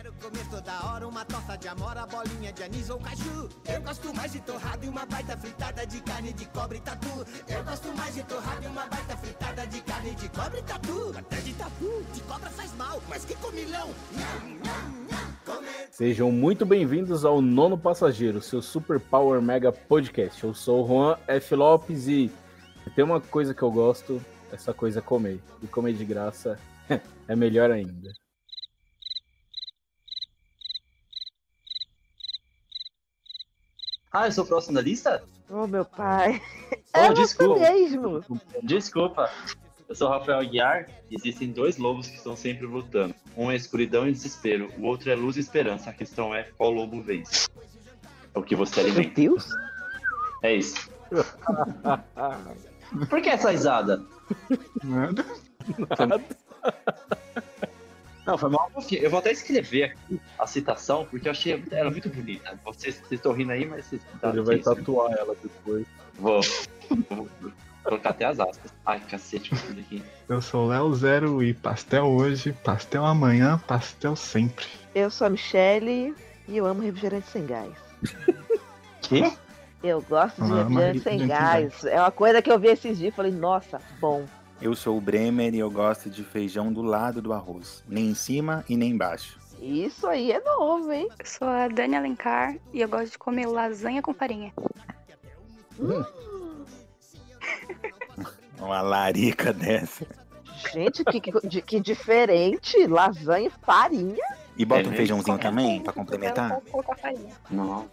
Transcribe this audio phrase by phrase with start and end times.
[0.00, 3.50] Quero comer toda hora uma torta de amora, bolinha de anis ou caju.
[3.70, 7.26] Eu gosto mais de torrada e uma baita fritada de carne de cobre e tatu.
[7.46, 11.12] Eu gosto mais de torrada e uma baita fritada de carne de cobre e tatu.
[11.18, 13.90] Até de tatu, de cobra faz mal, mas que comilão.
[15.90, 20.42] Sejam muito bem-vindos ao Nono Passageiro, seu Super Power Mega Podcast.
[20.42, 21.54] Eu sou o Juan F.
[21.54, 22.32] Lopes e
[22.96, 24.18] tem uma coisa que eu gosto,
[24.50, 25.42] essa coisa é comer.
[25.62, 26.58] E comer de graça
[27.28, 28.18] é melhor ainda.
[34.12, 35.22] Ah, eu sou o próximo da lista?
[35.48, 36.40] Ô, meu pai.
[36.92, 37.54] Oh, é desculpa.
[37.60, 38.24] você mesmo.
[38.64, 39.30] Desculpa.
[39.88, 43.14] Eu sou o Rafael Aguiar e existem dois lobos que estão sempre lutando.
[43.36, 45.90] Um é escuridão e desespero, o outro é luz e esperança.
[45.90, 47.48] A questão é qual lobo vence.
[48.34, 49.14] É o que você Meu alimenta.
[49.14, 49.48] Deus.
[50.42, 50.90] É isso.
[53.08, 54.04] Por que essa risada?
[54.82, 55.24] Nada.
[58.30, 58.70] Não, foi mal.
[58.72, 62.58] porque Eu vou até escrever aqui a citação, porque eu achei ela muito bonita.
[62.64, 64.02] Vocês, vocês estão rindo aí, mas vocês.
[64.20, 64.74] tá, Ele vai sim, sim.
[64.76, 65.86] tatuar ela depois.
[66.18, 66.40] Vou.
[67.08, 67.28] Vou
[67.82, 68.72] colocar até as aspas.
[68.84, 70.02] Ai, cacete, fazer aqui.
[70.28, 74.66] Eu sou Léo Zero e pastel hoje, pastel amanhã, pastel sempre.
[74.94, 76.14] Eu sou a Michelle
[76.48, 77.72] e eu amo refrigerante sem gás.
[79.02, 79.32] Quê?
[79.82, 81.84] Eu gosto de Ah, refrigerante mas sem refrigerante sem gás.
[81.86, 84.26] É uma coisa que eu vi esses dias e falei, nossa, bom.
[84.60, 87.82] Eu sou o Bremer e eu gosto de feijão do lado do arroz.
[87.88, 89.38] Nem em cima e nem embaixo.
[89.58, 91.08] Isso aí é novo, hein?
[91.18, 94.52] Eu sou a Dani Alencar e eu gosto de comer lasanha com farinha.
[98.58, 100.06] Uma larica dessa.
[100.72, 102.86] Gente, que, que, que diferente.
[102.86, 104.22] Lasanha e farinha.
[104.56, 106.50] E bota É um feijãozinho Qualquer também, pra complementar?
[106.50, 107.32] posso colocar farinha.
[107.50, 107.88] Não.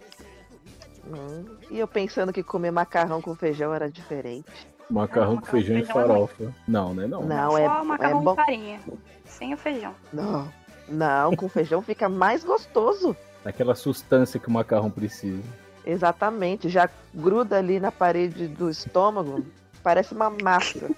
[1.06, 4.68] Hum, E eu pensando que comer macarrão com feijão era diferente.
[4.90, 6.54] Macarrão Não, com feijão e feijão é farofa.
[6.66, 7.06] Não, né?
[7.06, 7.22] Não.
[7.22, 8.34] Não, Só é, é macarrão bom.
[8.34, 8.80] com farinha.
[9.24, 9.94] Sem o feijão.
[10.12, 10.48] Não,
[10.88, 13.16] não, com feijão fica mais gostoso.
[13.44, 15.42] Aquela sustância que o macarrão precisa.
[15.84, 19.44] Exatamente, já gruda ali na parede do estômago,
[19.82, 20.90] parece uma massa.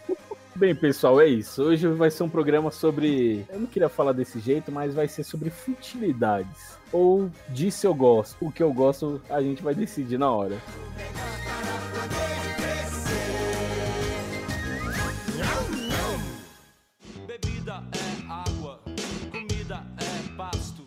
[0.54, 1.62] Bem, pessoal, é isso.
[1.62, 3.46] Hoje vai ser um programa sobre.
[3.48, 6.76] Eu não queria falar desse jeito, mas vai ser sobre futilidades.
[6.92, 8.36] Ou disse eu gosto.
[8.40, 10.56] O que eu gosto, a gente vai decidir na hora.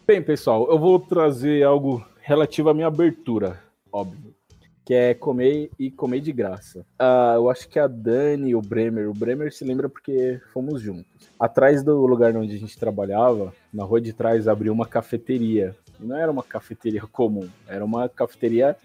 [0.05, 4.35] Bem, pessoal, eu vou trazer algo relativo à minha abertura, óbvio.
[4.83, 6.85] Que é comer e comer de graça.
[6.99, 9.09] Ah, eu acho que a Dani o Bremer.
[9.09, 11.05] O Bremer se lembra porque fomos juntos.
[11.39, 15.73] Atrás do lugar onde a gente trabalhava, na rua de trás, abriu uma cafeteria.
[15.97, 18.75] E não era uma cafeteria comum, era uma cafeteria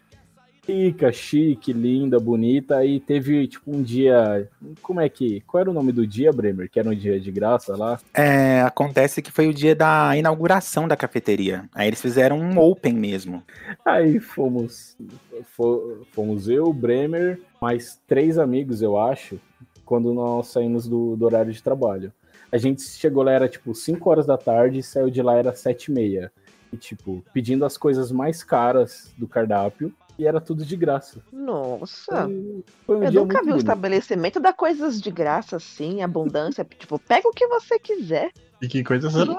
[0.68, 2.84] rica, chique, linda, bonita.
[2.84, 4.48] E teve, tipo, um dia.
[4.82, 5.40] Como é que.
[5.46, 6.70] Qual era o nome do dia, Bremer?
[6.70, 7.98] Que era um dia de graça lá?
[8.12, 11.68] É, acontece que foi o dia da inauguração da cafeteria.
[11.74, 13.42] Aí eles fizeram um open mesmo.
[13.84, 14.96] Aí fomos,
[15.56, 19.40] fo- fomos eu, Bremer, mais três amigos, eu acho,
[19.84, 22.12] quando nós saímos do, do horário de trabalho.
[22.50, 25.54] A gente chegou lá, era tipo 5 horas da tarde, e saiu de lá, era
[25.54, 26.32] 7 e meia.
[26.72, 31.20] E tipo, pedindo as coisas mais caras do cardápio, e era tudo de graça.
[31.32, 35.56] Nossa, Foi, foi um eu dia nunca muito vi um estabelecimento dar coisas de graça
[35.56, 36.64] assim, abundância.
[36.78, 38.32] Tipo, pega o que você quiser.
[38.60, 39.38] E que coisas eram?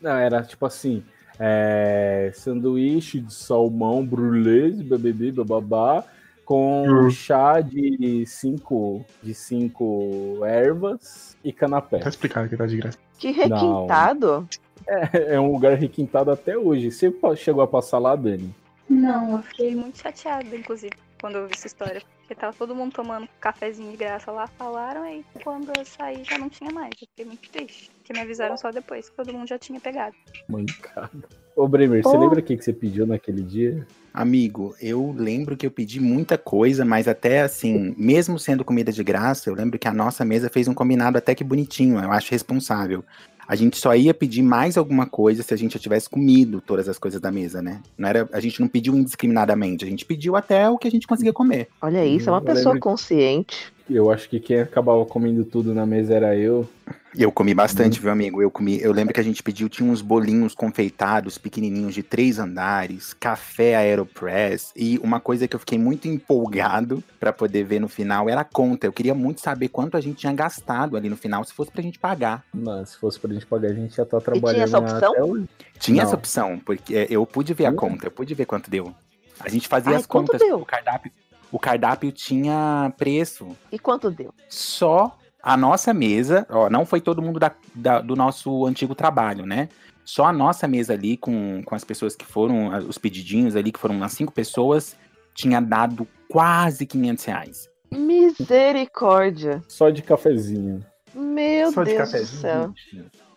[0.00, 1.02] Não, era tipo assim,
[1.40, 6.04] é, sanduíche de salmão, brulês, BBB, bababá,
[6.44, 7.10] com Hum.
[7.10, 11.98] chá de cinco, de cinco ervas e canapé.
[11.98, 12.98] Tá explicado que tá de graça.
[13.18, 14.48] Que requintado.
[14.86, 16.92] É, é um lugar requintado até hoje.
[16.92, 18.54] Você chegou a passar lá, Dani?
[18.88, 22.02] Não, eu fiquei muito chateada, inclusive, quando eu vi essa história.
[22.20, 26.36] Porque tava todo mundo tomando cafezinho de graça lá, falaram, aí quando eu saí já
[26.38, 26.90] não tinha mais.
[27.00, 27.90] Eu fiquei muito triste.
[27.98, 30.14] Porque me avisaram só depois, que todo mundo já tinha pegado.
[30.48, 31.28] Mancada.
[31.54, 33.86] Ô, Bremer, você lembra o que, que você pediu naquele dia?
[34.12, 39.04] Amigo, eu lembro que eu pedi muita coisa, mas até assim, mesmo sendo comida de
[39.04, 42.30] graça, eu lembro que a nossa mesa fez um combinado até que bonitinho, eu acho
[42.30, 43.04] responsável.
[43.48, 46.88] A gente só ia pedir mais alguma coisa se a gente já tivesse comido todas
[46.88, 47.80] as coisas da mesa, né?
[47.96, 51.06] Não era, a gente não pediu indiscriminadamente, a gente pediu até o que a gente
[51.06, 51.68] conseguia comer.
[51.80, 53.72] Olha isso, é uma Eu pessoa lembro- consciente.
[53.88, 56.68] Eu acho que quem acabava comendo tudo na mesa era eu.
[57.18, 58.42] Eu comi bastante, viu, amigo?
[58.42, 58.78] Eu comi.
[58.78, 63.74] Eu lembro que a gente pediu, tinha uns bolinhos confeitados, pequenininhos, de três andares, café
[63.74, 64.70] Aeropress.
[64.76, 68.44] E uma coisa que eu fiquei muito empolgado pra poder ver no final era a
[68.44, 68.86] conta.
[68.86, 71.80] Eu queria muito saber quanto a gente tinha gastado ali no final, se fosse pra
[71.80, 72.44] gente pagar.
[72.52, 75.12] Mas se fosse pra gente pagar, a gente já tá trabalhando essa opção?
[75.12, 75.48] até hoje.
[75.78, 76.08] Tinha Não.
[76.08, 78.94] essa opção, porque é, eu pude ver a conta, eu pude ver quanto deu.
[79.40, 80.46] A gente fazia Ai, as quanto contas.
[80.46, 80.58] deu?
[80.58, 81.10] O cardápio,
[81.50, 83.56] o cardápio tinha preço.
[83.72, 84.34] E quanto deu?
[84.50, 85.16] só
[85.46, 89.68] a nossa mesa, ó, não foi todo mundo da- da- do nosso antigo trabalho, né?
[90.04, 93.78] Só a nossa mesa ali, com, com as pessoas que foram, os pedidinhos ali, que
[93.78, 94.96] foram umas cinco pessoas,
[95.34, 97.68] tinha dado quase 500 reais.
[97.92, 99.62] Misericórdia.
[99.68, 100.84] Só de cafezinho.
[101.14, 102.40] Meu Só de Deus do cafezinho.
[102.40, 102.74] céu.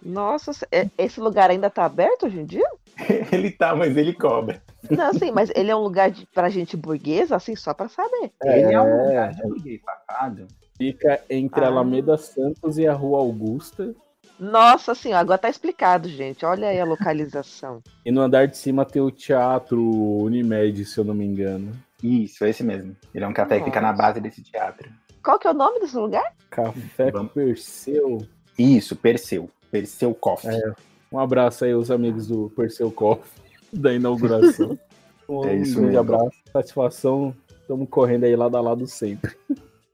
[0.03, 2.67] Nossa, é- esse lugar ainda tá aberto hoje em dia?
[3.31, 4.61] ele tá, mas ele cobra.
[4.89, 8.31] Não, sim, mas ele é um lugar de, pra gente burguesa, assim, só pra saber.
[8.43, 9.05] Ele é um É.
[9.07, 10.47] lugar de burguês safado.
[10.79, 11.67] Fica entre a Ah.
[11.67, 13.93] Alameda Santos e a Rua Augusta.
[14.39, 16.45] Nossa senhora, agora tá explicado, gente.
[16.45, 17.81] Olha aí a localização.
[18.05, 19.79] E no andar de cima tem o Teatro
[20.23, 21.71] Unimed, se eu não me engano.
[22.01, 22.95] Isso, esse mesmo.
[23.13, 24.89] Ele é um café que fica na base desse teatro.
[25.21, 26.33] Qual que é o nome desse lugar?
[26.49, 27.33] Café Vamos.
[27.33, 28.25] Perseu.
[28.57, 29.49] Isso, Perseu.
[29.69, 30.49] Perseu Coffee.
[30.49, 30.73] É.
[31.11, 33.29] Um abraço aí aos amigos do Perseu Coffee
[33.73, 34.79] da inauguração.
[35.27, 35.99] Um É isso grande mesmo.
[35.99, 37.35] abraço, satisfação.
[37.61, 39.35] Estamos correndo aí lado a lado sempre.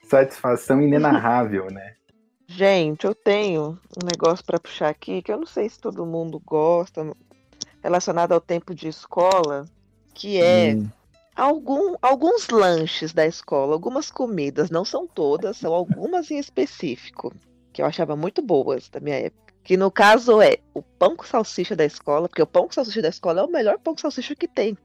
[0.07, 1.95] Satisfação inenarrável, né?
[2.47, 6.39] Gente, eu tenho um negócio pra puxar aqui que eu não sei se todo mundo
[6.45, 7.05] gosta,
[7.81, 9.65] relacionado ao tempo de escola,
[10.13, 10.87] que é Hum,
[11.35, 17.33] algum, alguns lanches da escola, algumas comidas, não são todas, são algumas em específico,
[17.73, 19.53] que eu achava muito boas da minha época.
[19.63, 23.01] Que no caso é o pão com salsicha da escola, porque o pão com salsicha
[23.01, 24.77] da escola é o melhor pão com salsicha que tem.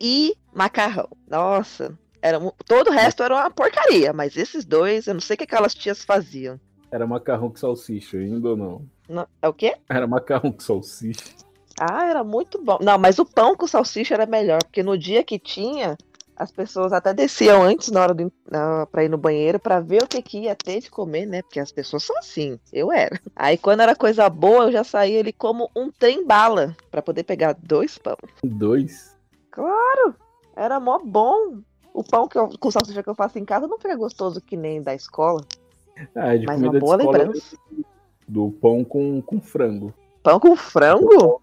[0.00, 1.08] E macarrão.
[1.28, 5.38] Nossa, era, todo o resto era uma porcaria, mas esses dois, eu não sei o
[5.38, 6.58] que aquelas tias faziam.
[6.90, 8.86] era macarrão com salsicha, ainda ou não?
[9.08, 9.74] Não- é o quê?
[9.88, 11.24] Era macarrão com salsicha.
[11.80, 12.78] Ah, era muito bom.
[12.80, 15.96] Não, mas o pão com salsicha era melhor, porque no dia que tinha,
[16.36, 18.14] as pessoas até desciam antes na hora
[18.90, 21.40] pra ir no banheiro pra ver o que, que ia ter de comer, né?
[21.42, 23.18] Porque as pessoas são assim, eu era.
[23.34, 27.24] Aí quando era coisa boa, eu já saía ali como um trem bala pra poder
[27.24, 28.16] pegar dois pão.
[28.44, 29.16] Dois.
[29.50, 30.14] Claro,
[30.54, 31.58] era mó bom.
[31.94, 34.56] O pão que eu- com salsicha que eu faço em casa não fica gostoso que
[34.56, 35.42] nem da escola,
[36.14, 37.56] Ah, de mas comida uma boa lembrança.
[38.26, 39.92] do pão com, com frango.
[40.22, 41.40] Pão com frango?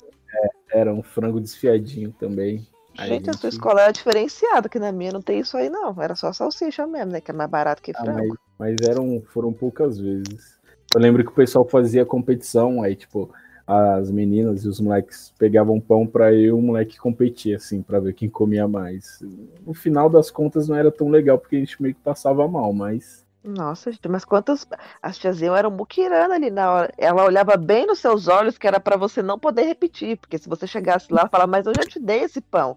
[0.71, 2.67] Era um frango desfiadinho também.
[2.97, 5.69] Aí Gente, a gente- sua escola era diferenciada, que na minha não tem isso aí,
[5.69, 5.95] não.
[6.01, 7.21] Era só salsicha mesmo, né?
[7.21, 8.19] Que é mais barato que Ah, frango.
[8.57, 10.59] mas, mas eram, foram poucas vezes.
[10.93, 13.31] Eu lembro que o pessoal fazia competição, aí, tipo,
[13.69, 18.13] as meninas e os moleques pegavam pão pra eu o moleque competir, assim, pra ver
[18.13, 19.23] quem comia mais.
[19.63, 22.73] No final das contas não era tão legal, porque a gente meio que passava mal,
[22.73, 23.23] mas.
[23.43, 24.65] Nossa, gente, mas quantas.
[25.03, 26.93] As tiazinhas eram muquirana ali na hora.
[26.97, 30.49] Ela olhava bem nos seus olhos que era pra você não poder repetir, porque se
[30.49, 32.75] você chegasse lá e falar, mas eu já te dei esse pão.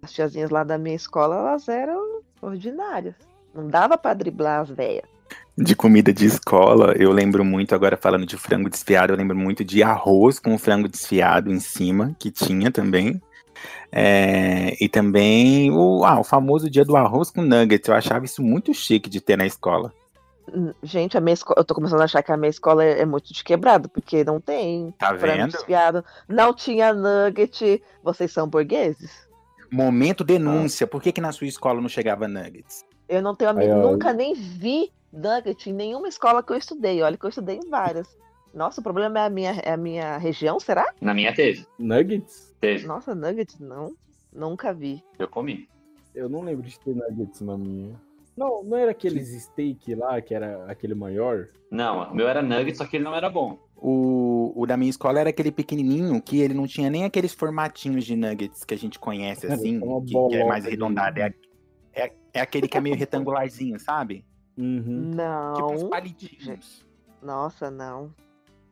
[0.00, 3.16] As tiazinhas lá da minha escola, elas eram ordinárias.
[3.52, 5.17] Não dava pra driblar as velhas.
[5.60, 9.64] De comida de escola, eu lembro muito, agora falando de frango desfiado, eu lembro muito
[9.64, 13.20] de arroz com frango desfiado em cima, que tinha também.
[13.90, 17.88] É, e também o, ah, o famoso dia do arroz com nuggets.
[17.88, 19.92] Eu achava isso muito chique de ter na escola.
[20.54, 23.00] Hum, Gente, a minha escola, eu tô começando a achar que a minha escola é,
[23.00, 25.50] é muito de quebrado, porque não tem Tá frango vendo?
[25.50, 27.82] desfiado, não tinha nugget.
[28.04, 29.26] Vocês são burgueses?
[29.72, 30.86] Momento denúncia.
[30.86, 32.84] Por que, que na sua escola não chegava nuggets?
[33.08, 37.02] Eu não tenho amigo, nunca nem vi nugget em nenhuma escola que eu estudei.
[37.02, 38.16] Olha que eu estudei em várias.
[38.52, 40.92] Nossa, o problema é a minha, é a minha região, será?
[41.00, 41.66] Na minha teve.
[41.78, 42.54] Nuggets?
[42.60, 42.86] Teve.
[42.86, 43.94] Nossa, nuggets não.
[44.32, 45.02] Nunca vi.
[45.18, 45.68] Eu comi.
[46.14, 47.94] Eu não lembro de ter nuggets na minha.
[48.36, 51.48] Não, não era aqueles steak lá, que era aquele maior?
[51.70, 53.58] Não, o meu era nugget, só que ele não era bom.
[53.76, 58.04] O, o da minha escola era aquele pequenininho que ele não tinha nem aqueles formatinhos
[58.04, 61.20] de nuggets que a gente conhece assim, uma que, que é mais arredondado.
[61.20, 61.32] É,
[61.94, 64.24] é, é aquele que é meio retangularzinho, sabe?
[64.58, 65.10] Uhum.
[65.12, 65.88] Tipo Não.
[65.88, 66.84] palitinhos.
[67.22, 68.12] Nossa, não.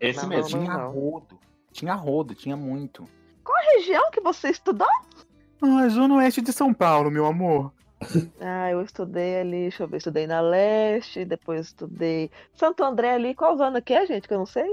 [0.00, 0.58] Esse Não, mesmo.
[0.58, 0.90] não, Tinha não.
[0.90, 1.38] rodo.
[1.72, 3.08] Tinha rodo, tinha muito.
[3.44, 4.88] Qual região que você estudou?
[5.62, 7.72] Ah, Zona Oeste de São Paulo, meu amor.
[8.40, 13.34] Ah, eu estudei ali, deixa eu ver, estudei na Leste, depois estudei Santo André ali.
[13.34, 14.28] Qual zona que é, gente?
[14.28, 14.66] Que eu não sei.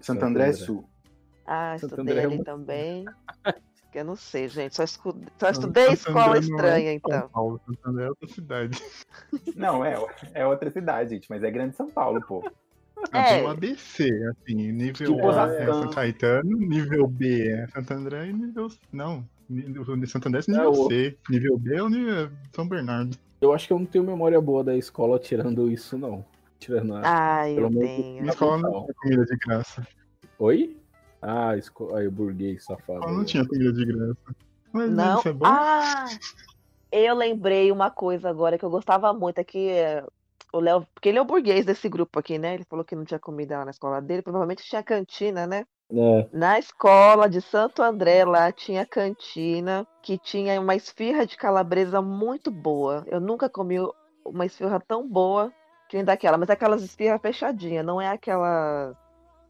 [0.00, 0.52] Santo Santo André.
[0.54, 0.88] Sul.
[1.46, 3.04] Ah, Santo estudei André é ali uma- também.
[3.92, 4.74] Que eu não sei, gente.
[4.74, 7.28] Só, escu- só estudei escola estranha, então.
[7.28, 8.82] Paulo, Santander é outra cidade.
[9.54, 9.94] Não, é,
[10.32, 12.42] é outra cidade, gente, mas é grande São Paulo, pô.
[13.12, 13.36] Ah, É.
[13.36, 15.82] tem um ABC, assim, nível Tipo A é Osasco.
[15.82, 18.68] São Caetano, nível B é Santo André e nível...
[18.90, 22.30] Não, nível de Santo André é É, nível o- C, nível B é o nível
[22.54, 23.16] São Bernardo.
[23.42, 26.24] Eu acho que eu não tenho memória boa da escola tirando isso, não.
[26.58, 27.02] Tirando a...
[27.04, 28.20] Ah, eu Pelo menos- tenho.
[28.22, 29.86] Minha escola não tinha comida de graça.
[30.38, 30.76] Oi?
[31.22, 31.94] Ah, esco...
[31.94, 33.04] aí o burguês safado.
[33.04, 34.16] Ela não tinha comida de graça.
[34.72, 35.18] Mas Não.
[35.18, 35.46] isso é bom?
[35.46, 36.06] Ah!
[36.90, 39.70] Eu lembrei uma coisa agora que eu gostava muito, é que
[40.52, 42.54] o Léo, porque ele é o burguês desse grupo aqui, né?
[42.54, 45.64] Ele falou que não tinha comida lá na escola dele, provavelmente tinha cantina, né?
[45.90, 52.00] É, Na escola de Santo André, lá tinha cantina que tinha uma esfirra de calabresa
[52.00, 53.04] muito boa.
[53.06, 53.76] Eu nunca comi
[54.24, 55.52] uma esfirra tão boa
[55.88, 58.96] que nem daquela, mas é aquelas esfirras fechadinhas, não é aquelas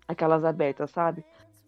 [0.09, 1.25] aquelas abertas, sabe?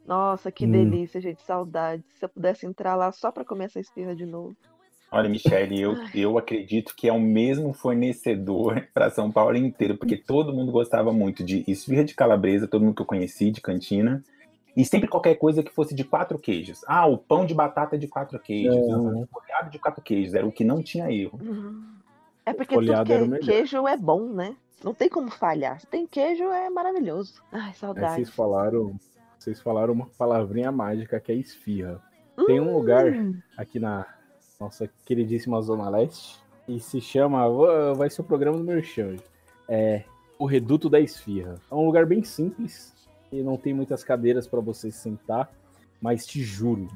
[0.06, 0.70] Nossa, que Hum.
[0.70, 1.42] delícia, gente.
[1.42, 2.02] Saudade.
[2.18, 4.54] Se eu pudesse entrar lá só pra comer essa esfirra de novo.
[5.10, 10.16] Olha, Michele, eu, eu acredito que é o mesmo fornecedor para São Paulo inteiro, porque
[10.16, 14.24] todo mundo gostava muito de esfirra de calabresa, todo mundo que eu conheci de cantina,
[14.76, 16.80] e sempre qualquer coisa que fosse de quatro queijos.
[16.88, 19.22] Ah, o pão de batata de quatro queijos, Uhum.
[19.22, 21.38] o folhado de quatro queijos, era o que não tinha erro.
[22.44, 24.56] É porque tudo que é queijo é bom, né?
[24.82, 25.80] Não tem como falhar.
[25.80, 27.40] Se tem queijo, é maravilhoso.
[27.52, 28.16] Ai, saudade.
[28.16, 28.96] vocês falaram,
[29.44, 32.00] vocês falaram uma palavrinha mágica que é esfirra.
[32.46, 34.06] Tem um lugar Hum, aqui na
[34.58, 37.46] nossa queridíssima Zona Leste e se chama,
[37.94, 39.16] vai ser o programa do Merchan.
[39.68, 40.04] É
[40.38, 41.56] o Reduto da Esfirra.
[41.70, 42.94] É um lugar bem simples
[43.30, 45.52] e não tem muitas cadeiras para você sentar,
[46.00, 46.88] mas te juro,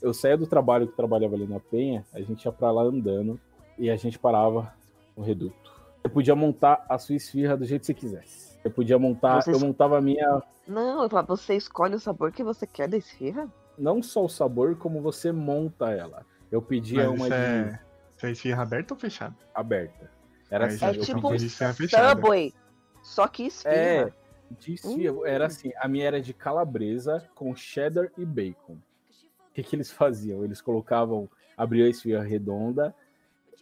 [0.00, 3.40] eu saía do trabalho que trabalhava ali na Penha, a gente ia para lá andando
[3.76, 4.72] e a gente parava
[5.16, 5.72] no Reduto.
[6.02, 8.55] Você podia montar a sua esfirra do jeito que você quisesse.
[8.66, 12.32] Você podia montar, Vocês- eu montava a minha Não, eu falo, você escolhe o sabor
[12.32, 13.48] que você quer da esfirra?
[13.78, 16.24] não só o sabor, como você monta ela.
[16.50, 17.80] Eu pedia Mas uma isso de é,
[18.16, 19.36] isso é esfirra aberta ou fechada?
[19.54, 20.10] aberta.
[20.50, 22.08] Era assim, É eu tipo um pedia- de esfirra fechada.
[22.20, 22.54] Subway.
[23.02, 23.74] Só que esfirra.
[23.74, 24.12] É,
[24.58, 25.12] de esfirra.
[25.12, 25.26] Hum.
[25.26, 28.72] Era assim, a minha era de calabresa com cheddar e bacon.
[28.74, 30.42] O que, que eles faziam?
[30.42, 32.94] Eles colocavam, abriam a esfirra redonda,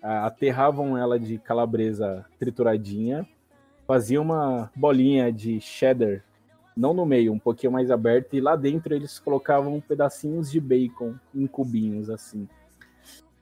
[0.02, 3.28] aterravam ela de calabresa trituradinha,
[3.86, 6.22] faziam uma bolinha de cheddar,
[6.76, 11.14] não no meio, um pouquinho mais aberta, e lá dentro eles colocavam pedacinhos de bacon
[11.34, 12.48] em cubinhos, assim.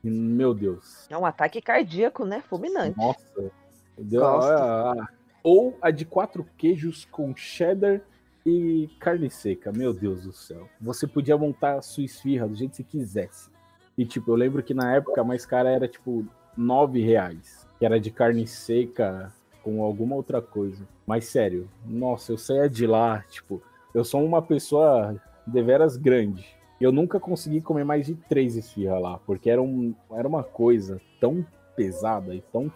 [0.03, 1.07] Meu Deus.
[1.09, 2.43] É um ataque cardíaco, né?
[2.49, 2.99] Fulminante.
[2.99, 3.51] Nossa.
[3.97, 5.09] Deu, ah, ah.
[5.45, 8.01] Ou a de quatro queijos com cheddar
[8.45, 9.71] e carne seca.
[9.71, 10.69] Meu Deus do céu.
[10.81, 13.51] Você podia montar a sua esfirra do jeito que você quisesse.
[13.97, 17.67] E tipo, eu lembro que na época a mais cara era tipo nove reais.
[17.79, 19.33] Que era de carne seca
[19.63, 20.87] com alguma outra coisa.
[21.07, 23.63] Mas sério, nossa, eu saía de lá, tipo,
[23.95, 26.47] eu sou uma pessoa deveras grande.
[26.81, 30.43] E eu nunca consegui comer mais de três esfirras lá, porque era, um, era uma
[30.43, 32.71] coisa tão pesada e tão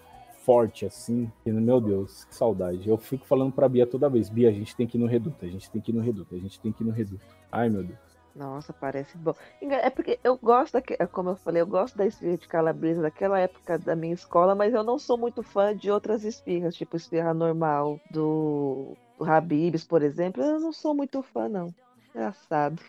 [0.47, 1.31] forte assim.
[1.43, 2.89] que, meu Deus, que saudade.
[2.89, 5.45] Eu fico falando pra Bia toda vez: Bia, a gente tem que ir no reduto,
[5.45, 7.25] a gente tem que ir no reduto, a gente tem que ir no reduto.
[7.51, 7.99] Ai, meu Deus.
[8.37, 9.35] Nossa, parece bom.
[9.63, 13.39] É porque eu gosto, daque- como eu falei, eu gosto da esfirra de calabresa daquela
[13.41, 17.33] época da minha escola, mas eu não sou muito fã de outras esfirras, tipo esfirra
[17.33, 20.43] normal do, do Habib's, por exemplo.
[20.43, 21.75] Eu não sou muito fã, não.
[22.15, 22.83] Engraçado.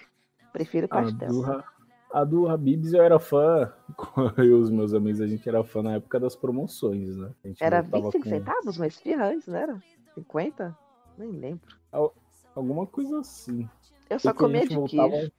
[0.51, 1.29] Prefiro A pastel.
[1.29, 1.63] do,
[2.11, 3.71] a do Habibs eu era fã,
[4.37, 7.31] eu e os meus amigos, a gente era fã na época das promoções, né?
[7.61, 9.81] Era voltava 25 com centavos uma esfirra antes, não era?
[10.13, 10.77] 50?
[11.17, 11.77] Nem lembro.
[12.53, 13.69] Alguma coisa assim.
[14.09, 15.31] Eu só comia de voltava- queijo.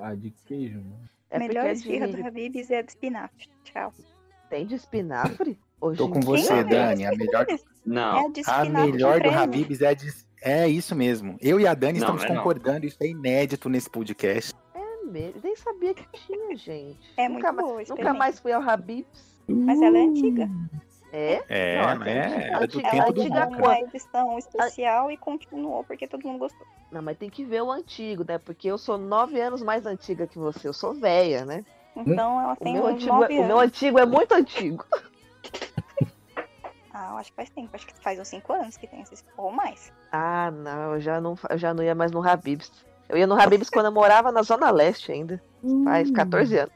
[0.00, 0.96] Ah, de queijo, né?
[1.30, 2.16] É Melhor porque esfirra de...
[2.16, 3.48] do Habib's é a do espinafre.
[3.64, 3.92] Tchau.
[4.48, 5.58] tem de espinafre?
[5.80, 7.06] Hoje Tô com você, Quem é Dani.
[7.06, 7.46] A melhor,
[7.84, 9.30] Não, É a de a espinafre melhor do.
[9.30, 10.26] Habib's é a de.
[10.42, 11.36] É isso mesmo.
[11.40, 12.36] Eu e a Dani Não, estamos é não.
[12.36, 14.54] concordando, isso é inédito nesse podcast.
[14.74, 15.40] É mesmo.
[15.42, 16.98] Nem sabia que tinha, gente.
[17.16, 19.36] É nunca, muito ma- boa, nunca mais fui ao Habib's.
[19.48, 20.48] Mas ela é antiga.
[21.18, 21.42] É?
[21.48, 22.48] É, Não, não é?
[22.48, 23.46] Era do tempo do Boca.
[23.56, 26.66] uma edição especial e continuou porque todo mundo gostou.
[26.92, 28.36] Não, mas tem que ver o antigo, né?
[28.36, 30.68] Porque eu sou nove anos mais antiga que você.
[30.68, 31.64] Eu sou velha, né?
[31.96, 34.84] Então ela O tem meu, uns antigo, nove é, o meu antigo é muito antigo.
[36.98, 37.68] Ah, eu acho que faz tempo.
[37.74, 39.22] Acho que faz uns cinco anos que tem esses.
[39.36, 39.92] Ou mais.
[40.10, 42.72] Ah, não, eu já não, eu já não ia mais no Habib's.
[43.06, 45.42] Eu ia no Habib's quando eu morava na Zona Leste ainda.
[45.84, 46.72] Faz 14 anos.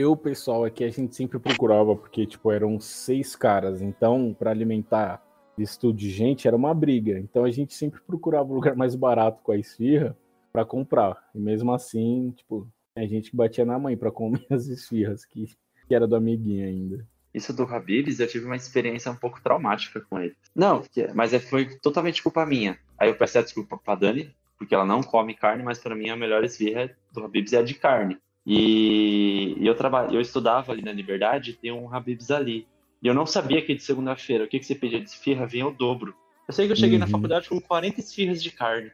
[0.00, 3.82] Eu, pessoal, aqui a gente sempre procurava, porque, tipo, eram seis caras.
[3.82, 5.20] Então, pra alimentar
[5.58, 7.18] isso tudo de gente, era uma briga.
[7.18, 10.16] Então, a gente sempre procurava o lugar mais barato com a esfirra
[10.52, 11.16] pra comprar.
[11.34, 15.46] E mesmo assim, tipo, a gente batia na mãe pra comer as esfirras, que,
[15.88, 17.04] que era do amiguinho ainda.
[17.34, 20.36] isso do Habib's, eu tive uma experiência um pouco traumática com ele.
[20.54, 20.80] Não,
[21.12, 22.78] mas é- foi totalmente culpa minha.
[22.96, 26.08] Aí eu peço a desculpa pra Dani, porque ela não come carne, mas pra mim
[26.08, 28.16] a melhor esfirra do Habib's é a de carne.
[28.50, 32.66] E, e eu, traba, eu estudava ali na Liberdade, tem um Habib's ali.
[33.02, 35.66] E eu não sabia que de segunda-feira, o que, que você pedia de esfirra, vinha
[35.66, 36.14] o dobro.
[36.48, 37.10] Eu sei que eu cheguei na Uhum.
[37.10, 38.90] faculdade com 40 esfirras de carne.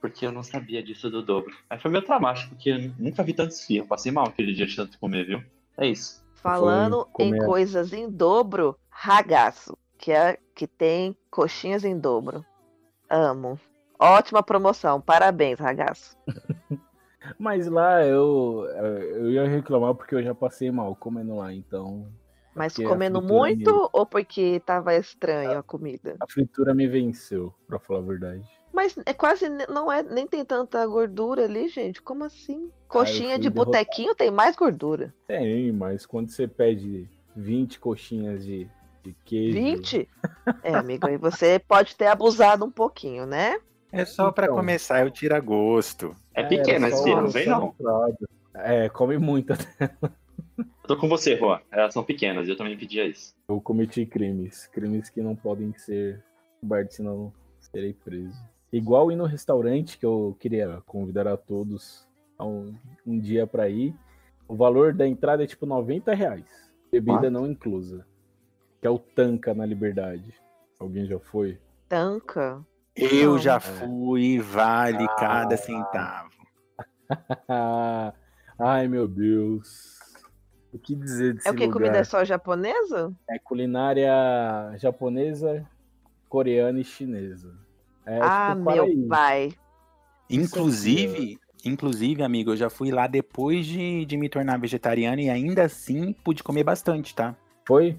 [0.00, 1.54] Porque eu não sabia disso do dobro.
[1.70, 3.86] Aí foi meio traumático, porque eu nunca vi tanto esfirra.
[3.86, 5.40] Passei mal aquele dia de tanto comer, viu?
[5.78, 6.20] É isso.
[6.34, 12.44] Falando em coisas em dobro, ragaço, que é que tem coxinhas em dobro.
[13.08, 13.60] Amo.
[13.96, 15.00] Ótima promoção.
[15.00, 16.16] Parabéns, ragaço.
[17.38, 18.66] Mas lá eu,
[19.14, 22.06] eu ia reclamar porque eu já passei mal comendo lá, então
[22.54, 26.16] Mas comendo muito ou porque tava estranho a comida?
[26.20, 28.62] a fritura me venceu, pra falar a verdade.
[28.72, 32.00] Mas é quase não é nem tem tanta gordura ali, gente.
[32.00, 32.70] Como assim?
[32.88, 33.84] Coxinha fui de derrotado.
[33.84, 35.14] botequinho tem mais gordura.
[35.26, 38.68] Tem, mas quando você pede 20 coxinhas de,
[39.02, 39.58] de queijo.
[39.58, 40.08] 20?
[40.62, 43.58] É, amigo, aí você pode ter abusado um pouquinho, né?
[43.92, 44.56] É só pra Então.
[44.56, 46.16] começar, eu tiro a gosto.
[46.34, 47.74] É pequena só- esfirra, não vem não.
[48.54, 49.54] É, come muita.
[50.58, 51.60] Eu tô com você, Juan.
[51.70, 53.34] Elas são pequenas, eu também pedia isso.
[53.48, 54.66] Eu cometi crimes.
[54.68, 56.22] Crimes que não podem ser
[56.60, 58.34] cobertos, senão serei preso.
[58.72, 62.08] Igual ir no restaurante, que eu queria convidar a todos
[62.38, 62.74] a um,
[63.06, 63.94] um dia pra ir.
[64.48, 66.44] O valor da entrada é tipo 90 reais.
[66.90, 67.30] Bebida What?
[67.30, 68.06] não inclusa.
[68.80, 70.34] Que é o Tanca na Liberdade.
[70.78, 71.58] Alguém já foi?
[71.88, 72.60] Tanca.
[72.96, 73.38] Eu Não.
[73.38, 73.60] já É.
[73.60, 75.16] fui, vale Ah.
[75.16, 76.30] cada centavo.
[78.58, 79.98] Ai, meu Deus.
[80.72, 81.64] O que dizer desse É o que?
[81.66, 81.72] lugar?
[81.74, 83.12] Comida é só japonesa?
[83.28, 84.10] É culinária
[84.78, 85.66] japonesa,
[86.28, 87.54] coreana e chinesa.
[88.06, 89.08] É, ah, tipo, meu paraíso.
[89.08, 89.52] pai.
[90.30, 95.64] Inclusive, inclusive, amigo, eu já fui lá depois de, de me tornar vegetariano e ainda
[95.64, 97.36] assim pude comer bastante, tá?
[97.66, 97.98] Foi?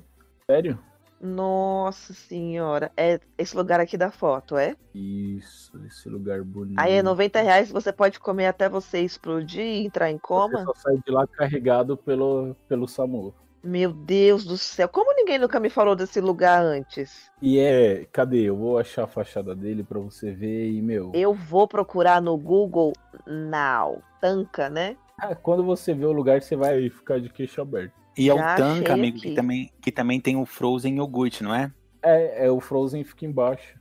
[0.49, 0.79] Sério?
[1.23, 2.91] Nossa senhora.
[2.97, 4.75] É esse lugar aqui da foto, é?
[4.93, 6.77] Isso, esse lugar bonito.
[6.77, 10.65] Aí é 90 reais, você pode comer até você explodir e entrar em Você coma?
[10.65, 13.33] só sai de lá carregado pelo, pelo SAMU.
[13.63, 14.89] Meu Deus do céu.
[14.89, 17.31] Como ninguém nunca me falou desse lugar antes?
[17.41, 18.41] E é, cadê?
[18.41, 21.11] Eu vou achar a fachada dele pra você ver e, meu.
[21.13, 22.91] Eu vou procurar no Google
[23.25, 24.03] now.
[24.19, 24.97] Tanca, né?
[25.17, 27.93] ah, quando você vê o lugar, você vai ficar de queixo aberto.
[28.17, 29.29] E é o Já achei amigo, aqui.
[29.29, 31.71] que também, que também tem o Frozen iogurte, não é?
[32.01, 33.77] É, é o Frozen fica embaixo.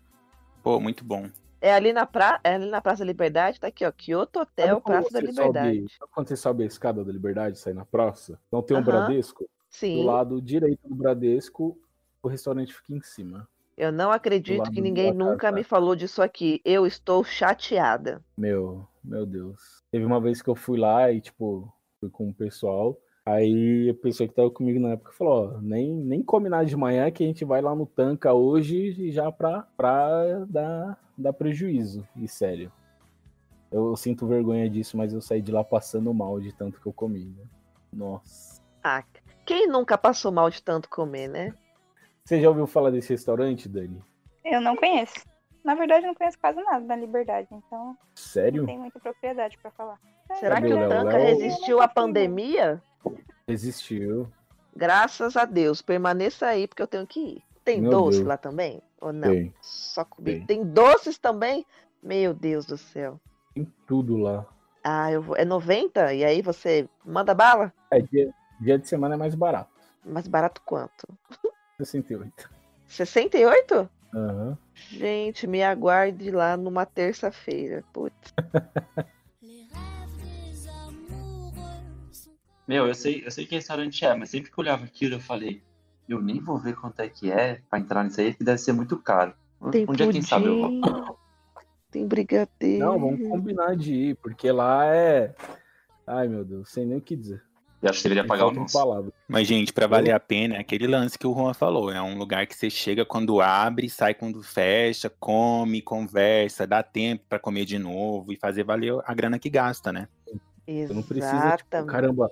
[0.62, 1.28] Pô, muito bom.
[1.60, 2.40] É ali na, pra...
[2.42, 3.92] é ali na Praça da Liberdade, tá aqui, ó.
[3.92, 5.76] Kyoto Hotel, Praça da Liberdade.
[5.76, 8.38] Sobe, sabe quando você sobe a escada da Liberdade, sai na praça?
[8.48, 8.82] Então tem um.
[8.82, 9.44] Bradesco.
[9.44, 10.04] Do Sim.
[10.04, 11.78] lado direito do Bradesco,
[12.22, 13.48] o restaurante fica em cima.
[13.76, 16.60] Eu não acredito que do ninguém nunca me falou disso aqui.
[16.64, 18.22] Eu estou chateada.
[18.36, 19.82] Meu, meu Deus.
[19.90, 22.98] Teve uma vez que eu fui lá e, tipo, fui com o pessoal.
[23.24, 26.76] Aí a pessoa que tava comigo na época falou, ó, nem, nem come nada de
[26.76, 31.32] manhã que a gente vai lá no Tanca hoje e já pra, pra dar, dar
[31.32, 32.06] prejuízo.
[32.16, 32.72] E sério.
[33.70, 36.92] Eu sinto vergonha disso, mas eu saí de lá passando mal de tanto que eu
[36.92, 37.44] comi, né?
[37.92, 38.60] Nossa.
[38.82, 39.04] Ah,
[39.46, 41.54] quem nunca passou mal de tanto comer, né?
[42.24, 44.02] Você já ouviu falar desse restaurante, Dani?
[44.44, 45.24] Eu não conheço.
[45.64, 48.62] Na verdade, eu não conheço quase nada da Liberdade, então Sério?
[48.62, 49.98] não tenho muita propriedade pra falar.
[50.40, 50.88] Será Cadê que o?
[50.88, 51.26] Tanca Léo?
[51.26, 52.82] resistiu à pandemia?
[53.46, 54.30] Existiu.
[54.74, 55.82] Graças a Deus.
[55.82, 57.42] Permaneça aí, porque eu tenho que ir.
[57.64, 58.28] Tem Meu doce Deus.
[58.28, 58.82] lá também?
[59.00, 59.28] Ou não?
[59.28, 59.54] Tem.
[59.60, 60.46] Só comida.
[60.46, 60.46] Tem.
[60.46, 61.66] Tem doces também?
[62.02, 63.20] Meu Deus do céu.
[63.54, 64.46] Tem tudo lá.
[64.82, 65.36] Ah, eu vou...
[65.36, 66.14] é 90?
[66.14, 67.72] E aí você manda bala?
[67.90, 69.70] É, dia, dia de semana é mais barato.
[70.04, 71.06] Mais barato quanto?
[71.78, 72.50] 68.
[72.88, 73.88] 68?
[74.14, 74.58] Aham.
[74.74, 77.84] Gente, me aguarde lá numa terça-feira.
[77.92, 78.34] Putz.
[82.66, 85.20] Meu, eu sei, eu sei que restaurante é, mas sempre que eu olhava aquilo, eu
[85.20, 85.62] falei,
[86.08, 88.72] eu nem vou ver quanto é que é pra entrar nisso aí, que deve ser
[88.72, 89.34] muito caro.
[89.70, 91.18] Tem um dia, quem sabe, eu vou.
[91.90, 92.84] Tem brigadeiro.
[92.84, 95.34] Não, vamos combinar de ir, porque lá é.
[96.06, 97.42] Ai, meu Deus, sem nem o que dizer.
[97.82, 99.12] Eu acho que deveria pagar o nosso.
[99.28, 101.90] Mas, gente, pra valer a pena, é aquele lance que o Juan falou.
[101.90, 107.24] É um lugar que você chega quando abre, sai quando fecha, come, conversa, dá tempo
[107.28, 110.08] pra comer de novo e fazer valer a grana que gasta, né?
[110.66, 111.90] Você não precisa, tipo, Exatamente.
[111.90, 112.30] caramba,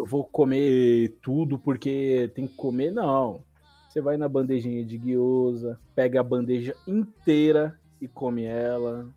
[0.00, 3.44] eu vou comer tudo porque tem que comer, não.
[3.86, 9.10] Você vai na bandejinha de guiosa, pega a bandeja inteira e come ela.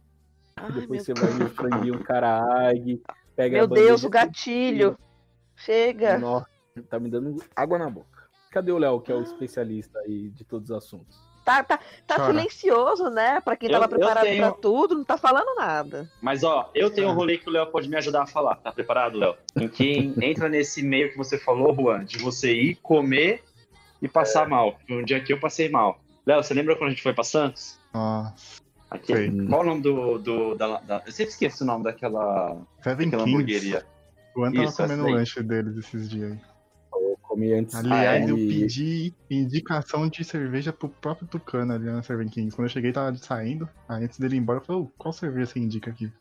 [0.57, 3.01] Ai, Depois você vai no franguinho carague,
[3.33, 4.97] pega Meu Deus, o gatilho.
[5.55, 6.17] Chega.
[6.17, 6.49] Nossa,
[6.89, 8.27] tá me dando água na boca.
[8.51, 11.17] Cadê o Léo, que é o especialista aí de todos os assuntos?
[11.43, 11.77] Tá, tá,
[12.07, 12.27] tá Chora.
[12.31, 13.41] silencioso, né?
[13.41, 16.09] Pra quem Eu- tava preparado tenho- pra tudo, não tá falando nada.
[16.21, 18.55] Mas ó, eu tenho um rolê que o Léo pode me ajudar a falar.
[18.55, 19.35] Tá preparado, Léo?
[19.55, 23.43] Em que entra nesse meio que você falou, Juan, de você ir comer
[24.01, 24.77] e passar mal.
[24.87, 25.99] Foi um dia que eu passei mal.
[26.25, 27.77] Léo, você lembra quando a gente foi pra Santos?
[27.93, 28.61] Nossa.
[28.89, 29.13] Aqui.
[29.49, 30.19] Qual o nome do.
[30.19, 33.35] do da, da- eu sempre esqueço o nome daquela, Seven daquela Kings.
[33.35, 33.85] hamburgueria.
[34.35, 36.39] O An tava Isso, comendo o lanche deles esses dias aí.
[37.33, 37.73] Comi antes.
[37.75, 38.31] Aliás, é?
[38.31, 42.55] eu pedi indicação de cerveja pro próprio Tucano ali na Seven Kings.
[42.55, 43.67] Quando eu cheguei, tava saindo.
[43.89, 46.11] Aí antes dele ir embora, eu falei, "Ô, qual cerveja você indica aqui?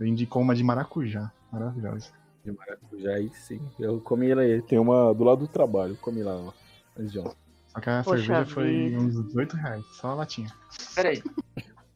[0.00, 1.32] Ele indicou uma de maracujá.
[1.52, 2.10] Maravilhosa.
[2.44, 3.60] de maracujá, aí sim.
[3.78, 4.60] Eu comi ela aí.
[4.62, 5.92] Tem uma do lado do trabalho.
[5.92, 6.52] Eu comi lá, ó.
[6.98, 7.36] Antes de ontem.
[7.68, 8.98] Só que a Poxa cerveja foi vida.
[8.98, 10.50] uns 18 reais, só a latinha.
[10.94, 11.22] Peraí.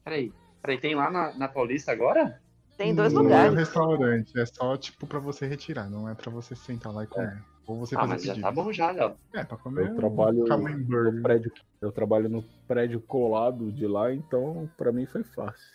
[0.03, 0.33] Peraí.
[0.61, 2.41] Peraí, tem lá na, na Paulista agora?
[2.77, 3.55] Tem dois Não é um lugares.
[3.55, 7.41] restaurante, é só tipo pra você retirar, não é pra você sentar lá e comer.
[7.67, 8.43] Ou você Ah, fazer mas já pedido.
[8.45, 9.15] tá bom já, Léo.
[9.33, 11.13] É, pra comer Eu um trabalho camembert.
[11.15, 11.51] no prédio.
[11.81, 15.67] Eu trabalho no prédio colado de lá, então pra mim foi fácil.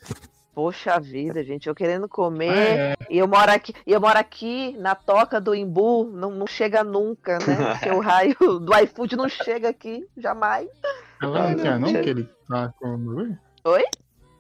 [0.55, 2.79] Poxa vida, gente, eu querendo comer.
[2.79, 6.47] É, E eu moro aqui, e eu moro aqui na toca do Imbu, não, não
[6.47, 7.39] chega nunca, né?
[7.79, 10.69] Porque o raio do iFood não chega aqui, jamais.
[11.23, 13.35] no Ai, Trianon meu que ele tá com?
[13.65, 13.85] Oi?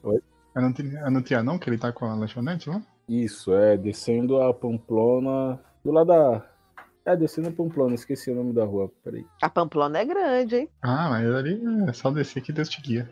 [0.02, 0.20] Oi?
[0.54, 2.82] É no, Tri- é no Trianon que ele tá com a lanchonete lá?
[3.08, 5.58] Isso, é, descendo a Pamplona.
[5.84, 6.46] Do lado da.
[7.04, 9.26] É, descendo a Pamplona, esqueci o nome da rua, peraí.
[9.42, 10.68] A Pamplona é grande, hein?
[10.80, 13.10] Ah, mas ali é só descer que Deus te guia.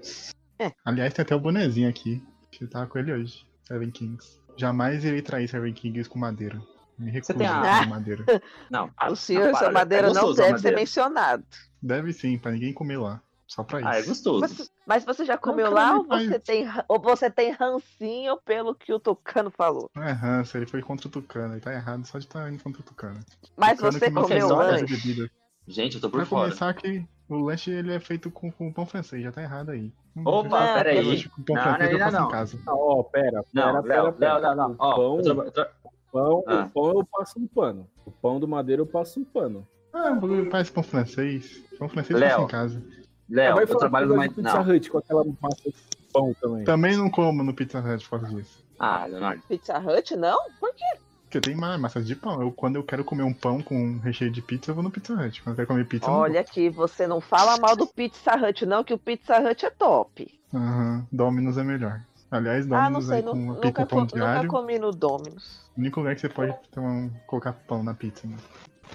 [0.59, 0.70] É.
[0.85, 2.22] Aliás, tem até o bonezinho aqui.
[2.53, 3.44] Que eu tava com ele hoje.
[3.64, 4.40] Seven Kings.
[4.57, 6.61] Jamais irei trair Seven Kings com madeira.
[6.98, 8.24] Me recuso tem a- a madeira.
[8.70, 8.90] Não.
[9.11, 10.76] O senhor, Ah, essa madeira é não deve ser madeira.
[10.76, 11.44] mencionado.
[11.83, 13.22] Deve sim, pra ninguém comer lá.
[13.50, 13.88] Só pra isso.
[13.88, 14.40] Ah, é gostoso.
[14.40, 16.42] Mas, mas você já comeu cara, lá ou você, faz.
[16.44, 19.90] tem, ou você tem rancinho pelo que o Tucano falou?
[19.92, 21.54] Não é ranço, ele foi contra o Tucano.
[21.54, 23.18] Ele tá errado só de estar indo contra o Tucano.
[23.56, 25.30] Mas Tucano você comeu lanche?
[25.66, 26.44] Gente, eu tô por Pra fora.
[26.44, 29.92] começar que o lanche ele é feito com, com pão francês, já tá errado aí.
[30.24, 31.02] Opa, Não, peraí.
[31.04, 32.30] Lanche com pão Não, francês não, eu faço não, em não.
[32.30, 32.58] casa.
[32.66, 34.70] Ah, ó, pera, Não, pera, Léo, pera, não, não.
[34.70, 35.70] O Ó, pão, eu tra-
[36.12, 36.64] pão, Ah.
[36.66, 37.88] o pão eu passo um pano.
[38.06, 39.66] O pão do madeira eu passo um pano.
[39.92, 40.16] Ah,
[40.52, 41.64] parece pão francês.
[41.76, 42.82] Pão francês eu faço em casa.
[43.30, 44.74] Léo, Vai eu trabalho de Pizza Não.
[44.74, 45.74] Hut com aquela massa de
[46.12, 46.64] pão também.
[46.64, 48.64] Também não como no Pizza Hut por causa disso.
[48.78, 49.42] Ah, Leonardo.
[49.48, 50.36] Pizza Hut, não?
[50.58, 50.84] Por quê?
[51.24, 52.40] Porque tem mais massa de pão.
[52.42, 55.14] Eu, quando eu quero comer um pão com recheio de pizza, eu vou no Pizza
[55.14, 55.40] Hut.
[55.42, 58.82] Quando eu quero comer pizza, Olha aqui, você não fala mal do Pizza Hut, não,
[58.82, 60.40] que o Pizza Hut é top.
[60.52, 62.00] Aham, Domino's é melhor.
[62.32, 64.78] Aliás, Domino's Ah, não sei, aí com uma nunca, pizza co- pão de nunca comi
[64.80, 65.70] no Domino's.
[65.76, 68.26] O único lugar que você pode ter um- colocar pão na pizza.
[68.26, 68.36] Né?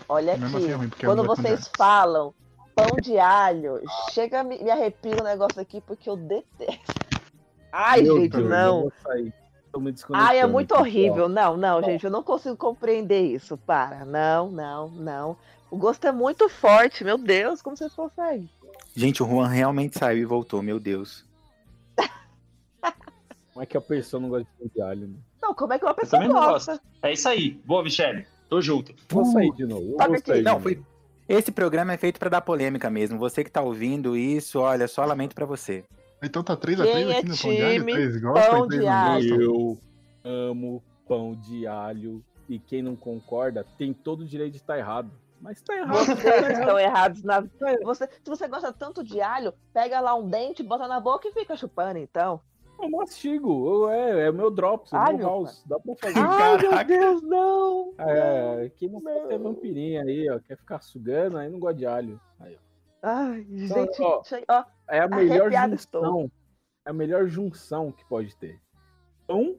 [0.10, 2.34] Olha aqui, assim é ruim, porque quando vocês falam
[2.76, 6.94] pão de alho, chega, me, me arrepia o negócio aqui porque eu detesto.
[7.72, 8.92] Ai, Meu gente, Deus, eu não.
[10.14, 11.28] Ai, é muito horrível.
[11.28, 13.58] Não, não, gente, eu não consigo compreender isso.
[13.58, 14.06] Para.
[14.06, 15.38] Não, não, não.
[15.70, 18.50] O gosto é muito forte, meu Deus, como vocês conseguem?
[18.96, 21.26] Gente, o Juan realmente saiu e voltou, meu Deus.
[23.52, 25.16] Como é que a pessoa não gosta de pão de alho, né?
[25.42, 26.74] Não, como é que uma pessoa gosta?
[26.74, 26.86] gosto.
[27.04, 27.52] É isso aí.
[27.66, 28.26] Boa, Michele.
[28.50, 28.96] Tô junto.
[29.10, 29.96] Vou sair de novo.
[30.44, 30.64] Não, novo.
[30.64, 30.84] foi.
[31.28, 33.18] Esse programa é feito pra dar polêmica mesmo.
[33.18, 35.84] Você que tá ouvindo isso, olha, só lamento pra você.
[36.22, 37.80] Então tá 3x3 Quem é aqui no pão de alho?
[37.80, 39.30] time 3 gostam pão e 3 de não alho?
[39.30, 39.42] gostam?
[39.42, 39.80] Eu
[40.24, 42.24] amo pão de alho.
[42.48, 45.10] E quem não concorda tem todo o direito de estar errado.
[45.42, 46.06] Mas tá errado.
[46.06, 47.44] Vocês estão errados na.
[47.84, 51.34] Você, se você gosta tanto de alho, pega lá um dente, bota na boca e
[51.34, 52.40] fica chupando, então.
[52.82, 53.68] Eu mastigo.
[53.86, 55.64] Eu- é, é o meu drops, é Ai, meu meu house.
[55.66, 56.20] Dá pra fazer.
[56.20, 56.86] Ai, meu Caraca.
[57.00, 57.94] Deus, não!
[57.98, 59.54] É, quem não quer ter Não.
[59.54, 62.20] vampirinha aí, ó, quer ficar sugando, aí não gosta de alho.
[62.40, 62.60] Aí, ó.
[63.08, 66.32] Ai, Então, gente, ó, ó, É a melhor junção.
[66.86, 68.60] É a melhor junção que pode ter.
[69.28, 69.56] Pão,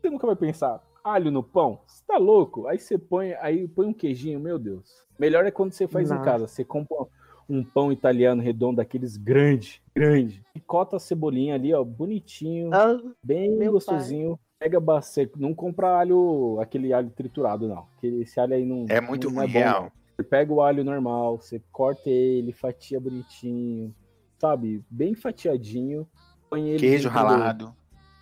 [0.00, 1.80] você nunca vai pensar, alho no pão?
[1.86, 2.66] Você tá louco?
[2.68, 5.04] Aí você põe, aí põe um queijinho, meu Deus.
[5.18, 6.46] Melhor é quando você faz em casa.
[6.46, 6.96] Você compra
[7.48, 10.42] um pão italiano redondo, daqueles grande, grande.
[10.52, 14.38] Picota a cebolinha ali, ó, bonitinho, ah, bem gostosinho.
[14.58, 17.86] Pega bastante, não compra alho, aquele alho triturado, não.
[17.96, 19.82] Aquele, esse alho aí não É muito não bom, real.
[19.84, 19.92] não.
[20.16, 23.94] Você pega o alho normal, você corta ele, fatia bonitinho,
[24.38, 24.82] sabe?
[24.88, 26.06] Bem fatiadinho.
[26.48, 27.74] Põe ele Queijo ralado.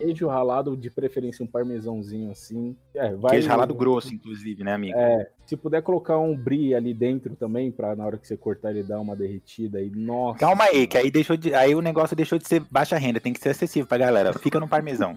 [0.02, 2.76] Queijo ralado, de preferência um parmesãozinho assim.
[2.92, 4.98] É, vai, Queijo ralado grosso, inclusive, né, amigo?
[4.98, 8.70] É, se puder colocar um brie ali dentro também, pra na hora que você cortar
[8.70, 9.90] ele dar uma derretida aí.
[9.90, 10.40] Nossa.
[10.40, 13.32] Calma aí, que aí, deixou de, aí o negócio deixou de ser baixa renda, tem
[13.32, 14.32] que ser acessível pra galera.
[14.32, 15.16] Fica no parmesão.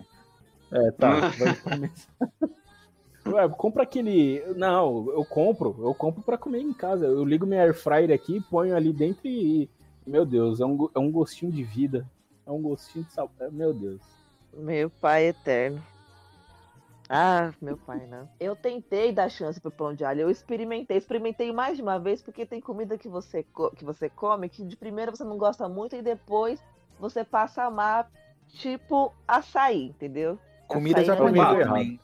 [0.71, 1.32] É, tá.
[3.28, 4.43] Ué, compra aquele.
[4.56, 5.76] Não, eu compro.
[5.80, 7.08] Eu compro pra comer em casa.
[7.08, 9.67] Eu ligo minha air fryer aqui, ponho ali dentro e.
[10.06, 12.08] Meu Deus, é um, é um gostinho de vida.
[12.45, 13.52] É um gostinho de sabor.
[13.52, 14.14] Meu Deus.
[14.56, 15.84] Meu pai eterno.
[17.08, 18.28] Ah, meu pai, não.
[18.39, 20.22] Eu tentei dar chance pro pão de alho.
[20.22, 24.50] Eu experimentei, experimentei mais de uma vez, porque tem comida que você, que você come
[24.50, 26.60] que de primeira você não gosta muito e depois
[27.00, 28.10] você passa a amar,
[28.48, 30.39] tipo açaí, entendeu?
[30.68, 31.68] Comida Açaí é japonesa errado.
[31.68, 32.00] também.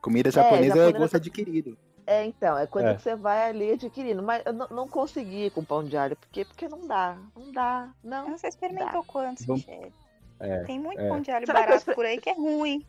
[0.00, 1.76] Comida japonesa é, japonesa- gosto adquirido.
[2.06, 2.94] É, então, é coisa É.
[2.94, 4.22] que você vai ali adquirindo.
[4.22, 7.18] Mas eu não, consegui com pão de alho, porque, porque não dá.
[7.36, 8.30] Não dá, não.
[8.36, 9.92] Você experimentou quantos, Vamos- Michelle?
[10.40, 10.64] É.
[10.64, 11.08] Tem muito é.
[11.08, 12.84] pão de alho Será eu barato por aí que é ruim.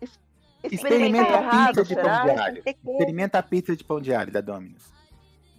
[0.63, 2.63] Experimenta a errado, pizza de pão de alho.
[2.65, 4.91] Experimenta a pizza de pão de alho da Domino's.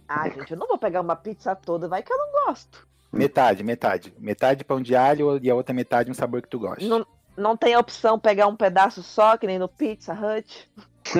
[0.07, 2.87] Ah, gente, eu não vou pegar uma pizza toda, vai que eu não gosto.
[3.11, 4.13] Metade, metade.
[4.17, 6.83] Metade pão de alho e a outra metade um sabor que tu gosta.
[6.83, 7.05] Não,
[7.37, 10.71] não tem a opção pegar um pedaço só, que nem no Pizza Hut?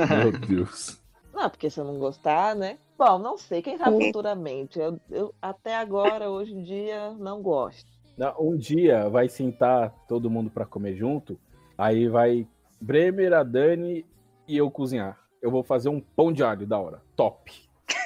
[0.10, 1.00] Meu Deus.
[1.34, 2.78] Não, porque se eu não gostar, né?
[2.98, 4.80] Bom, não sei, quem sabe futuramente.
[4.80, 7.92] Eu, eu até agora, hoje em dia, não gosto.
[8.40, 11.40] Um dia vai sentar todo mundo pra comer junto.
[11.78, 12.48] Aí vai
[12.80, 14.06] Bremer, a Dani
[14.48, 15.18] e eu cozinhar.
[15.42, 17.02] Eu vou fazer um pão de alho da hora.
[17.16, 17.52] Top.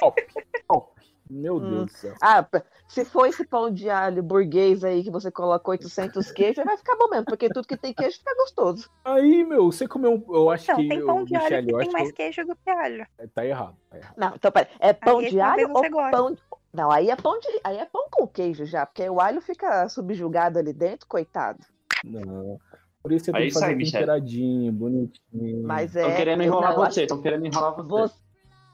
[0.00, 0.26] Top.
[0.66, 0.98] Top.
[1.30, 1.70] Meu Hum.
[1.70, 2.14] Deus do céu.
[2.22, 2.46] Ah,
[2.88, 6.96] se for esse pão de alho burguês aí que você coloca 800 queijos, vai ficar
[6.96, 8.88] bom mesmo, porque tudo que tem queijo fica gostoso.
[9.04, 10.34] Aí, meu, você comeu um.
[10.34, 10.88] Eu acho Não, que.
[10.88, 13.06] tem pão o de alho Michele, que tem mais que queijo do que alho.
[13.18, 13.76] eu- tá errado.
[13.90, 14.14] Tá errado.
[14.16, 16.36] Não, então peraí, é pão Aí de alho ou pão...
[16.72, 17.48] Não, aí é pão de...
[17.64, 21.58] aí é pão com queijo já, porque o alho fica subjugado ali dentro, coitado.
[22.04, 22.58] Não.
[23.02, 25.62] Por isso você É tem que isso aí, fazer temperadinho, bonitinho.
[25.62, 26.00] Mas é.
[26.02, 28.14] Estão querendo enrolar não, você, estão querendo enrolar você.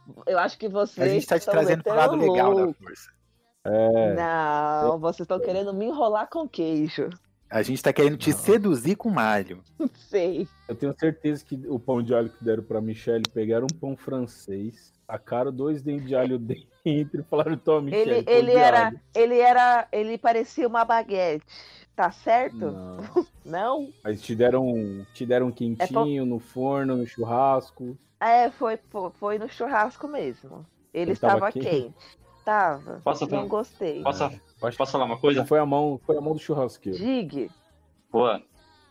[0.07, 1.07] você- Eu acho que vocês.
[1.07, 2.83] A gente tá te trazendo pro lado legal da louco.
[2.83, 3.11] força.
[3.66, 7.09] É, Não, vocês estão querendo me enrolar com queijo.
[7.50, 9.62] A gente tá querendo te seduzir com malho.
[9.94, 10.48] Sei.
[10.68, 13.96] eu tenho certeza que o pão de alho que deram pra Michelle, pegaram um pão
[13.96, 16.38] francês, tacaram dois dentes de alho
[16.84, 18.86] dentro e falaram, toma, Michelle, Ele, pão ele era.
[18.86, 19.88] alho." Ele era.
[19.92, 21.44] Ele parecia uma baguete.
[21.96, 22.56] Tá certo?
[22.72, 22.98] Não.
[23.44, 23.88] Não?
[24.02, 27.96] Mas te deram, te deram um É quentinho no forno, no churrasco.
[28.18, 28.78] É, foi,
[29.14, 30.66] foi, no churrasco mesmo.
[30.92, 31.66] Ele Ele tava estava quente?
[31.66, 31.94] quente.
[32.44, 33.00] Tava.
[33.04, 34.02] Posso, Não gostei.
[34.02, 35.44] posso, Acho posso falar uma coisa?
[35.46, 36.98] foi a mão, foi a mão do churrasqueiro.
[36.98, 37.50] Digue.
[38.10, 38.26] Pô,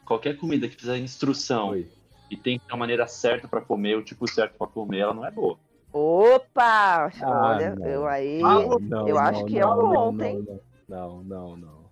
[0.06, 1.90] qualquer comida que de instrução Foi.
[2.30, 5.14] e tem que ter uma maneira certa pra comer, o tipo certo pra comer, ela
[5.14, 5.58] não é boa.
[5.94, 7.12] Opa!
[7.24, 7.86] Olha, Ah, não.
[7.88, 8.42] eu aí.
[8.42, 10.46] Não, eu acho que é um não, ponto, hein?
[10.90, 11.84] Não, não, não.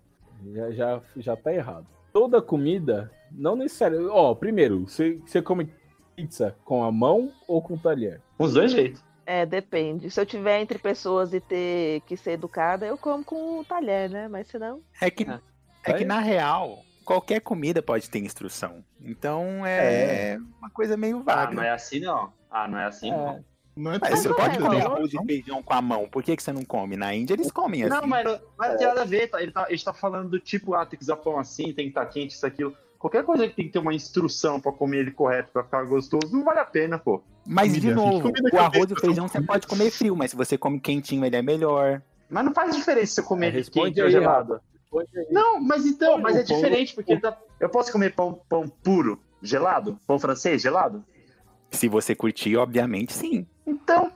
[0.52, 1.86] Já, já, já tá errado.
[2.12, 4.10] Toda comida, não necessariamente.
[4.12, 5.72] Ó, primeiro, você, você come
[6.16, 8.20] pizza com a mão ou com talher?
[8.38, 9.02] Os dois jeitos.
[9.24, 10.10] É, depende.
[10.10, 14.10] Se eu tiver entre pessoas e ter que ser educada, eu como com o talher,
[14.10, 14.26] né?
[14.28, 14.80] Mas se não.
[15.00, 15.38] É que, É.
[15.84, 18.84] é que Aí- na real, qualquer comida pode ter instrução.
[19.00, 21.54] Então é, uma coisa meio Ah, vaga.
[21.54, 22.32] não é assim não.
[22.50, 23.42] Ah, não é assim não.
[23.76, 26.08] Não é Mas você não pode é, comer arroz e feijão com a mão.
[26.08, 26.96] Por que, que você não come?
[26.96, 27.94] Na Índia eles comem assim.
[27.94, 29.28] Não, mas não, mas não tem nada a ver.
[29.30, 29.42] tá?
[29.42, 31.90] Ele, tá, ele tá falando do tipo, ah, tem que usar pão assim, tem que
[31.90, 32.76] estar quente, isso, aquilo.
[32.98, 36.32] Qualquer coisa que tem que ter uma instrução pra comer ele correto, pra ficar gostoso,
[36.36, 37.22] não vale a pena, pô.
[37.44, 40.14] Mas, de Comida, novo, comida que o arroz e o feijão você pode comer frio,
[40.14, 42.00] mas se você come quentinho, ele é melhor.
[42.30, 44.60] Mas não faz diferença se eu comer É, responde quente ou gelado.
[45.30, 49.98] Não, mas então, mas é diferente, porque tá- eu posso comer pão, pão puro, gelado?
[50.06, 51.02] Pão francês, gelado?
[51.70, 53.46] Se você curtir, obviamente, sim.
[53.66, 54.10] Então,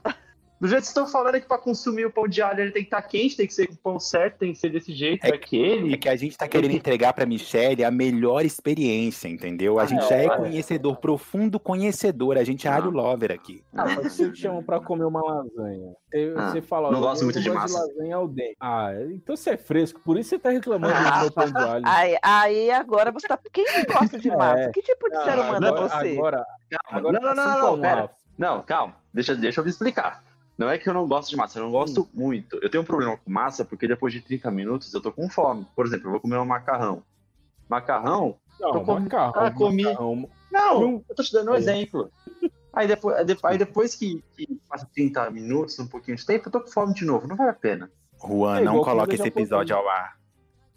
[0.59, 2.71] do jeito que vocês estão falando é que pra consumir o pão de alho ele
[2.71, 4.91] tem que estar quente, tem que ser com o pão certo, tem que ser desse
[4.91, 5.93] jeito, É é aquele.
[5.93, 9.79] É que a gente tá querendo entregar pra Michelle a melhor experiência, entendeu?
[9.79, 10.35] A gente já é é.
[10.35, 12.37] conhecedor, profundo conhecedor.
[12.37, 13.63] A gente é alho lover aqui.
[13.75, 17.01] Ah, mas se te chamam pra comer uma lasanha, você, Ah, você fala, não ó,
[17.01, 17.77] gosto muito de massa.
[17.79, 18.57] lasanha ao dente.
[18.59, 21.83] Ah, então você é fresco, por isso você tá reclamando do meu pão de alho.
[21.87, 23.39] Aí, aí agora você tá.
[23.53, 24.59] Quem não gosta de massa?
[24.59, 24.71] É.
[24.71, 26.17] Que tipo de ser humano é agora, você?
[26.17, 28.09] agora, Calma, agora não, não, tá não, não, como, pera.
[28.37, 30.23] Não, calma, deixa, deixa eu me explicar.
[30.57, 32.57] Não é que eu não gosto de massa, eu não gosto muito.
[32.61, 35.67] Eu tenho um problema com massa porque depois de 30 minutos eu tô com fome.
[35.75, 37.03] Por exemplo, eu vou comer um macarrão.
[37.69, 38.35] Macarrão?
[38.59, 39.83] Não, Tô com- macarrão, Ah, comi.
[39.83, 40.29] macarrão.
[40.51, 41.57] Não, eu tô te dando um É.
[41.57, 42.11] exemplo.
[42.73, 46.61] Aí depois, aí depois- que, que passa 30 minutos, um pouquinho de tempo, eu tô
[46.61, 47.27] com fome de novo.
[47.27, 47.91] Não vale a pena.
[48.19, 50.17] Juan, É não coloque esse episódio ao ar.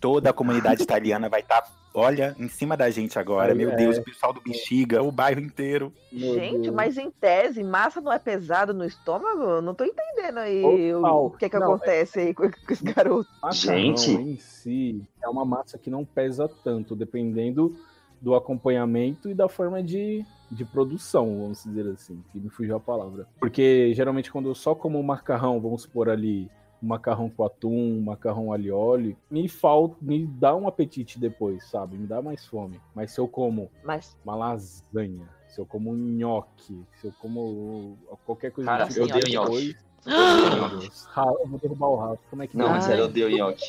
[0.00, 3.52] Toda a comunidade italiana vai estar, olha, em cima da gente agora.
[3.52, 3.76] Aí, Meu é.
[3.76, 5.92] Deus, o pessoal do Bexiga, o bairro inteiro.
[6.10, 6.74] Meu Gente, Deus.
[6.74, 9.42] mas em tese, massa não é pesado no estômago?
[9.42, 13.28] Eu Não tô entendendo aí o, que que Não, acontece aí com, com esse garoto.
[13.42, 14.10] Macarrão Gente.
[14.12, 17.76] em si é uma massa que não pesa tanto, dependendo
[18.20, 22.80] do acompanhamento e da forma de, de produção, vamos dizer assim, que me fugiu a
[22.80, 23.26] palavra.
[23.38, 26.50] Porque geralmente quando eu só como um macarrão, vamos supor ali,
[26.86, 31.64] macarrão com atum, um macarrão alho e óleo, me falta, me dá um apetite depois,
[31.68, 31.96] sabe?
[31.96, 32.80] Me dá mais fome.
[32.94, 37.98] Mas se eu como Mas uma lasanha, se eu como um nhoque, se eu como
[38.24, 40.54] qualquer coisa Cara, do eu odeio depois, nhoque.
[40.56, 42.20] meu Deus, Ra- eu vou derrubar o Rafa.
[42.30, 43.64] Como é que Não, mas eu odeio nhoque.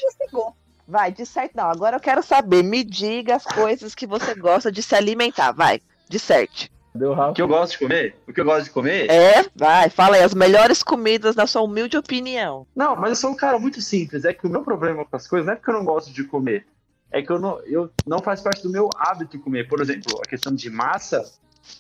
[0.88, 1.65] vai, de certo não.
[1.69, 2.63] Agora eu quero saber.
[2.63, 5.52] Me diga as coisas que você gosta de se alimentar.
[5.52, 6.69] Vai, de certo.
[6.94, 8.16] O que eu gosto de comer?
[8.28, 9.10] O que eu gosto de comer?
[9.10, 12.68] É, vai, fala aí as melhores comidas na sua humilde opinião.
[12.76, 14.26] Não, mas eu sou um cara muito simples.
[14.26, 16.24] É que o meu problema com as coisas não é porque eu não gosto de
[16.26, 16.66] comer.
[17.10, 19.68] É que eu não, eu não faz parte do meu hábito comer.
[19.68, 21.24] Por exemplo, a questão de massa,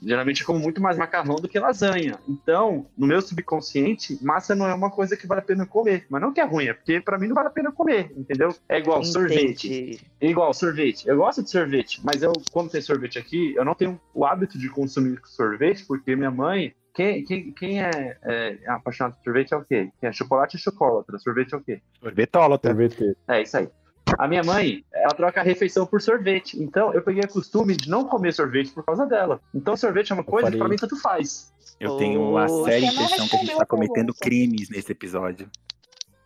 [0.01, 2.19] geralmente eu como muito mais macarrão do que lasanha.
[2.27, 6.05] Então, no meu subconsciente, massa não é uma coisa que vale a pena comer.
[6.09, 8.53] Mas não que é ruim, é porque pra mim não vale a pena comer, entendeu?
[8.67, 9.67] É igual sorvete.
[9.67, 9.99] Entendi.
[10.19, 11.07] É igual sorvete.
[11.07, 14.57] Eu gosto de sorvete, mas eu, quando tem sorvete aqui, eu não tenho o hábito
[14.57, 16.73] de consumir sorvete, porque minha mãe.
[16.93, 19.89] Quem, quem, quem é, é apaixonado por sorvete é o quê?
[19.97, 21.07] Quem é chocolate e chocolate.
[21.19, 21.81] Sorvete é o quê?
[22.01, 22.71] Sorvetólatra.
[22.71, 23.17] Sorvete.
[23.29, 23.69] É isso aí.
[24.17, 26.61] A minha mãe, ela troca a refeição por sorvete.
[26.61, 29.41] Então, eu peguei o costume de não comer sorvete por causa dela.
[29.53, 31.51] Então, sorvete é uma coisa que pra mim tanto faz.
[31.79, 35.49] Eu tenho a Ô, séria impressão que a gente tá cometendo crimes nesse episódio.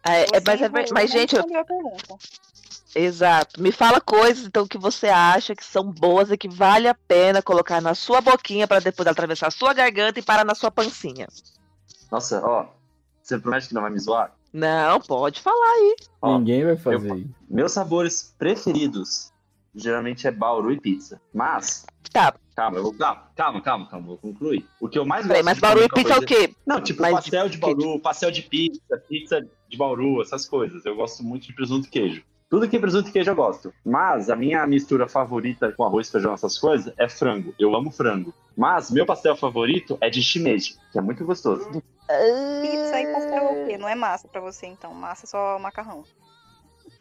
[0.06, 1.46] É, é, mas, é mas, gente, eu-
[2.94, 3.62] exato.
[3.62, 7.42] Me fala coisas então que você acha que são boas e que vale a pena
[7.42, 11.28] colocar na sua boquinha para depois atravessar a sua garganta e parar na sua pancinha.
[12.12, 12.68] Nossa, ó.
[13.24, 14.32] Você promete que não vai me zoar?
[14.58, 15.96] Não, pode falar aí.
[16.22, 17.30] Ó, Ninguém vai fazer eu- isso.
[17.50, 19.34] Meus sabores preferidos
[19.76, 21.20] geralmente é bauru e pizza.
[21.34, 21.86] Mas.
[22.10, 22.34] Tá.
[22.56, 24.66] Calma, eu vou, calma, calma, calma, calma, vou concluir.
[24.80, 26.56] O que eu mais Peraí, gosto mas de Bauru e pizza é o coisa- quê?
[26.66, 30.86] Não, tipo Mas pastel de que- bauru, pastel de pizza, pizza de bauru, essas coisas.
[30.86, 32.24] Eu gosto muito de presunto e queijo.
[32.50, 33.74] Tudo que tem presunto e queijo eu gosto.
[33.84, 37.54] Mas a minha mistura favorita com arroz, feijão, essas coisas, é frango.
[37.58, 38.34] Eu amo frango.
[38.56, 41.68] Mas meu pastel favorito é de shimeji, que é muito gostoso.
[41.72, 43.78] Pizza e pastel é o quê?
[43.78, 44.94] Não é massa pra você, então.
[44.94, 46.04] Massa é só macarrão.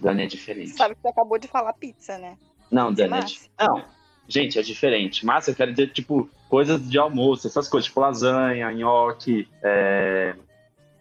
[0.00, 0.70] Dani é diferente.
[0.70, 2.36] Sabe que você acabou de falar pizza, né?
[2.70, 3.84] Não, Isso é Dani, é di- Não,
[4.26, 5.26] gente, é diferente.
[5.26, 10.34] Massa eu quero dizer, tipo, coisas de almoço, essas coisas, tipo lasanha, nhoque, é...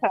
[0.00, 0.10] Tá.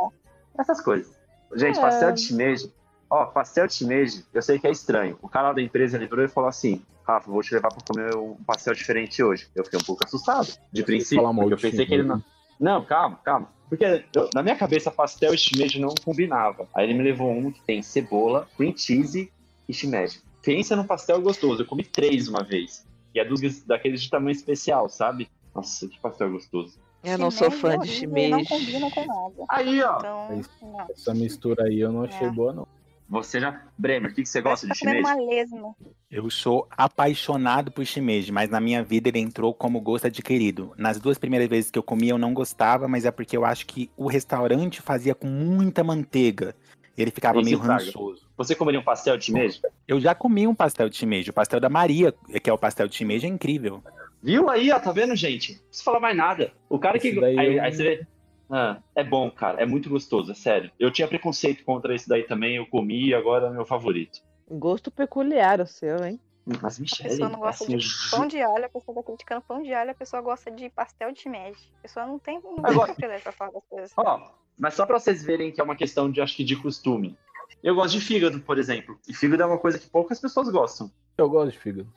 [0.57, 1.15] essas coisas.
[1.55, 1.81] Gente, É.
[1.81, 2.73] pastel de shimeji,
[3.09, 5.17] ó, pastel de shimeji, eu sei que é estranho.
[5.21, 8.35] O cara da empresa livrou e falou assim, Rafa, vou te levar pra comer um
[8.45, 9.47] pastel diferente hoje.
[9.55, 12.23] Eu fiquei um pouco assustado, de princípio, eu pensei que ele não...
[12.59, 13.49] Não, calma, calma.
[13.67, 13.83] Porque
[14.15, 16.67] eu- na minha cabeça, pastel e shimeji não combinava.
[16.73, 19.31] Aí ele me levou um que tem cebola, cream cheese
[19.67, 20.21] e shimeji.
[20.43, 21.63] Pensa num pastel gostoso.
[21.63, 22.85] Eu comi três uma vez.
[23.13, 25.27] E é dos, daqueles de tamanho especial, sabe?
[25.53, 26.77] Nossa, que pastel gostoso.
[27.03, 28.29] Eu não sou fã de shimeji.
[28.29, 29.33] Não combina com nada.
[29.49, 29.97] Aí, ó.
[29.97, 30.41] Então,
[30.87, 30.91] É.
[30.93, 32.31] Essa mistura aí eu não achei É.
[32.31, 32.67] boa, não.
[33.13, 33.61] Você já.
[33.77, 35.21] Bremer, o que, que você gosta de comendo shimeji?
[35.21, 35.75] uma lesma.
[36.09, 40.73] Eu sou apaixonado por shimeji, mas na minha vida ele entrou como gosto adquirido.
[40.77, 43.67] Nas duas primeiras vezes que eu comi eu não gostava, mas é porque eu acho
[43.67, 46.55] que o restaurante fazia com muita manteiga.
[46.97, 48.27] Ele ficava Isso meio rançoso.
[48.35, 49.61] Você comeria um pastel de shimeji?
[49.87, 51.29] Eu já comi um pastel de shimeji.
[51.29, 53.83] O pastel da Maria, que é o pastel de shimeji, é incrível.
[54.23, 55.53] Viu aí, ó, tá vendo, gente?
[55.53, 56.51] Não precisa falar mais nada.
[56.69, 57.09] O cara que.
[57.09, 58.07] Esse daí Aí, eu- aí você vê.
[58.49, 59.61] Ah, é bom, cara.
[59.61, 60.71] É muito gostoso, é sério.
[60.79, 64.19] Eu tinha preconceito contra esse daí também, eu comi e agora é meu favorito.
[64.49, 66.19] Gosto peculiar o seu, hein?
[66.45, 69.41] Mas, A Michele, pessoa não gosta assim, de pão de alho, a pessoa tá criticando
[69.41, 71.71] pão de alho, a pessoa gosta de pastel de shimeji.
[71.79, 73.91] A pessoa não tem, não Agora- pra falar das coisas.
[73.95, 77.17] Ó, mas só pra vocês verem que é uma questão de, acho que, de costume.
[77.63, 78.99] Eu gosto de fígado, por exemplo.
[79.07, 80.91] E fígado é uma coisa que poucas pessoas gostam.
[81.17, 81.87] Eu gosto de fígado.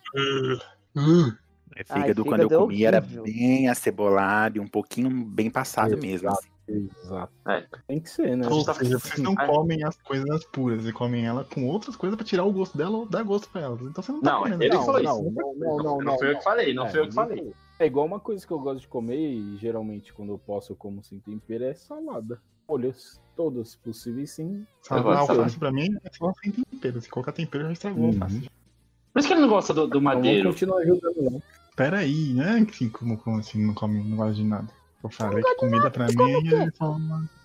[1.75, 5.51] É, Ai, Fígado, quando eu fígado é comi, era bem acebolado e um pouquinho bem
[5.51, 6.07] passado Exato.
[6.07, 6.29] mesmo.
[6.31, 6.49] assim.
[6.69, 7.33] Exato.
[7.47, 7.65] É.
[7.87, 8.47] Tem que ser, né?
[8.47, 12.17] A Ou seja, vocês não comem as coisas puras, vocês comem ela com outras coisas
[12.17, 13.81] pra tirar o gosto dela ou dar gosto pra elas.
[13.83, 14.63] Então você não tá Não, comendo.
[14.65, 14.85] ele ela.
[14.85, 15.31] falou não, isso.
[15.33, 17.53] não, não, não, Não foi eu que falei, não É, foi eu que não falei.
[17.79, 20.77] É igual uma coisa que eu gosto de comer e geralmente quando eu posso eu
[20.77, 22.41] como sem tempero é salada.
[22.67, 24.67] Folhas, todas possíveis sim.
[24.83, 25.53] De alface salada.
[25.59, 27.01] pra mim é só sem tempero.
[27.01, 28.13] Se colocar tempero já estragou a Uhum.
[28.15, 28.51] alface.
[29.17, 30.51] Por isso que ele não gosta do, do madeiro.
[30.51, 31.43] continuar ajudando não.
[31.75, 32.67] Pera aí, né?
[32.71, 34.69] Assim, como, como assim não come, não gosta de nada?
[35.03, 36.69] Eu falei que comida pra mim é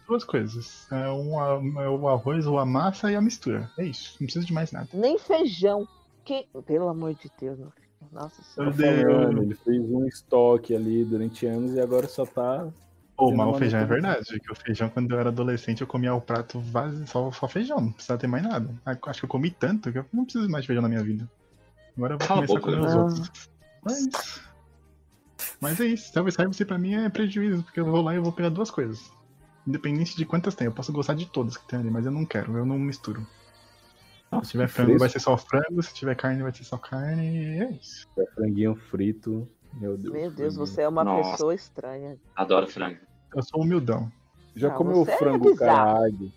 [0.06, 0.86] duas coisas.
[0.92, 1.40] É, um,
[1.82, 3.72] é o arroz, ou a massa e a mistura.
[3.78, 4.18] É isso.
[4.20, 4.90] Não precisa de mais nada.
[4.94, 5.88] Nem feijão.
[6.26, 6.46] Que...
[6.66, 7.88] Pelo amor de Deus, meu filho.
[8.12, 8.76] Nossa Eu senhora.
[8.76, 12.68] dei- Falando, ele fez um estoque ali durante anos e agora só tá.
[13.16, 14.40] Pô, mas o feijão é verdade.
[14.42, 17.80] Que o feijão, quando eu era adolescente, eu comia o prato vazio, só, só feijão.
[17.80, 18.68] Não precisava ter mais nada.
[18.86, 21.04] Ah, Acho que eu comi tanto que eu não preciso mais de feijão na minha
[21.04, 21.30] vida.
[22.02, 23.02] Agora eu vou Cala começar a comer os né?
[23.02, 23.32] outros.
[23.84, 24.42] Mas.
[25.60, 26.12] Mas é isso.
[26.12, 29.12] Self-service pra mim é prejuízo, porque eu vou lá e eu vou pegar duas coisas.
[29.68, 30.66] Independente de quantas tem.
[30.66, 32.58] Eu posso gostar de todas que tem ali, mas eu não quero.
[32.58, 33.26] Eu não misturo.
[34.44, 35.84] Se tiver frango, vai ser só frango.
[35.84, 37.24] Se tiver carne, vai ser só carne.
[37.38, 38.08] E é isso.
[38.18, 39.48] É franguinho frito.
[39.74, 40.14] Meu Deus.
[40.14, 40.66] Meu Deus, franguinho.
[40.66, 41.32] você é uma Nossa.
[41.34, 42.18] pessoa estranha.
[42.36, 42.98] Adoro frango.
[43.36, 44.12] Eu sou humildão.
[44.56, 45.58] Já Ah, comeu é frango bizarro.
[45.58, 46.32] caralho?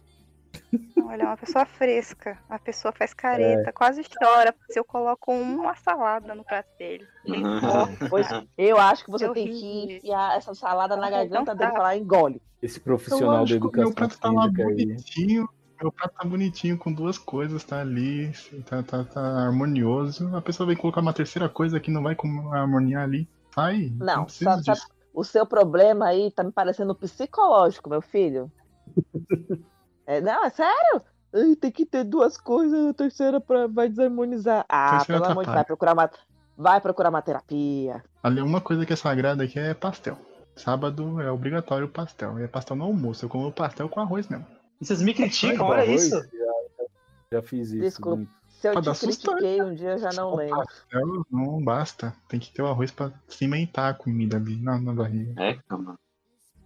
[1.04, 2.38] Olha, é uma pessoa fresca.
[2.48, 7.06] A pessoa faz careta, quase chora se eu coloco uma salada no prato dele.
[8.08, 11.58] Pois eu acho que você É tem que enfiar essa salada na Não, garganta não
[11.58, 12.42] dele e falar engole.
[12.62, 14.50] Esse profissional da educação meu prato tá lá aí.
[14.50, 15.48] bonitinho.
[15.80, 18.32] Meu prato tá bonitinho com duas coisas, tá ali,
[18.64, 20.34] tá, tá, tá harmonioso.
[20.34, 23.28] A pessoa vem colocar uma terceira coisa que não vai com- harmoniar ali.
[23.54, 23.92] Sai.
[23.98, 24.86] Não, disso.
[25.12, 28.50] o seu problema aí tá me parecendo psicológico, meu filho.
[30.06, 31.02] É, não, é sério?
[31.34, 34.64] Ai, tem que ter duas coisas, a terceira pra, vai desarmonizar.
[34.68, 36.10] Ah, Terceira pelo amor de Deus, vai procurar uma,
[36.56, 38.04] vai procurar uma terapia.
[38.22, 40.16] Ali, uma coisa que é sagrada aqui é pastel.
[40.56, 42.38] Sábado é obrigatório o pastel.
[42.38, 43.24] E é pastel no almoço.
[43.24, 44.46] Eu como pastel com arroz mesmo.
[44.80, 46.16] E vocês me criticam, Com olha arroz, isso.
[46.16, 46.84] Já,
[47.32, 47.80] já fiz isso.
[47.80, 48.16] Desculpa.
[48.18, 48.32] muito.
[48.60, 50.56] Se eu Pra te critiquei um dia, eu já não lembro.
[50.56, 52.14] Pastel não basta.
[52.28, 55.34] Tem que ter o arroz pra cimentar a comida ali na, na barriga.
[55.42, 55.98] É, calma.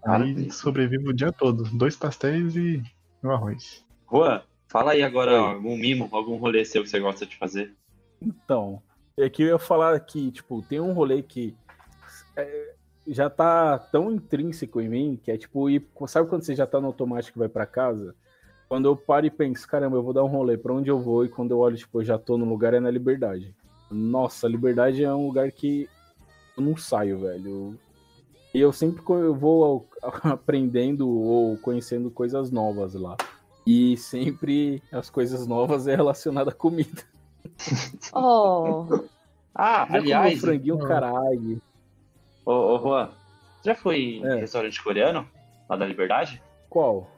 [0.05, 1.65] Aí sobrevive o dia todo.
[1.77, 2.83] Dois pastéis e
[3.23, 3.85] o arroz.
[4.11, 7.75] Juan, fala aí agora algum mimo, algum rolê seu que você gosta de fazer.
[8.21, 8.83] Então,
[9.17, 11.55] é que eu ia falar que, tipo, tem um rolê que
[12.37, 12.75] é,
[13.07, 16.81] já tá tão intrínseco em mim, que é tipo, ir, sabe quando você já tá
[16.81, 18.15] no automático e vai pra casa?
[18.69, 21.25] Quando eu paro e penso, caramba, eu vou dar um rolê, pra onde eu vou?
[21.25, 23.55] E quando eu olho, tipo, eu já tô no lugar, é na Liberdade.
[23.91, 25.89] Nossa, Liberdade é um lugar que
[26.57, 27.79] eu não saio, velho.
[28.59, 29.89] E eu sempre eu vou
[30.25, 33.17] aprendendo ou conhecendo coisas novas lá.
[33.65, 37.05] E sempre as coisas novas é relacionada à comida.
[38.13, 38.85] Oh,
[39.55, 41.63] Ah, Já aliás, franguinho caralho.
[42.45, 43.11] ô, ô Juan,
[43.65, 44.37] já foi É.
[44.37, 45.25] em restaurante coreano?
[45.71, 46.43] Lá da Liberdade?
[46.69, 47.09] Qual?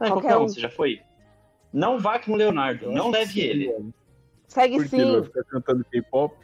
[0.00, 1.00] Não, Qualquer qualquer um, você já foi?
[1.72, 3.66] Não vá com o Leonardo, Eu não leve sim, ele.
[3.68, 3.94] velho.
[4.48, 5.26] Segue Porque ele vai sim.
[5.26, 6.34] ficar cantando K-pop.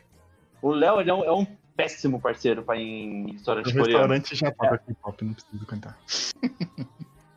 [0.62, 1.46] O Léo ele é, um, é um
[1.76, 3.86] péssimo parceiro pra ir em No restaurante coreano.
[4.14, 5.96] restaurante já toca K-pop, não preciso cantar.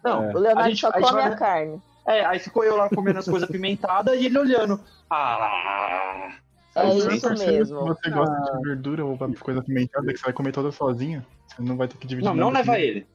[0.04, 0.34] Não, É.
[0.34, 1.82] O a Leonardo gente, só a gente come vai- a carne.
[2.08, 4.80] É, aí ficou eu lá comendo as coisas apimentadas e ele olhando.
[5.10, 6.32] Ah,
[6.76, 7.80] É isso mesmo.
[7.80, 11.62] Se você gosta de verdura ou coisa apimentada que você vai comer toda sozinha, você
[11.62, 13.06] não vai ter que dividir Não, não leva ele.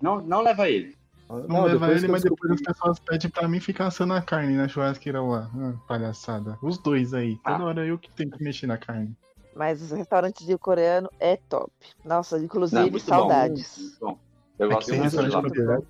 [0.00, 0.96] Não, não leva ele.
[1.28, 4.56] Não, leva depois ele, mas depois as pessoas pedem pra mim ficar assando a carne
[4.56, 5.48] na churrasqueira lá.
[5.56, 6.58] Ah, palhaçada.
[6.62, 7.36] Os dois aí.
[7.44, 7.64] Toda Ah.
[7.66, 9.14] hora eu que tenho que mexer na carne.
[9.54, 11.72] Mas os restaurantes de coreano é top.
[12.04, 13.08] Nossa, inclusive, Não, muito bom.
[13.08, 13.78] saudades.
[13.78, 14.18] Muito bom.
[14.58, 15.42] Eu É gosto tem restaurante lá.
[15.42, 15.86] coreano.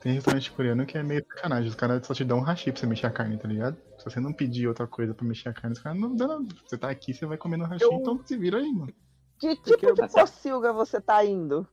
[0.00, 1.68] Tem restaurante coreano que é meio sacanagem.
[1.68, 3.76] Os caras só te dão um hashi pra você mexer a carne, tá ligado?
[3.98, 6.44] Se você não pedir outra coisa pra mexer a carne, os caras não dão nada.
[6.64, 8.92] Você tá aqui, você vai comer no hashi, Eu- então se vira aí, mano.
[9.38, 11.66] Que Porque tipo de eu- pocilga você tá indo?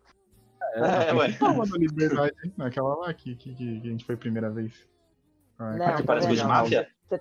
[0.76, 1.32] É, ué.
[1.34, 2.34] Tava na liberdade?
[2.57, 4.74] Naquela lá que, que, que a gente foi a primeira vez.
[5.59, 6.88] Ah, Não, Que aqui parece de máfia?
[7.07, 7.20] Você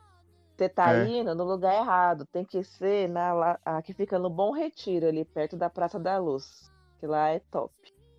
[0.68, 1.06] tá É.
[1.06, 2.26] indo no lugar errado.
[2.32, 5.98] Tem que ser na lá, a que fica no Bom Retiro, ali perto da Praça
[5.98, 6.70] da Luz.
[7.00, 7.72] Que lá é top.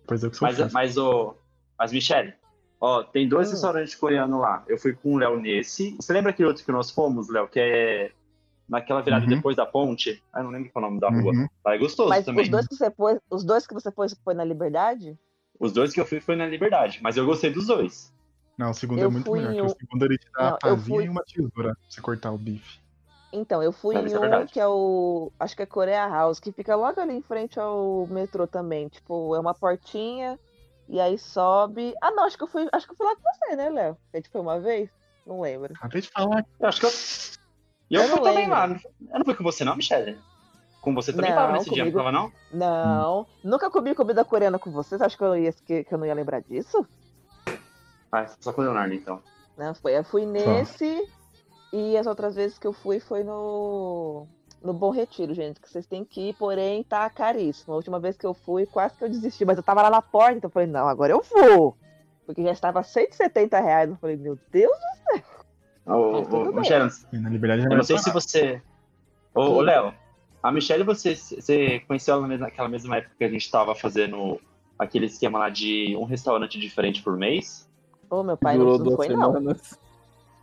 [0.06, 0.74] Pois eu que sou Mas, fresco.
[0.74, 1.34] mas, o,
[1.78, 2.34] mas Michele,
[2.80, 3.52] ó, tem dois Hum.
[3.52, 4.62] restaurantes coreanos lá.
[4.68, 5.96] Eu fui com o Léo nesse.
[5.96, 7.48] Você lembra aquele outro que nós fomos, Léo?
[7.48, 8.12] Que é
[8.68, 9.30] naquela virada Uhum.
[9.30, 10.22] depois da ponte?
[10.32, 11.32] Ah, não lembro qual é o nome da rua.
[11.32, 11.46] Uhum.
[11.64, 12.42] Lá é gostoso Mas também.
[12.44, 15.18] os dois que você pôs, os dois que você pôs foi na Liberdade?
[15.58, 18.12] Os dois que eu fui foi na Liberdade, mas eu gostei dos dois.
[18.56, 19.52] Não, o segundo Eu é muito melhor.
[19.54, 21.52] que O um- segundo ele te dá Não, uma eu pazinha fui- e uma tesoura
[21.54, 22.78] pra você cortar o bife.
[23.32, 24.52] Então, eu fui em ser um verdade.
[24.52, 25.32] que é o.
[25.40, 28.86] Acho que é Korea House, que fica logo ali em frente ao metrô também.
[28.88, 30.38] Tipo, é uma portinha
[30.88, 31.94] e aí sobe.
[32.00, 32.68] Ah, não, acho que eu fui.
[32.72, 33.96] Acho que eu fui lá com você, né, Léo?
[34.12, 34.88] A gente foi uma vez?
[35.26, 35.74] Não lembro.
[35.74, 36.44] Acabei de falar.
[36.60, 36.90] Eu acho que eu.
[37.90, 38.50] E eu, Eu fui também lembro.
[38.54, 38.66] lá.
[38.68, 40.16] Eu não fui com você, não, Michele?
[40.80, 42.32] Com você também Não, tava nesse dia, comigo- não tava, não?
[42.52, 43.26] Não.
[43.42, 44.96] Nunca comi comida coreana com você.
[44.96, 46.86] Você acha que eu, ia, que, que eu não ia lembrar disso?
[48.14, 49.20] Ah, só com o Leonardo, então.
[49.58, 49.98] Não, foi.
[49.98, 51.08] Eu fui nesse
[51.72, 54.26] e as outras vezes que eu fui foi no.
[54.62, 57.74] No Bom Retiro, gente, que vocês têm que ir, porém tá caríssimo.
[57.74, 60.00] A última vez que eu fui, quase que eu desisti, mas eu tava lá na
[60.00, 61.76] porta, então eu falei, não, agora eu vou.
[62.24, 63.90] Porque já estava 170 reais.
[63.90, 64.72] Eu falei, meu Deus.
[65.12, 65.22] Mas
[66.28, 68.62] tudo ô, ô, na liberdade eu não sei se você.
[69.34, 69.92] Ô, ô Léo,
[70.42, 74.40] a Michelle, você, você conheceu ela naquela mesma época que a gente tava fazendo
[74.78, 77.68] aquele esquema lá de um restaurante diferente por mês?
[78.10, 79.32] Ô, meu pai Durou não, não foi, não.
[79.32, 79.78] semanas.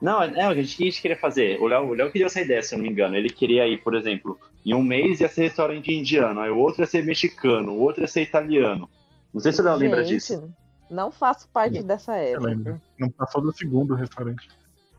[0.01, 1.61] Não, é o que a gente, que a gente queria fazer.
[1.61, 3.15] O Léo, o Léo queria essa ideia, se eu não me engano.
[3.15, 6.81] Ele queria ir, por exemplo, em um mês ia ser restaurante indiano, aí o outro
[6.81, 8.89] ia ser mexicano, o outro ia ser italiano.
[9.33, 10.51] Não sei se o Léo lembra Gente, disso.
[10.89, 12.47] Não faço parte dessa Eu época.
[12.47, 12.81] lembro.
[12.99, 14.49] Não passou do segundo restaurante.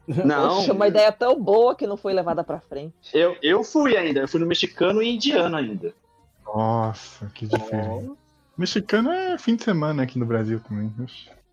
[0.07, 2.95] Não, Poxa, uma ideia tão boa que não foi levada pra frente.
[3.13, 4.21] eu, eu fui ainda.
[4.21, 5.95] Eu fui no mexicano e indiano ainda.
[6.45, 8.11] Nossa, que diferente.
[8.57, 10.93] Mexicano é fim de semana aqui no Brasil também.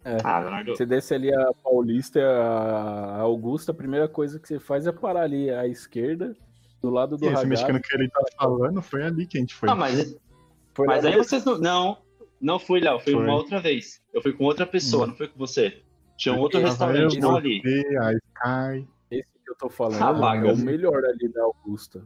[0.06, 0.26] Oxe.
[0.26, 0.76] Ah, Leonardo.
[0.76, 5.24] Você desce ali a Paulista, a Augusta, a primeira coisa que você faz é parar
[5.24, 6.36] ali à esquerda,
[6.82, 9.70] do lado do esse mexicano que ele tá falando foi ali que a gente foi.
[9.70, 10.18] Ah, mas,
[10.74, 11.58] Foi mas aí vocês não.
[11.58, 11.98] Não,
[12.40, 13.00] não fui, Léo.
[13.00, 13.24] Foi, Foi.
[13.24, 14.02] uma outra vez.
[14.14, 15.82] Eu fui com outra pessoa, não fui com você.
[16.18, 17.62] Tinha um outro restaurante, não ali.
[17.98, 18.88] a Sky.
[19.12, 22.04] Esse que eu tô falando Ah, é o melhor ali da Augusta.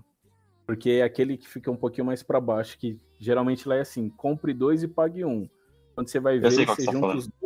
[0.65, 4.09] Porque é aquele que fica um pouquinho mais pra baixo, que geralmente lá é assim,
[4.09, 5.47] compre dois e pague um.
[5.93, 7.17] Quando você vai ver, você tá junta falando.
[7.17, 7.42] os dois,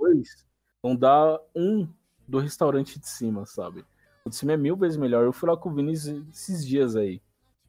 [0.82, 1.88] vão dar um
[2.28, 3.84] do restaurante de cima, sabe?
[4.26, 5.24] O de cima é mil vezes melhor.
[5.24, 7.22] Eu fui lá com o Vinícius esses dias aí.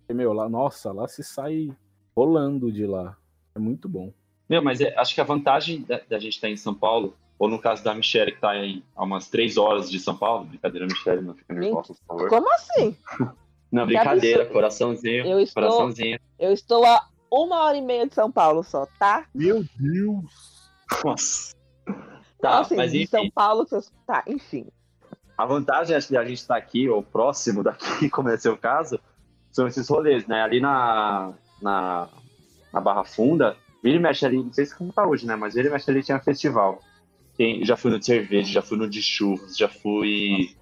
[0.09, 1.71] E, meu, lá, nossa, lá se sai
[2.17, 3.17] rolando de lá.
[3.55, 4.13] É muito bom.
[4.49, 7.49] Meu, mas é- acho que a vantagem da, da gente estar em São Paulo, ou
[7.49, 10.87] no caso da Michelle, que tá aí há umas três horas de São Paulo, brincadeira,
[10.87, 12.29] Michelle, não fica nervosa, por favor.
[12.29, 12.97] Como assim?
[13.71, 16.19] Não, brincadeira, coraçãozinho, Eu estou- coraçãozinho.
[16.39, 19.27] Eu estou a uma hora e meia de São Paulo só, tá?
[19.35, 20.25] Meu Deus!
[21.05, 21.55] Nossa.
[22.41, 23.67] Tá, assim, mas de enfim, São Paulo,
[24.07, 24.67] tá, enfim.
[25.37, 28.99] a vantagem acho que a gente estar aqui, ou próximo daqui, como é seu caso,
[29.51, 30.43] são esses rolês, né?
[30.43, 32.09] Ali na, na,
[32.73, 35.35] na Barra Funda, vira e mexe ali, não sei se como tá hoje, né?
[35.35, 36.81] Mas vira e mexe ali tinha festival.
[37.37, 40.57] Tem, já fui no de cerveja, já fui no de churros, já fui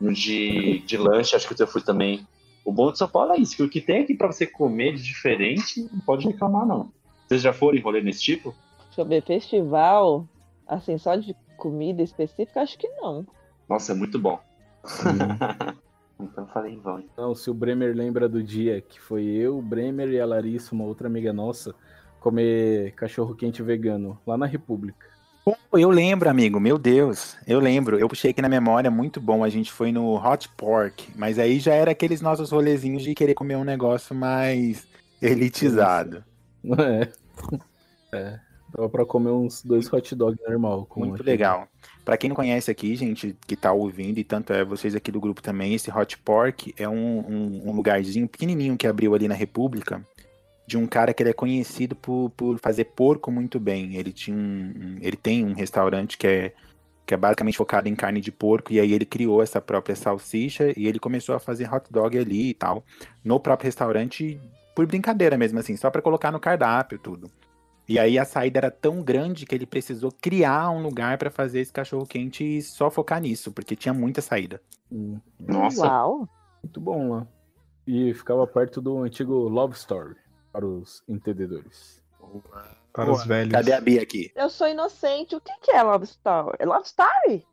[0.00, 2.26] no de, de lanche, acho que eu fui também.
[2.64, 4.94] O bom de São Paulo é isso, que o que tem aqui pra você comer
[4.94, 6.92] de diferente, não pode reclamar, não.
[7.26, 8.54] Vocês já foram em rolê nesse tipo?
[8.86, 10.26] Deixa eu ver, festival,
[10.70, 13.26] assim, só de comida específica, acho que não.
[13.68, 14.40] Nossa, é muito bom.
[16.18, 17.04] então falei em vão.
[17.16, 20.74] Não, se o Bremer lembra do dia que foi eu, o Bremer e a Larissa,
[20.74, 21.74] uma outra amiga nossa,
[22.20, 25.10] comer cachorro quente vegano lá na República.
[25.44, 27.98] Pô, eu lembro, amigo, meu Deus, eu lembro.
[27.98, 29.42] Eu puxei aqui na memória, muito bom.
[29.42, 33.34] A gente foi no Hot Pork, mas aí já era aqueles nossos rolezinhos de querer
[33.34, 34.86] comer um negócio mais
[35.20, 36.22] elitizado.
[36.62, 37.10] Não é?
[38.12, 38.49] É.
[38.72, 40.88] Dava pra comer uns dois hot dog normal.
[40.96, 41.68] Muito aquele- legal.
[42.04, 45.20] Pra quem não conhece aqui, gente, que tá ouvindo, e tanto é vocês aqui do
[45.20, 49.34] grupo também, esse Hot Pork é um, um- um lugarzinho pequenininho que abriu ali na
[49.34, 50.04] República,
[50.66, 53.96] de um cara que ele é conhecido por, por fazer porco muito bem.
[53.96, 56.52] Ele tinha um, ele tem um restaurante que é,
[57.06, 60.72] que é basicamente focado em carne de porco, e aí ele criou essa própria salsicha
[60.76, 62.84] e ele começou a fazer hot dog ali e tal,
[63.24, 64.40] no próprio restaurante,
[64.76, 67.30] por brincadeira mesmo, assim, só pra colocar no cardápio tudo.
[67.90, 71.58] E aí a saída era tão grande que ele precisou criar um lugar pra fazer
[71.58, 74.62] esse cachorro quente e só focar nisso, porque tinha muita saída.
[74.92, 76.28] Hum, Nossa, Uau.
[76.62, 77.26] muito bom lá.
[77.84, 80.14] E ficava perto do antigo Love Story,
[80.52, 82.00] para os entendedores.
[82.92, 83.50] Para os velhos.
[83.52, 84.30] Cadê a Bia aqui?
[84.36, 85.34] Eu sou inocente.
[85.34, 86.56] O que, que é Love Story?
[86.60, 87.44] É Love Story?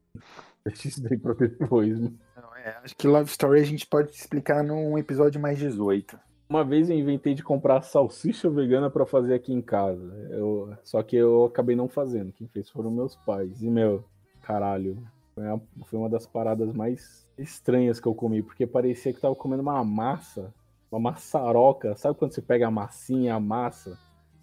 [0.64, 2.00] Deixa isso daí pra depois.
[2.00, 2.12] né?
[2.36, 6.20] Não, é, acho que Love Story a gente pode explicar num episódio mais 18.
[6.50, 10.14] Uma vez eu inventei de comprar salsicha vegana pra fazer aqui em casa.
[10.30, 12.32] Eu, só que eu acabei não fazendo.
[12.32, 13.62] Quem fez foram meus pais.
[13.62, 14.04] E, meu,
[14.42, 14.98] caralho,
[15.36, 19.22] foi uma, foi uma das paradas mais estranhas que eu comi, porque parecia que eu
[19.22, 20.54] tava comendo uma massa,
[20.90, 21.96] uma maçaroca.
[21.98, 23.98] Sabe quando você pega a massinha, a massa?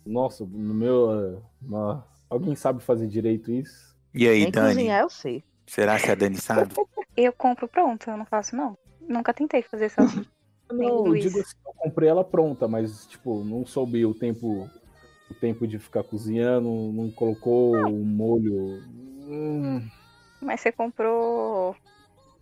[0.04, 1.10] Nossa, no meu.
[1.10, 2.04] eh, nossa.
[2.28, 3.96] Alguém sabe fazer direito isso?
[4.12, 4.74] E aí, Nem Dani?
[4.74, 5.42] cozinhar eu sei.
[5.66, 6.74] Será que a Dani sabe?
[7.16, 8.76] Eu compro pronto, eu não faço não.
[9.08, 10.28] Nunca tentei fazer salsicha.
[10.72, 14.68] Não, eu digo assim, eu comprei ela pronta, mas, tipo, não soube o tempo
[15.30, 18.82] o tempo de ficar cozinhando, não colocou o molho.
[19.26, 19.80] Hum,
[20.40, 21.74] Mas você comprou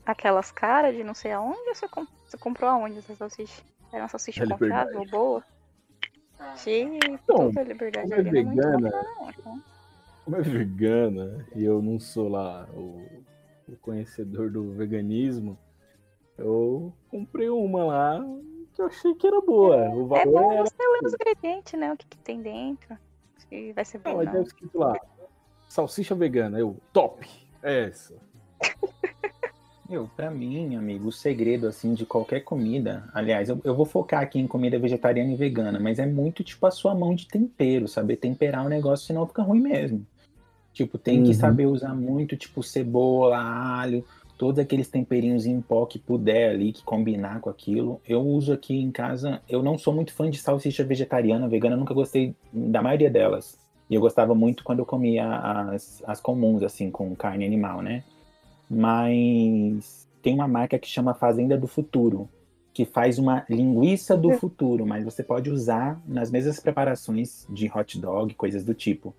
[0.05, 3.63] aquelas caras de não sei aonde ou você, com- você comprou aonde essa salsicha?
[3.93, 4.91] Era uma salsicha Da Liberdade.
[4.93, 5.45] confiável, boa?
[6.57, 9.31] Tive Então, toda a liberdade como é ali, não é muito vegana, não.
[9.31, 9.63] Então,
[10.25, 13.25] como é vegana e eu não sou lá o,
[13.69, 15.57] o conhecedor do veganismo,
[17.13, 18.25] comprei uma lá
[18.75, 19.77] que eu achei que era boa.
[19.95, 20.65] O É valor bom era.
[20.65, 21.93] você ler os ingredientes, né?
[21.93, 22.97] O que, que tem dentro.
[23.37, 24.43] Se vai ser bom Não, não.
[24.43, 24.95] escrito lá.
[25.69, 27.29] Salsicha vegana, eu, top!
[27.63, 28.15] É essa.
[29.89, 33.05] Meu, pra mim, amigo, o segredo, assim, de qualquer comida...
[33.13, 36.65] Aliás, eu, eu vou focar aqui em comida vegetariana e vegana, mas é muito, tipo,
[36.65, 40.07] a sua mão de tempero, saber temperar o negócio, senão fica ruim mesmo.
[40.73, 41.25] Tipo, tem Uhum.
[41.27, 44.03] que saber usar muito, tipo, cebola, alho,
[44.43, 48.01] todos aqueles temperinhos em pó que puder ali, que combinar com aquilo.
[48.05, 51.95] Eu uso aqui em casa, eu não sou muito fã de salsicha vegetariana, vegana, nunca
[51.95, 53.57] gostei da maioria delas.
[53.89, 58.03] E eu gostava muito quando eu comia as, as comuns, assim, com carne animal, né?
[58.69, 62.29] Mas tem uma marca que chama Fazenda do Futuro,
[62.75, 67.97] que faz uma linguiça do futuro, mas você pode usar nas mesmas preparações de hot
[67.97, 69.15] dog, coisas do tipo.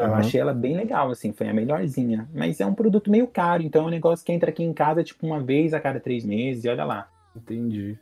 [0.00, 0.16] Eu Aham.
[0.20, 2.28] achei ela bem legal, assim, foi a melhorzinha.
[2.32, 5.04] Mas é um produto meio caro, então é um negócio que entra aqui em casa,
[5.04, 7.10] tipo, uma vez a cada três meses, e olha lá.
[7.36, 7.98] Entendi.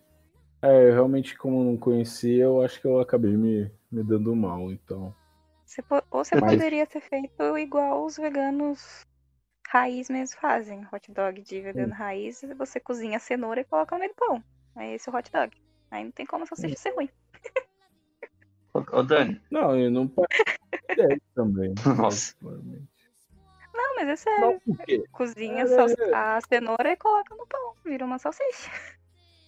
[0.63, 4.71] É, eu realmente, como não conhecia, eu acho que eu acabei me, me dando mal,
[4.73, 5.15] então.
[5.65, 9.03] Você po- ou você Mas- poderia ter feito igual os veganos
[9.69, 10.87] raiz mesmo fazem.
[10.93, 14.43] Hot dog de vegano raiz, você cozinha a cenoura e coloca no meio do pão.
[14.77, 15.51] É esse o hot dog.
[15.91, 17.09] Aí não tem como a salsicha ser ruim.
[18.93, 21.75] Ô, Dani, Não, eu não parece também.
[21.97, 22.35] Nossa.
[22.43, 24.61] Não, mas é sério.
[24.67, 24.77] Não?
[25.13, 26.15] Cozinha É.
[26.15, 27.75] a cenoura e coloca no pão.
[27.85, 28.71] Vira uma salsicha.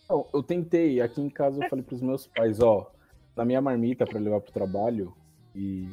[0.09, 2.91] Não, eu tentei, aqui em casa eu falei pros meus pais, ó,
[3.37, 5.15] na minha marmita pra levar pro trabalho
[5.55, 5.89] e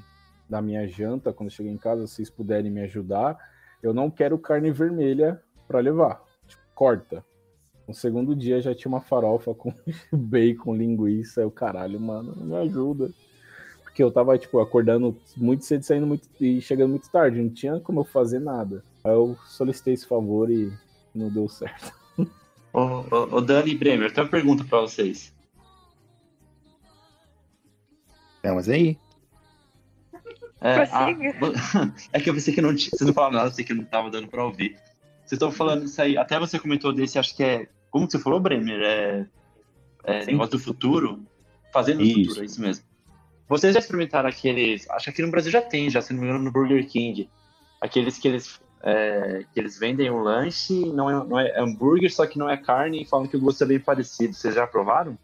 [0.50, 3.38] na minha janta, quando eu chegar em casa, se vocês puderem me ajudar,
[3.84, 6.24] eu não quero carne vermelha pra levar.
[6.48, 7.24] Tipo, corta.
[7.88, 9.72] No segundo dia já tinha uma farofa com
[10.12, 13.12] bacon, linguiça, eu caralho, mano, me ajuda.
[13.98, 17.80] Porque eu tava, tipo, acordando muito cedo, saindo muito e chegando muito tarde, não tinha
[17.80, 18.84] como eu fazer nada.
[19.04, 20.72] Aí eu solicitei esse favor e
[21.16, 21.92] não deu certo.
[22.72, 25.34] ô, ô, ô, Dani e Bremer, tem uma pergunta pra vocês.
[28.44, 29.00] Vamos aí.
[30.62, 31.08] É, a-
[32.14, 32.92] é que eu pensei que não tinha.
[32.92, 34.76] Vocês não falaram nada, eu pensei que não tava dando pra ouvir.
[35.26, 37.68] Vocês estão falando isso aí, até você comentou desse, acho que é.
[37.90, 38.80] Como que você falou, Bremer?
[38.80, 39.26] É,
[40.04, 41.26] é negócio do futuro?
[41.74, 42.86] Fazendo o futuro, é isso mesmo.
[43.48, 44.90] Vocês já experimentaram aqueles.
[44.90, 47.30] Acho que aqui no Brasil já tem, já se não me engano, no Burger King.
[47.82, 48.60] Aqueles que eles.
[48.84, 52.58] é, que eles vendem um lanche, não é, não é hambúrguer, só que não é
[52.58, 54.34] carne, e falam que o gosto é bem parecido.
[54.34, 55.18] Vocês já provaram?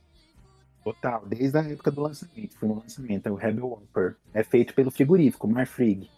[0.83, 2.57] Total, desde a época do lançamento.
[2.57, 4.15] Foi no lançamento, é o Rebel Whopper.
[4.33, 6.09] É feito pelo frigorífico, Marfrig.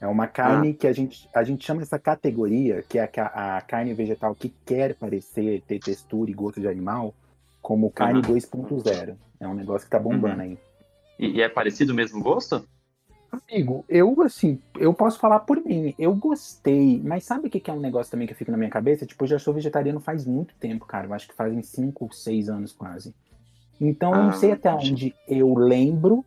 [0.00, 3.60] É uma carne que a gente, a gente chama essa categoria, que é a, a
[3.60, 7.14] carne vegetal que quer parecer, ter textura e gosto de animal,
[7.60, 8.34] como carne Aham.
[8.34, 9.16] 2.0.
[9.38, 10.40] É um negócio que tá bombando Uhum.
[10.40, 10.58] aí.
[11.20, 12.66] E, e é parecido o mesmo gosto?
[13.30, 17.70] Amigo, eu assim, eu posso falar por mim, eu gostei, mas sabe o que que
[17.70, 19.06] é um negócio também que fica na minha cabeça?
[19.06, 21.06] Tipo, eu já sou vegetariano faz muito tempo, cara.
[21.06, 23.14] Eu acho que fazem 5, 6 anos quase.
[23.80, 24.92] Então, eu não Ah, sei até entendi.
[24.92, 26.24] onde eu lembro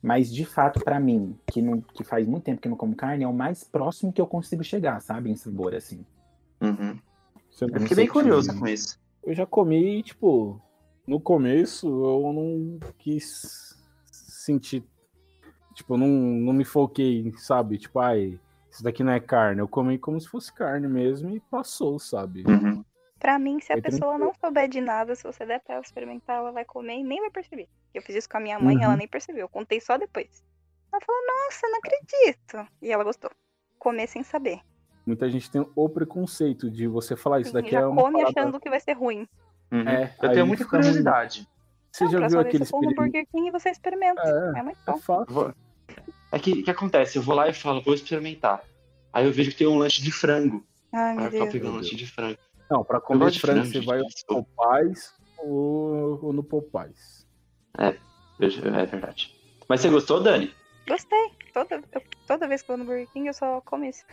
[0.00, 3.24] Mas de fato, pra mim, que, não, que faz muito tempo que não como carne,
[3.24, 5.28] é o mais próximo que eu consigo chegar, sabe?
[5.28, 6.06] Em sabor, assim.
[6.60, 6.96] Uhum.
[7.60, 8.96] Eu fiquei bem curioso com isso.
[9.24, 10.60] Eu já comi, tipo,
[11.04, 13.76] no começo eu não quis
[14.48, 14.82] sentir.
[15.74, 17.78] Tipo, não, não me foquei, sabe?
[17.78, 18.38] Tipo, ai,
[18.70, 19.60] isso daqui não é carne.
[19.60, 22.42] Eu comi como se fosse carne mesmo e passou, sabe?
[22.46, 22.84] Uhum.
[23.18, 24.24] Pra mim, se a Foi pessoa tranquilo.
[24.26, 27.20] não souber de nada, se você der pra ela experimentar, ela vai comer e nem
[27.20, 27.68] vai perceber.
[27.92, 28.98] Eu fiz isso com a minha mãe e ela Uhum.
[28.98, 29.42] nem percebeu.
[29.42, 30.42] Eu contei só depois.
[30.92, 32.72] Ela falou, nossa, não acredito.
[32.82, 33.30] E ela gostou.
[33.78, 34.60] Comer sem saber.
[35.06, 38.18] Muita gente tem o preconceito de você falar isso Sim, daqui já é uma come
[38.22, 39.26] parada- achando que vai ser ruim.
[39.72, 39.88] Uhum.
[39.88, 41.46] É, eu tenho muita curiosidade.
[41.92, 43.12] Você Não, já viu aquele você for no experimento?
[43.12, 44.22] Burger King e você experimenta.
[44.54, 44.98] É, É muito é bom.
[44.98, 45.34] fácil.
[45.34, 45.54] Vou-
[46.30, 47.16] É que o que acontece?
[47.18, 48.62] Eu vou lá e falo, vou experimentar.
[49.12, 50.64] Aí eu vejo que tem um lanche de frango.
[50.92, 51.52] Ai, Aí meu Deus.
[51.52, 52.38] pegando um lanche de frango.
[52.70, 54.48] Não, pra comer frango, frango, você vai no desculpa.
[54.54, 57.26] Popeyes ou, ou no Popeyes.
[57.78, 59.34] Eu- É verdade.
[59.68, 60.54] Mas você gostou, Dani?
[60.86, 61.30] Gostei.
[61.52, 64.04] Toda, eu- toda vez que eu vou no Burger King, eu só como isso.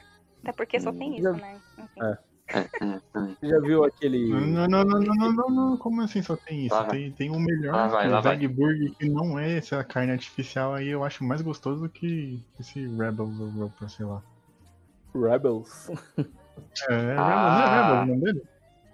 [0.41, 1.61] Até porque só tem isso, Já- né?
[1.77, 2.01] Enfim.
[2.03, 2.17] É.
[2.47, 2.99] É, é, é.
[3.39, 4.29] Você já viu aquele.
[4.29, 5.77] Não, não, não, não, não, não, não.
[5.77, 6.83] Como assim só tem isso?
[6.85, 11.03] Tem, tem um melhor Lá vai, Burger que não é essa carne artificial aí, eu
[11.03, 14.21] acho mais gostoso que esse Rebel, Rebel, sei lá.
[15.13, 15.89] Rebels?
[16.89, 17.55] É, é Ah.
[17.57, 18.43] não é Rebel o nome dele?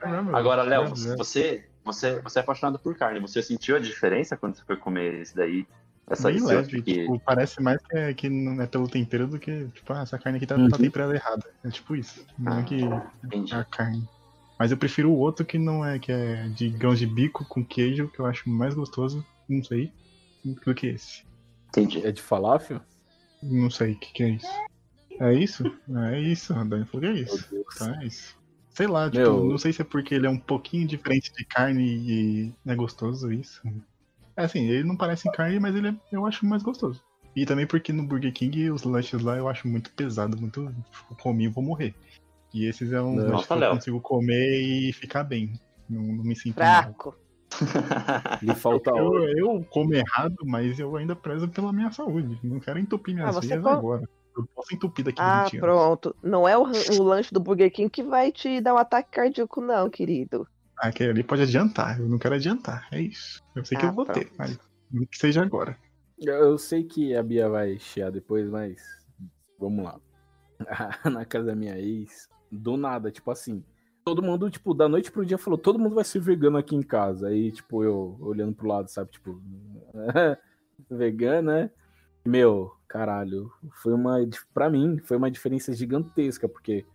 [0.01, 0.35] É Rebel.
[0.35, 1.17] Agora, Léo, Rebel, é.
[1.17, 3.19] você, você, você é apaixonado por carne.
[3.19, 5.67] Você sentiu a diferença quando você foi comer esse daí?
[6.09, 6.93] Essa Bem leve, que...
[6.93, 10.17] tipo, parece mais que, é, que não é pelo tempero do que, tipo, ah, essa
[10.17, 10.67] carne aqui tá, Uhum.
[10.69, 11.45] tá temperada errada.
[11.63, 12.25] É tipo isso.
[12.37, 12.81] Não é que
[13.23, 13.53] Entendi.
[13.53, 14.07] é a carne.
[14.59, 17.63] Mas eu prefiro o outro que não é, que é de grãos de bico com
[17.63, 19.91] queijo, que eu acho mais gostoso, não sei,
[20.43, 21.23] do que esse.
[21.69, 22.05] Entendi.
[22.05, 22.81] É de falafel?
[23.41, 24.47] Não sei o que, que é isso.
[25.19, 25.63] É isso?
[26.11, 27.47] É isso, a Dani falou que é isso.
[27.75, 28.37] Então é isso.
[28.71, 29.45] Sei lá, tipo, Meu.
[29.45, 33.31] não sei se é porque ele é um pouquinho diferente de carne e é gostoso
[33.31, 33.61] isso.
[34.35, 37.01] É assim, ele não parece carne, mas ele é, eu acho mais gostoso.
[37.35, 40.61] E também porque no Burger King os lanches lá eu acho muito pesado, muito.
[41.09, 41.93] Eu comi e vou morrer.
[42.53, 43.23] E esses é um Não.
[43.23, 45.53] lanche Nossa, que eu consigo comer e ficar bem.
[45.89, 46.55] Não, não me sinto.
[46.55, 47.15] Fraco.
[48.41, 52.39] Lhe falta Eu, eu como errado, mas eu ainda prezo pela minha saúde.
[52.43, 54.03] Não quero entupir minhas Ah, veias co- agora.
[54.35, 55.59] Eu posso entupir daqui Ah, 20 anos.
[55.59, 56.15] pronto.
[56.23, 59.61] Não é o, o lanche do Burger King que vai te dar um ataque cardíaco,
[59.61, 60.47] não, querido.
[60.81, 61.99] Aquele ali pode adiantar.
[61.99, 62.87] Eu não quero adiantar.
[62.91, 63.43] É isso.
[63.55, 64.35] Eu sei que Ah, eu vou ter, pronto.
[64.37, 64.59] mas
[64.91, 65.77] não que seja agora.
[66.17, 68.81] Eu eu sei que a Bia vai chiar depois, mas
[69.59, 69.99] vamos lá.
[71.11, 73.63] Na casa da minha ex, do nada, tipo assim,
[74.03, 76.81] todo mundo, tipo, da noite pro dia falou, todo mundo vai ser vegano aqui em
[76.81, 77.27] casa.
[77.27, 79.39] Aí, tipo, eu olhando pro lado, sabe, tipo,
[80.89, 81.69] vegano, né?
[82.25, 83.51] Meu, caralho,
[83.81, 84.17] foi uma,
[84.53, 86.85] pra mim, foi uma diferença gigantesca, porque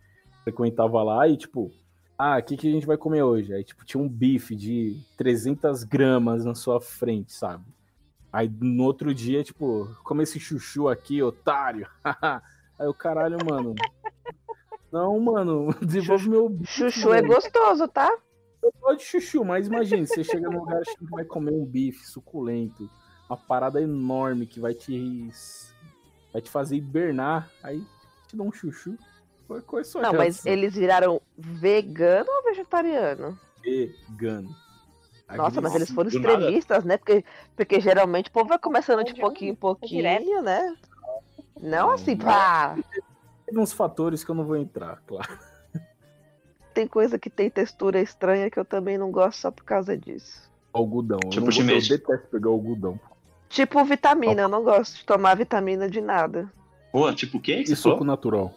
[0.43, 1.71] frequentava lá e, tipo,
[2.17, 3.53] ah, o que, que a gente vai comer hoje?
[3.53, 7.63] Aí, tipo, tinha um bife de 300 gramas na sua frente, sabe?
[8.33, 11.87] Aí no outro dia, tipo, come esse chuchu aqui, otário.
[12.79, 13.75] Aí o caralho, mano.
[14.91, 16.71] Não, mano, desenvolve meu bife.
[16.71, 17.33] Chuchu é velho.
[17.33, 18.15] gostoso, tá?
[18.61, 21.65] Eu gosto de chuchu, mas imagine, você chega num lugar achando que vai comer um
[21.65, 22.89] bife suculento,
[23.29, 25.29] uma parada enorme que vai te
[26.33, 27.83] vai te fazer hibernar, aí
[28.27, 28.97] te dá um chuchu.
[29.47, 33.39] Qual qual é a sua Não, mas eles viraram vegano ou vegetariano?
[33.63, 34.49] Vegano.
[35.35, 36.97] Nossa, mas eles foram extremistas, né?
[36.97, 37.23] Porque,
[37.55, 40.75] porque geralmente o povo vai começando de pouquinho em pouquinho, né?
[41.59, 42.25] Não Não, assim, não.
[42.25, 42.77] pá.
[43.45, 45.37] Tem uns fatores que eu não vou entrar, claro.
[46.73, 50.47] Tem coisa que tem textura estranha que eu também não gosto só por causa disso.
[50.71, 51.19] Algodão.
[51.23, 52.99] Eu, Tipo não gosto- eu detesto pegar algodão.
[53.49, 56.51] Tipo vitamina, eu não gosto de tomar vitamina de nada.
[56.91, 57.63] Pô, tipo o quê?
[57.63, 58.05] que E suco falou?
[58.05, 58.53] natural.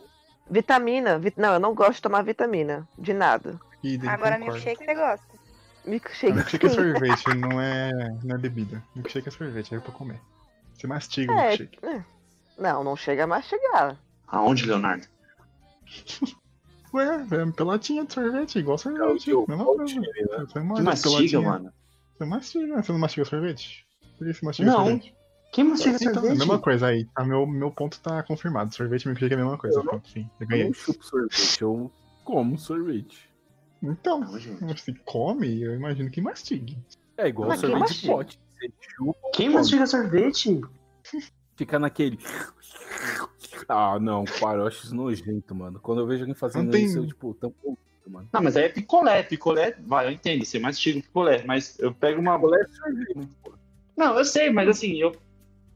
[0.51, 3.61] Vitamina, vi- não, eu não gosto de tomar vitamina, de nada.
[4.09, 4.39] Agora concordo.
[4.53, 5.41] milkshake você gosta.
[5.87, 7.91] Milkshake, Milkshake é sorvete, não é,
[8.25, 8.83] não é bebida.
[8.95, 10.21] Milkshake é sorvete, é pra comer.
[10.75, 11.79] Você mastiga o É, milkshake.
[11.87, 12.05] é.
[12.59, 13.97] Não, não chega a mastigar.
[14.29, 15.07] Aonde, Leonardo?
[16.93, 19.31] Ué, é pelotinha de sorvete, igual sorvete.
[19.31, 19.95] É o Mesma coisa.
[20.01, 20.07] né?
[20.49, 21.41] Você mastiga, pelotinha.
[21.41, 21.73] mano.
[22.19, 23.87] Você mastiga, você não mastiga sorvete?
[24.19, 24.77] Por que você mastiga Não.
[24.85, 25.15] sorvete?
[25.51, 26.39] Quem mastiga Então, é a sorvete?
[26.39, 27.05] mesma coisa aí.
[27.07, 28.75] Tá, meu, meu ponto tá confirmado.
[28.75, 29.81] Sorvete e milkshake é a mesma coisa.
[29.81, 30.67] Eu não- sim, eu Eu ganhei.
[30.67, 31.91] não chupo sorvete, eu
[32.25, 33.29] como sorvete.
[33.83, 36.77] Então, Não, se come, eu imagino que mastigue.
[37.17, 38.39] É igual Mas sorvete de pote.
[38.59, 39.59] Você chupa, Quem come.
[39.59, 40.61] mastiga sorvete?
[41.57, 42.19] Fica naquele.
[43.69, 45.79] Ah, não, para, eu acho isso nojento, mano.
[45.81, 47.55] Quando eu vejo alguém fazendo tem- isso, eu, tipo, tão
[48.07, 48.29] mano.
[48.33, 49.23] Não, mas aí é picolé.
[49.23, 50.45] Picolé, vai, eu entendo.
[50.45, 52.35] Você mastiga o picolé, mas eu pego uma.
[52.37, 53.29] Picolé é sorvete.
[53.97, 55.15] Não, eu sei, mas assim, eu.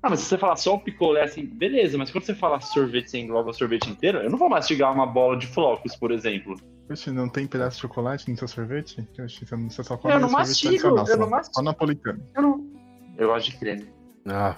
[0.04, 3.10] Ah, mas se você falar só um picolé assim, beleza, mas quando você fala sorvete,
[3.10, 6.56] você engloba o sorvete inteiro, eu não vou mastigar uma bola de flocos, por exemplo.
[6.90, 8.96] Oxe, não tem pedaço de chocolate no seu sorvete?
[9.16, 11.54] Você não- você só come Eu não mastigo, eu não só- mastigo.
[11.54, 12.22] Só napolitano.
[12.36, 12.70] Eu não.
[13.16, 13.88] Eu gosto de creme.
[14.26, 14.54] Ah,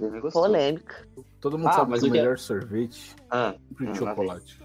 [0.00, 0.46] mais gostoso.
[0.46, 1.06] Polêmica.
[1.38, 3.90] Todo mundo Ah, sabe mas que o o que é- melhor sorvete Ah, é de
[3.90, 4.58] Ah, chocolate.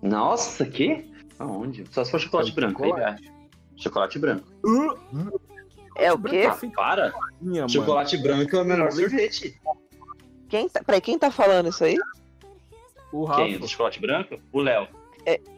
[0.00, 1.12] nossa, que?
[1.38, 1.84] Aonde?
[1.90, 3.28] Só se for chocolate É branco, aí chocolate.
[3.28, 3.80] é.
[3.82, 4.48] Chocolate branco.
[6.00, 6.40] É o quê?
[6.42, 7.12] Branco assim, Para!
[7.40, 7.70] Minha, mano.
[7.70, 9.60] Chocolate branco é o melhor sorvete.
[10.48, 10.82] Quem tá...
[10.82, 11.96] Peraí, quem tá falando isso aí?
[13.12, 13.42] O Rafa.
[13.44, 13.58] Quem?
[13.58, 14.36] Do chocolate branco?
[14.52, 14.88] O Léo.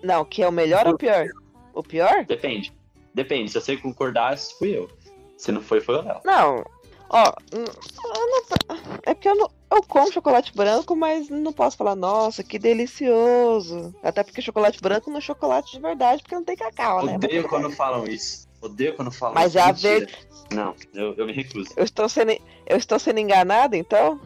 [0.03, 1.27] Não, que é o melhor ou o pior?
[1.73, 2.25] O pior?
[2.27, 2.73] Depende.
[3.15, 3.51] Depende.
[3.51, 4.91] Se você concordar, fui eu.
[5.37, 6.21] Se não foi, foi o Léo.
[6.25, 6.65] Não.
[7.09, 7.65] Ó, hum,
[8.05, 12.59] não- é porque eu, não, eu como chocolate branco, mas não posso falar, nossa, que
[12.59, 13.95] delicioso.
[14.03, 17.17] Até porque chocolate branco não é chocolate de verdade, porque não tem cacau, né?
[17.17, 18.49] Odeio quando falam isso.
[18.63, 20.07] Odeio quando falam Mas é a Mentira.
[20.53, 21.71] Não, eu, eu me recuso.
[21.77, 22.33] Eu estou sendo,
[22.67, 24.21] eu estou sendo enganada, então?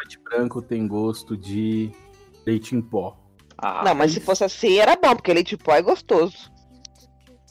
[0.00, 1.90] chocolate branco tem gosto de
[2.46, 3.16] leite em pó.
[3.58, 6.50] Ah, não, mas se fosse assim era bom, porque leite em pó é gostoso.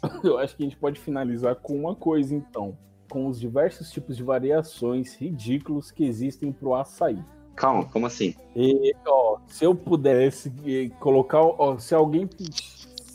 [0.24, 2.78] Eu acho que a gente pode finalizar com uma coisa, então.
[3.10, 7.20] Com os diversos tipos de variações ridículos que existem pro açaí.
[7.56, 8.36] Calma, como assim?
[8.56, 12.30] E, ó, se eu pudesse eh, colocar, ó, se alguém,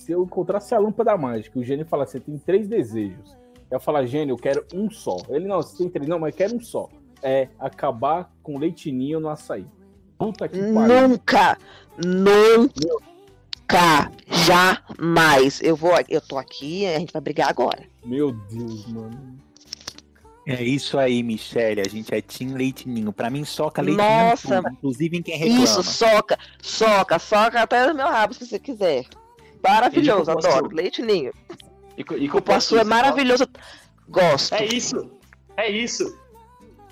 [0.04, 3.34] se eu encontrasse a lâmpada mágica, o gênio falasse, você tem três desejos.
[3.70, 5.16] Eu falar, gênio, eu quero um só.
[5.30, 6.90] Ele, não, você tem três, não, mas eu quero um só.
[7.22, 9.64] É acabar com leitinho no açaí.
[10.18, 11.08] Puta que pariu.
[11.08, 11.56] Nunca,
[11.96, 12.76] nunca,
[14.28, 15.62] jamais.
[15.62, 17.82] Eu vou, eu tô aqui, a gente vai brigar agora.
[18.04, 19.38] Meu Deus, mano.
[20.46, 21.80] É isso aí, Michele.
[21.80, 23.10] A gente é Team Leitinho.
[23.10, 24.62] Pra mim, soca leite Nossa.
[24.62, 25.64] tudo, inclusive em quem reclama.
[25.64, 29.06] Isso, soca, soca, soca até no meu rabo se você quiser.
[29.64, 30.68] Maravilhoso, adoro.
[30.74, 31.32] Leite ninho.
[31.96, 33.46] E, e Cupuaçu é maravilhoso.
[34.08, 34.52] Gosto.
[34.54, 35.10] É isso!
[35.56, 36.18] É isso!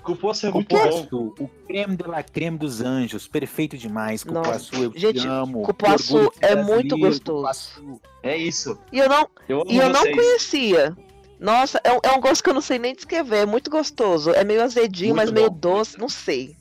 [0.01, 1.33] Cupuaçu é muito bom.
[1.39, 4.25] o creme de la creme dos anjos, perfeito demais.
[4.25, 4.41] Nossa.
[4.41, 5.61] Cupuaçu, eu Gente, te amo.
[5.63, 7.39] cupuaçu é muito gostoso.
[7.75, 8.01] Cupuaçu.
[8.21, 8.77] É isso.
[8.91, 10.95] E eu não, Eu e eu não conhecia.
[11.39, 13.37] Nossa, é um, é um gosto que eu não sei nem descrever.
[13.37, 14.31] É muito gostoso.
[14.31, 15.57] É meio azedinho, Muito mas meio bom.
[15.57, 15.97] doce.
[15.97, 16.55] Não sei.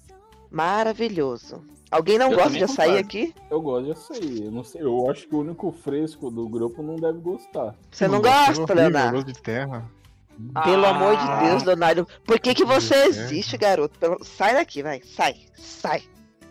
[0.51, 1.65] Maravilhoso.
[1.93, 3.35] Alguém não Eu gosta de açaí aqui?
[3.51, 4.45] Eu gosto de açaí.
[4.47, 7.75] Eu, não sei, eu acho que o único fresco do grupo não deve gostar.
[7.91, 9.13] Você não, gosto, gosta, horrível, Leonardo?
[9.17, 9.85] gosto de terra.
[10.65, 11.41] Pelo amor de Ah.
[11.45, 12.09] Deus, Leonardo.
[12.25, 13.99] Por que, que você Deus, existe, garoto?
[13.99, 15.01] Pelo- Sai daqui, vai.
[15.03, 15.37] Sai.
[15.55, 16.03] Sai.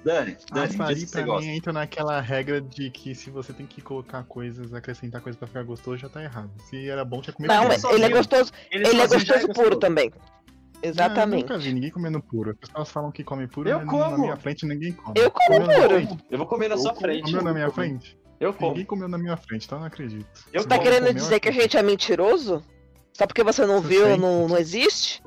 [0.06, 1.48] Dani, Dani, Açaí diz que pra você mim gosta.
[1.52, 5.64] entra naquela regra de que se você tem que colocar coisas, acrescentar coisas pra ficar
[5.64, 6.50] gostoso, já tá errado.
[6.70, 8.10] Se era bom, tinha comido Não, ele é sozinho.
[8.12, 8.52] gostoso.
[8.72, 10.12] Ele, Ele é gostoso puro também.
[10.84, 11.44] Não, Exatamente.
[11.44, 12.52] eu nunca vi ninguém comendo puro.
[12.52, 14.12] As pessoas falam que come puro, Eu mas como.
[14.12, 15.14] na minha frente ninguém come.
[15.16, 16.18] Eu como na puro.
[16.30, 17.24] Eu vou comer na sua Eu frente.
[17.24, 18.18] Comeu na minha frente?
[18.40, 18.72] Eu como.
[18.72, 20.26] Ninguém comeu na minha frente, então eu não acredito.
[20.52, 22.64] Eu Se Tá você querendo dizer que a gente é mentiroso?
[23.14, 25.22] Só porque você não Você viu, não, não existe?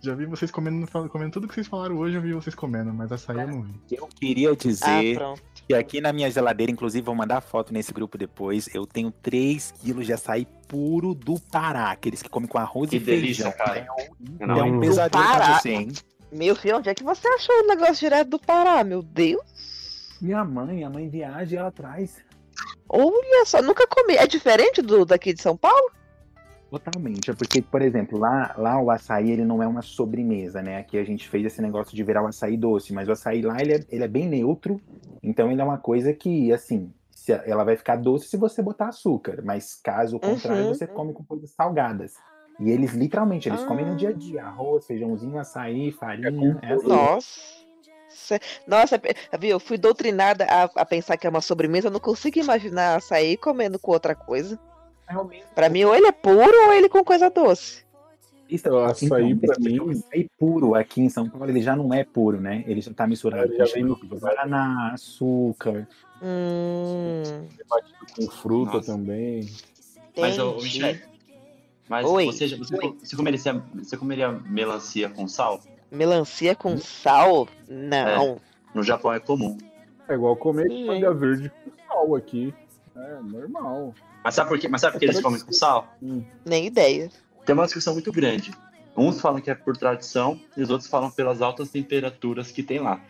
[0.00, 3.10] Já vi vocês comendo, comendo tudo que vocês falaram hoje, eu vi vocês comendo, mas
[3.10, 3.74] açaí eu não vi.
[3.90, 5.42] Eu queria Ah, dizer pronto.
[5.66, 8.72] que aqui na minha geladeira, inclusive, vou mandar foto nesse grupo depois.
[8.72, 12.96] Eu tenho 3 quilos de açaí puro do Pará, aqueles que comem com arroz Que
[12.96, 13.66] e delícia, feijão.
[13.66, 13.88] cara.
[14.38, 15.88] É Não, um Do pesadelo pra você, hein?
[16.30, 20.16] Meu filho, onde é que você achou o negócio direto do Pará, meu Deus?
[20.20, 22.18] Minha mãe, a mãe viaja e ela traz.
[22.88, 24.14] Olha só, nunca comi.
[24.14, 25.90] É diferente do daqui de São Paulo?
[26.70, 30.76] Totalmente, é porque, por exemplo, lá, lá o açaí ele não é uma sobremesa, né?
[30.78, 33.60] Aqui a gente fez esse negócio de virar o açaí doce, mas o açaí lá
[33.60, 34.78] ele é, ele é bem neutro,
[35.22, 38.88] então ele é uma coisa que, assim, se- ela vai ficar doce se você botar
[38.88, 40.74] açúcar, mas caso contrário, Uhum.
[40.74, 42.12] você come com coisas salgadas.
[42.60, 44.14] E eles literalmente, eles comem no dia a Ah.
[44.14, 46.88] dia, arroz, feijãozinho, açaí, farinha, é assim.
[46.88, 47.58] Nossa.
[48.66, 49.00] Nossa,
[49.38, 49.50] viu?
[49.50, 51.86] Eu fui doutrinada a, a pensar que é uma sobremesa.
[51.88, 54.58] Eu não consigo imaginar açaí comendo com outra coisa.
[55.08, 55.44] Realmente.
[55.54, 57.84] Pra mim, ou ele é puro ou ele com coisa doce.
[58.48, 61.76] Isso, O açaí, então, pra mim- O açaí puro aqui em São Paulo, ele já
[61.76, 62.64] não é puro, né?
[62.66, 65.86] Ele já tá misturado Ele já com vem no- xarope de guaraná, açúcar.
[66.22, 68.92] Hum, Batido com fruta Nossa.
[68.92, 69.48] também.
[70.16, 70.54] Mas, ô.
[70.56, 71.00] Michele,
[71.88, 72.24] mas Oi.
[72.26, 73.38] você, você, você, comeria,
[73.74, 75.60] você comeria melancia com sal?
[75.90, 77.46] Melancia com sal?
[77.68, 78.40] Não.
[78.74, 79.56] No Japão é comum.
[80.08, 82.52] É igual comer manga verde com sal aqui.
[82.96, 83.94] É normal.
[84.22, 84.68] Mas sabe por quê?
[84.68, 85.96] Mas sabe por que eles comem com sal?
[86.02, 86.24] Hum.
[86.44, 87.10] Nem ideia.
[87.44, 88.52] Tem uma discussão muito grande.
[88.96, 92.80] Uns falam que é por tradição e os outros falam pelas altas temperaturas que tem
[92.80, 93.00] lá.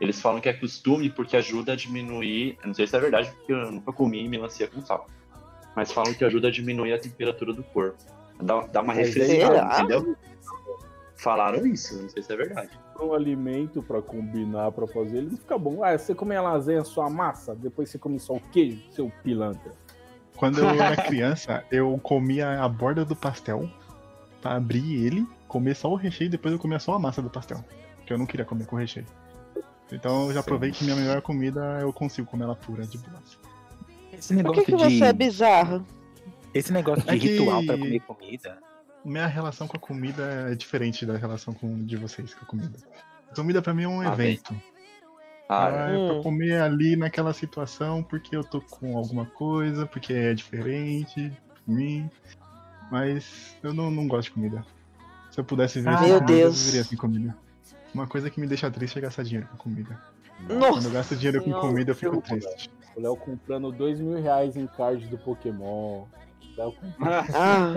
[0.00, 2.56] Eles falam que é costume porque ajuda a diminuir.
[2.62, 5.08] Eu não sei se é verdade, porque eu nunca comi melancia com sal.
[5.74, 7.96] Mas falam que ajuda a diminuir a temperatura do corpo.
[8.40, 10.16] Dá, dá uma Mas refrescada, entendeu?
[11.16, 12.70] Falaram isso, não sei se é verdade.
[13.00, 15.82] Um alimento pra combinar, pra fazer, ele não fica bom.
[15.82, 19.10] Ah, você come a lasanha só a massa, depois você come só o queijo, seu
[19.24, 19.72] pilantra.
[20.38, 23.68] Quando eu era criança, eu comia a borda do pastel
[24.40, 27.28] pra abrir ele, comer só o recheio e depois eu comia só a massa do
[27.28, 27.64] pastel.
[27.96, 29.06] Porque eu não queria comer com recheio.
[29.92, 33.22] Então eu já provei que minha melhor comida eu consigo comer ela pura, de boa.
[34.12, 35.84] Esse Por negócio que, que de, você é bizarro?
[36.54, 38.58] esse negócio de É que- ritual pra comer comida.
[39.04, 42.78] Minha relação com a comida é diferente da relação com, de vocês com a comida.
[43.34, 44.38] Comida pra mim é um Ah, bem.
[45.48, 46.08] Ah, Ah, é Hum.
[46.14, 51.30] pra comer ali naquela situação porque eu tô com alguma coisa, porque é diferente
[51.66, 52.10] de mim.
[52.90, 54.64] Mas eu não, não gosto de comida.
[55.30, 56.56] Se eu pudesse ver Ah, sem meu comida, Deus.
[56.58, 57.36] eu viveria sem comida.
[57.94, 59.98] Uma coisa que me deixa triste é gastar dinheiro com comida.
[60.46, 61.66] Quando Nossa eu gasto dinheiro com Senhora.
[61.68, 62.70] comida, eu fico Eu- triste.
[62.96, 66.04] O Léo comprando dois mil reais em card do Pokémon.
[66.56, 66.98] Léo comprando
[67.34, 67.74] Ah,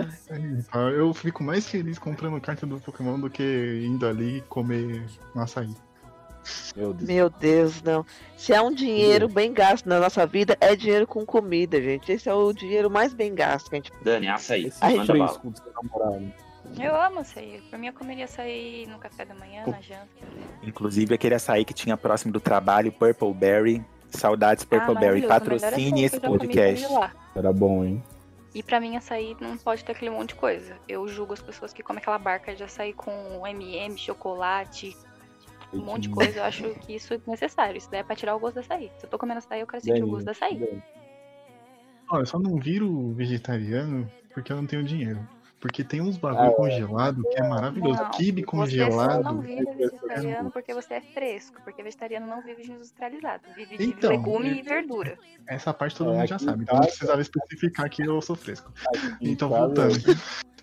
[0.72, 5.04] Ah, Eu fico mais feliz comprando carta do Pokémon do que indo ali comer
[5.34, 5.74] um açaí.
[6.76, 7.08] Meu Deus.
[7.08, 8.04] meu Deus, não.
[8.36, 12.10] Se é um dinheiro bem gasto na nossa vida, é dinheiro com comida, gente.
[12.10, 13.92] Esse é o dinheiro mais bem gasto que a gente.
[14.02, 14.66] Dani, açaí.
[14.66, 16.32] Esse fresco do seu namorado.
[16.80, 17.62] Eu amo açaí.
[17.70, 20.08] Por mim, eu comeria açaí no café da manhã, na janta.
[20.62, 23.84] Inclusive aquele açaí que tinha próximo do trabalho, Purple Berry.
[24.10, 25.22] Saudades Purple ah, Berry.
[25.22, 26.86] Patrocine esse podcast.
[27.34, 28.02] Era bom, hein?
[28.54, 30.76] E pra mim, açaí não pode ter aquele monte de coisa.
[30.86, 34.94] Eu julgo as pessoas que comem aquela barca de açaí com M&M, chocolate,
[35.72, 36.38] um monte de coisa.
[36.38, 37.76] Eu acho que isso é necessário.
[37.76, 38.90] Isso daí é pra tirar o gosto do açaí.
[38.98, 40.82] Se eu tô comendo açaí, eu quero sentir o Dani, gosto do açaí.
[42.10, 45.26] Ó, eu só não viro vegetariano porque eu não tenho dinheiro.
[45.62, 48.02] Porque tem uns bagulho congelado que é maravilhoso.
[48.02, 49.22] Não, Kibe Você congelado.
[49.22, 51.62] só não vive vegetariano porque você é fresco.
[51.62, 53.44] Porque vegetariano não vive de industrializado.
[53.54, 55.16] Vive de Então, legume eu- e verdura.
[55.46, 56.64] Essa parte todo É, mundo já sabe.
[56.64, 58.72] Então não precisava especificar que eu sou fresco.
[59.20, 59.94] Então, voltando.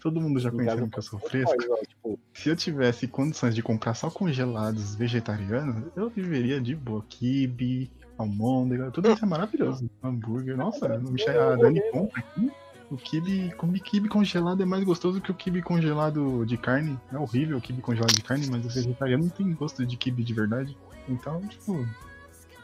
[0.02, 1.56] Todo mundo já conhecendo que eu sou fresco.
[1.88, 7.04] Tipo, Se eu tivesse condições de comprar só congelados vegetarianos, eu viveria de boa.
[7.10, 9.90] Kibe, almôndega, tudo isso é maravilhoso.
[10.04, 12.52] Hambúrguer, nossa, não me chega- a Dani compra aqui.
[12.90, 17.00] O kibe, comer kibe congelado é mais gostoso que o kibe congelado de carne.
[17.14, 20.24] É horrível o kibe congelado de carne, mas o vegetariano não tem gosto de kibe
[20.24, 20.76] de verdade.
[21.08, 21.86] Então, tipo,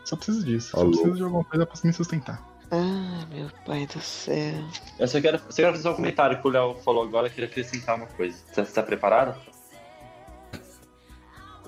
[0.04, 0.72] só preciso disso.
[0.72, 0.92] Só Alô?
[0.92, 2.56] preciso de alguma coisa pra me sustentar.
[2.72, 4.64] Ai, meu pai do céu.
[4.98, 7.48] Eu só quero, só quero fazer um comentário que o Léo falou agora, eu queria
[7.48, 8.36] acrescentar uma coisa.
[8.52, 9.40] Você tá preparado?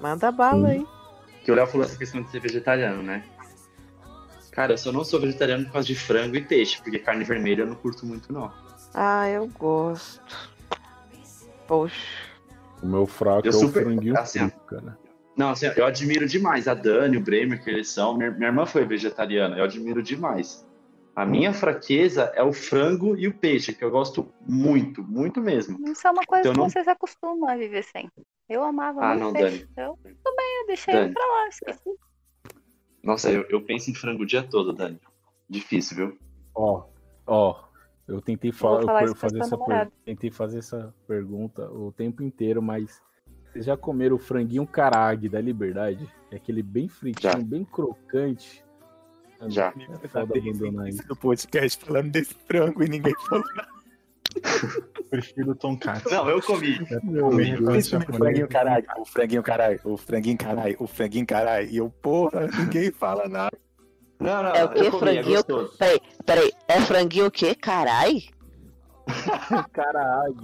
[0.01, 0.85] Manda bala aí.
[1.43, 3.23] Que o Léo falou essa questão de ser vegetariano, né?
[4.57, 7.61] Cara, eu só não sou vegetariano por causa de frango e peixe, porque carne vermelha
[7.61, 8.51] eu não curto muito, não.
[8.91, 10.19] Ah, eu gosto.
[11.67, 11.95] Poxa.
[12.81, 14.97] o meu fraco Eu é super- o franguinho assim, frito, cara.
[15.37, 18.17] Não, assim, eu admiro demais a Dani, o Bremer, que eles são.
[18.17, 20.65] Minha, minha irmã foi vegetariana, eu admiro demais.
[21.15, 25.77] A minha fraqueza é o frango e o peixe, que eu gosto muito, muito mesmo.
[25.87, 28.09] Isso é uma coisa Então que não- vocês acostumam a viver sem.
[28.49, 29.67] Eu amava Ah, muito não, peixe.
[29.75, 29.87] Dani.
[29.89, 31.05] Eu, tudo bem, eu deixei Dani.
[31.05, 31.89] ele pra lá, esqueci.
[33.07, 34.99] Nossa, eu, eu penso em frango o dia todo, Dani.
[35.49, 36.17] Difícil, viu?
[36.53, 36.83] Ó,
[37.25, 37.63] ó,
[38.05, 42.21] eu tentei vou fa- falar eu fazer essa per- tentei fazer essa pergunta o tempo
[42.21, 43.01] inteiro, mas
[43.45, 46.05] vocês já comeram o franguinho carag da Liberdade?
[46.29, 47.39] É aquele bem fritinho, Já.
[47.39, 48.61] bem crocante.
[49.47, 49.73] Já.
[50.03, 51.01] É foda abandonar isso.
[51.07, 53.45] no podcast falando desse frango e ninguém falou.
[55.09, 56.09] Prefiro tonkatsu.
[56.09, 56.75] Não, eu comi.
[56.91, 61.69] É o japonês, franguinho caralho, o franguinho caralho, o franguinho caralho, o franguinho caralho.
[61.69, 63.57] E eu, porra, ninguém fala nada.
[64.19, 64.91] Não, não, É o eu quê?
[64.91, 65.39] comi, Franguinho?
[65.39, 65.43] é.
[65.77, 66.51] Peraí, peraí.
[66.67, 67.53] É franguinho o quê?
[67.55, 68.23] Carai?
[69.73, 70.35] Carag.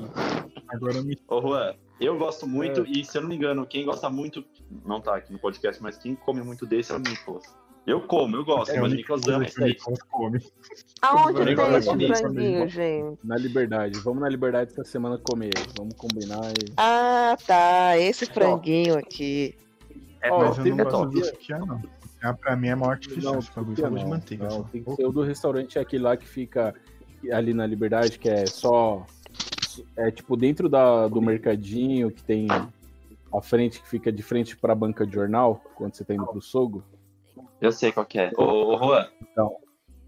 [0.69, 2.85] Agora me Ô, Juan, eu gosto muito, É.
[2.87, 4.43] e se eu não me engano, quem gosta muito,
[4.85, 7.43] não tá aqui no podcast, mas quem come muito desse é o Nicolas.
[7.85, 9.71] Eu como, eu gosto, É, mas Nicolas ama isso aí.
[9.71, 10.39] Nicolas come.
[11.01, 13.19] Aonde Eu tem esse disso, franguinho, gente?
[13.23, 13.99] Na Liberdade.
[13.99, 15.53] Vamos na Liberdade essa semana comer.
[15.77, 16.71] Vamos combinar e...
[16.77, 17.97] Ah, tá.
[17.97, 19.55] Esse franguinho aqui.
[20.21, 21.81] É Ó, Mas eu não que gosto do sutiã, não.
[21.81, 23.33] Sutiã pra mim é maior artificial.
[23.33, 24.47] Não, sutiã só de não, manteiga.
[24.47, 26.73] não, tem que ser o do restaurante, é aquele lá que fica
[27.33, 29.05] ali na Liberdade, que é só.
[29.97, 32.47] É tipo dentro da, do mercadinho, que tem
[33.33, 36.41] a frente que fica de frente pra banca de jornal, quando você tá indo pro
[36.41, 36.83] Sogo.
[37.61, 38.31] Eu sei qual que é.
[38.37, 39.57] Ô, ô Juan, Então,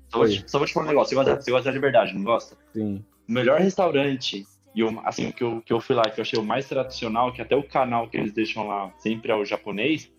[0.10, 1.10] só vou, te, só vou te falar um negócio.
[1.10, 2.58] Você gosta, você gosta da liberdade, não gosta?
[2.74, 3.04] sim.
[3.28, 4.46] O melhor restaurante,
[4.76, 7.34] e o, assim, que eu, que eu fui lá, que eu achei o mais tradicional,
[7.34, 10.12] que até o canal que eles deixam lá sempre é o japonês,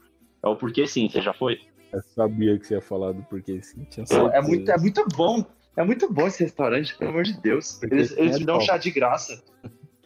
[0.42, 1.60] é o Porquê Sim, você já foi?
[1.92, 3.84] Eu sabia que você ia falar do porquê sim.
[3.84, 5.44] Tinha É muito, é muito bom.
[5.76, 7.80] É muito bom esse restaurante, pelo amor de Deus.
[7.82, 8.66] Eles, eles é me dão top.
[8.66, 9.42] chá de graça.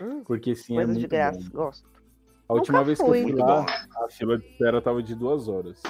[0.01, 1.39] Hum, Porque sim é muito de graça.
[1.53, 1.65] bom.
[1.65, 1.89] Gosto.
[2.49, 4.05] A última Nunca vez que eu fui lá, bom.
[4.05, 5.81] a fila de espera tava de duas horas.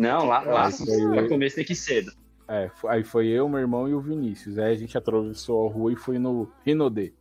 [0.00, 2.10] Não, lá, lá aí- pra comer você tem que ir cedo.
[2.48, 4.58] É, aí foi eu, meu irmão e o Vinícius.
[4.58, 7.12] Aí a gente atravessou a rua e foi no Rinodê.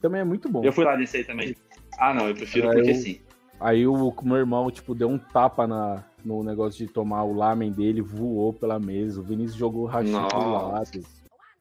[0.00, 0.64] Também é muito bom.
[0.64, 1.54] Eu fui lá nesse aí também.
[1.98, 3.20] Ah, não, eu prefiro Ah, porque eu- sim.
[3.60, 7.70] Aí o meu irmão, tipo, deu um tapa na, no negócio de tomar o lamen
[7.70, 9.20] dele, voou pela mesa.
[9.20, 11.00] O Vinícius jogou rachi pro lado.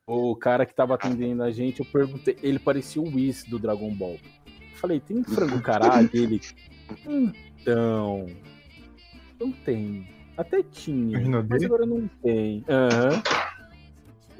[0.07, 3.93] O cara que tava atendendo a gente, eu perguntei, ele parecia o Whis do Dragon
[3.93, 4.17] Ball.
[4.47, 6.09] Eu falei, tem frango caralho?
[6.11, 6.41] Ele,
[7.61, 8.25] então,
[9.39, 10.07] não tem.
[10.41, 12.63] Até tinha, mas agora não tem.
[12.67, 13.23] Aham.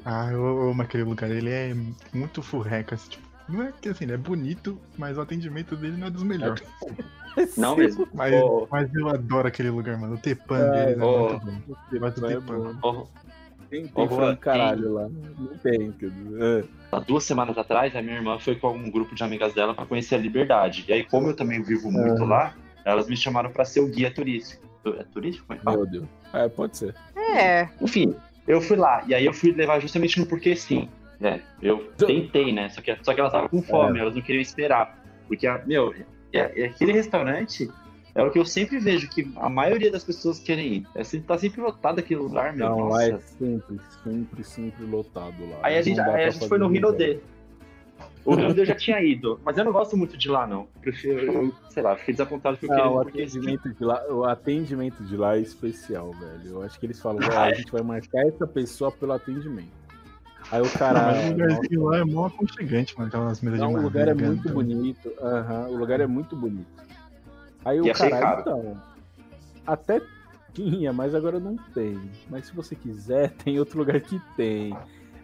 [0.04, 1.30] Ah, eu amo aquele lugar.
[1.30, 1.72] Ele é
[2.12, 2.96] muito furreca.
[2.96, 6.10] assim, Tipo, Não é que assim, ele é bonito, mas o atendimento dele não é
[6.10, 6.62] dos melhores.
[7.56, 8.06] Não mesmo.
[8.12, 10.14] Mas, Ô, mas eu adoro aquele lugar, mano.
[10.14, 11.74] O Tepan É, deles é ô, muito bom.
[11.92, 12.58] Eu gosto do É Tepan.
[12.58, 12.74] bom.
[12.82, 13.06] ô,
[13.70, 15.08] Tem, Ô, tem Juan, frango caralho lá.
[15.08, 16.68] Não tem, quer dizer.
[16.92, 19.86] há duas semanas atrás, a minha irmã foi com um grupo de amigas dela pra
[19.86, 20.84] conhecer a Liberdade.
[20.86, 24.12] E aí, como eu também vivo muito lá, elas me chamaram pra ser o guia
[24.12, 24.62] turístico.
[24.84, 25.46] É turístico?
[25.46, 25.76] Como é que É, fala?
[25.76, 26.04] meu Deus.
[26.32, 26.94] É, pode ser.
[27.16, 28.14] É, Enfim,
[28.46, 29.02] eu fui lá.
[29.06, 30.88] E aí eu fui levar justamente no porque sim.
[31.20, 31.40] né?
[31.62, 32.68] Eu tentei, né?
[32.70, 34.98] Só que, só que elas estavam com fome, elas não queriam esperar.
[35.28, 35.94] Porque, a- meu,
[36.32, 37.70] é, é aquele restaurante
[38.14, 40.86] é o que eu sempre vejo que a maioria das pessoas querem ir.
[40.94, 42.68] É, sempre- tá sempre lotado aquele lugar, meu.
[42.68, 43.04] Não, nossa.
[43.14, 45.60] é sempre, sempre, sempre lotado lá.
[45.62, 47.20] Aí a gente, aí a gente foi no Rinodê.
[48.24, 50.66] O Rinodê eu já tinha ido, mas eu não gosto muito de lá, não.
[50.80, 55.02] Prefiro, eu, sei lá, fiquei desapontado porque queria o porque atendimento, de lá, o atendimento
[55.04, 56.40] de lá é especial, velho.
[56.46, 57.54] Eu acho que eles falam, ó, Ah, a é?
[57.54, 59.82] gente vai marcar essa pessoa pelo atendimento.
[60.50, 61.12] Aí o cara.
[61.20, 63.08] o lugarzinho lá é mó aconchegante, mano.
[63.08, 64.54] Aquelas mesas Não, de o lugar é muito grandão.
[64.54, 65.12] bonito.
[65.22, 66.66] aham, o lugar é muito bonito.
[67.64, 68.76] Aí E o achei cara, então.
[69.66, 70.00] Até
[70.52, 71.98] tinha, mas agora não tem.
[72.28, 74.76] Mas se você quiser, tem outro lugar que tem.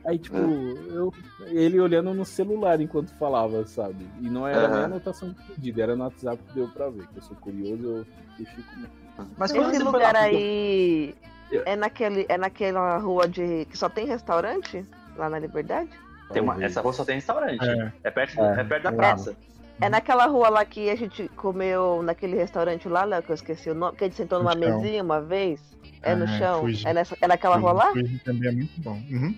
[0.08, 1.12] Aí, tipo, eu,
[1.48, 4.08] ele olhando no celular enquanto falava, sabe?
[4.22, 4.80] E não era nem Aham.
[4.80, 7.06] a anotação de pedido, era no WhatsApp que deu pra ver.
[7.08, 8.06] Que eu sou curioso, eu
[8.38, 8.92] deixei comigo.
[9.36, 11.14] Mas esse lugar lá, aí
[11.52, 14.82] Eu- é, naquele, é naquela rua de que só tem restaurante?
[15.14, 15.90] Lá na Liberdade?
[16.32, 17.62] tem uma, essa rua só tem restaurante.
[17.68, 17.92] É.
[18.04, 18.92] É, perto, É, é perto da é.
[18.92, 19.36] praça.
[19.80, 23.68] É naquela rua lá que a gente comeu naquele restaurante lá, Léo, que eu esqueci
[23.68, 25.60] o nome, que a gente sentou numa mesinha uma vez.
[26.02, 26.64] É no É, chão?
[26.84, 27.92] É, nessa, é naquela rua lá?
[27.92, 29.00] Fuji também é muito bom.
[29.10, 29.34] Uhum.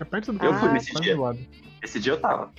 [0.00, 1.14] É perto do Eu fui nesse dia.
[1.14, 1.38] do lado.
[1.82, 2.50] Esse dia eu tava.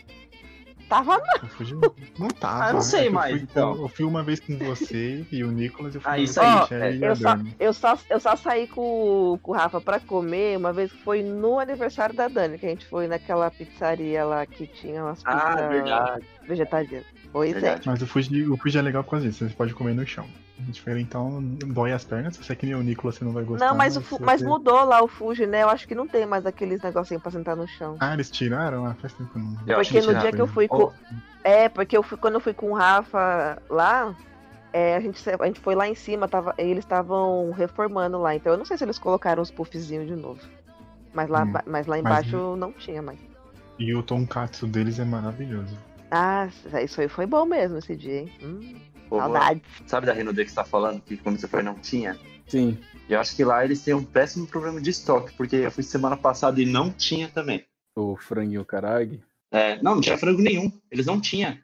[0.88, 1.44] Tava não.
[1.44, 1.74] O Fuji
[2.20, 2.66] não tava.
[2.66, 3.82] Ah, eu não sei É que eu mais, fui- então.
[3.82, 5.96] Eu fui uma vez com você e o Nicolas.
[5.96, 7.06] Eu fui Ah, isso aí, é.
[7.06, 10.74] a Eu só, eu, só, eu só saí com, com o Rafa pra comer uma
[10.74, 14.68] vez que foi no aniversário da Dani, que a gente foi naquela pizzaria lá que
[14.68, 16.26] tinha umas pizzas Ah, verdade.
[16.46, 17.08] vegetarianas.
[17.32, 17.88] Pois Verdade.
[17.88, 19.48] Mas o Fuji, o Fuji é legal por causa disso.
[19.48, 20.28] Você pode comer no chão.
[20.68, 22.36] Diferentão, dói as pernas.
[22.36, 23.66] Se você é que nem o Nicolas, você não vai gostar.
[23.68, 25.64] Não, mas, o, mas mudou lá o Fuji, né?
[25.64, 27.98] Eu acho que não tem mais aqueles negocinhos pra sentar no chão.
[28.00, 28.86] Ah, eles tiraram?
[28.86, 29.52] Ah, faz tempo não.
[29.68, 30.94] Eu Porque que no dia que eu fui Oh, com.
[31.44, 34.16] É, porque eu fui, quando eu fui com o Rafa lá,
[34.72, 38.36] é, a, gente, a gente foi lá em cima, tava, eles estavam reformando lá.
[38.36, 40.42] Então eu não sei se eles colocaram os puffzinhos de novo.
[41.14, 43.20] Mas lá, Hum, mas lá mas- embaixo não tinha mais.
[43.80, 45.76] E o tonkatsu deles é maravilhoso.
[46.12, 46.48] Ah,
[46.84, 48.32] isso aí foi bom mesmo esse dia, hein?
[48.44, 48.76] Hum,
[49.20, 49.64] saudades.
[49.86, 51.02] Sabe da Renaudet que você tá falando?
[51.02, 52.18] Que quando você foi não tinha?
[52.48, 52.78] Sim.
[53.10, 56.18] Eu acho que lá eles têm um péssimo problema de estoque, porque eu fui semana
[56.18, 57.66] passada e não tinha também.
[57.96, 59.22] O franguinho carag.
[59.52, 60.72] É, não, não tinha frango nenhum.
[60.90, 61.58] Eles não tinham.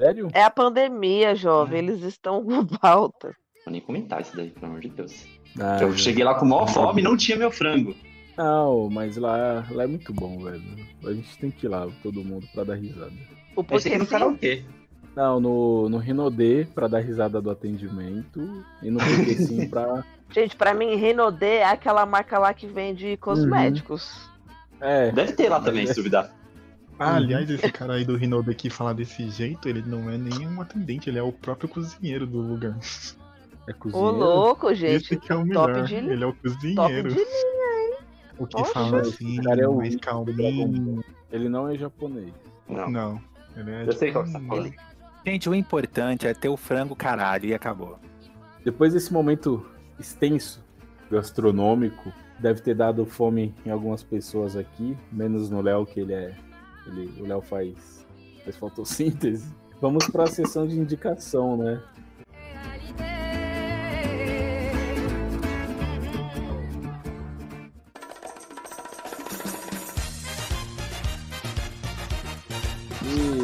[0.00, 0.28] Sério?
[0.32, 1.78] É a pandemia, jovem.
[1.78, 3.34] Eles estão com falta.
[3.64, 5.26] Vou nem comentar isso daí, pelo amor de Deus.
[5.60, 7.94] Ah, eu cheguei lá com maior fome e não tinha meu frango.
[8.36, 10.62] Não, mas lá, lá é muito bom, velho.
[11.04, 13.12] A gente tem que ir lá, todo mundo, pra dar risada.
[13.54, 14.64] O aqui porquê no karaokê.
[15.14, 18.64] Não, no, no Rinodê, pra dar risada do atendimento.
[18.82, 20.02] E no Sim, pra.
[20.30, 24.26] Gente, pra mim, Renaudet é aquela marca lá que vende cosméticos.
[24.80, 26.30] É, Deve ter lá também, se duvidar.
[26.98, 27.16] Ah, Uhum.
[27.16, 30.60] aliás, esse cara aí do Rinaldo aqui falar desse jeito, ele não é nem um
[30.60, 32.76] atendente, ele é o próprio cozinheiro do lugar.
[33.68, 34.16] é Ô, cozinheiro.
[34.18, 34.94] louco, gente.
[35.12, 35.84] Esse que é o top melhor.
[35.84, 37.08] de Ele é o Top cozinheiro.
[37.10, 37.98] de linha.
[38.38, 38.72] O que Oxe.
[38.72, 41.04] fala assim, cara é o mais calminho.
[41.30, 42.32] Ele não é japonês.
[42.68, 42.90] Não.
[42.90, 43.20] Não.
[43.56, 44.74] Ele é Eu sei tipo qual que você tá falando.
[45.24, 47.98] Gente, o importante é ter o frango caralho e acabou.
[48.64, 49.64] Depois desse momento
[49.98, 50.64] extenso,
[51.10, 56.34] gastronômico, deve ter dado fome em algumas pessoas aqui, menos no Léo, que ele é.
[56.86, 58.04] Ele, o Léo faz,
[58.44, 59.54] faz fotossíntese.
[59.80, 61.80] Vamos para a sessão de indicação, né?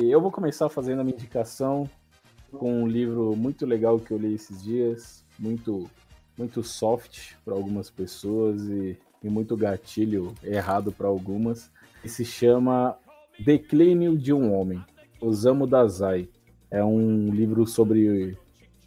[0.09, 1.86] E eu vou começar fazendo a minha indicação
[2.50, 5.86] com um livro muito legal que eu li esses dias, muito
[6.38, 12.96] muito soft para algumas pessoas e, e muito gatilho errado para algumas, que se chama
[13.38, 14.82] Declínio de um Homem,
[15.20, 16.26] Osamu Dazai.
[16.70, 18.34] É um livro sobre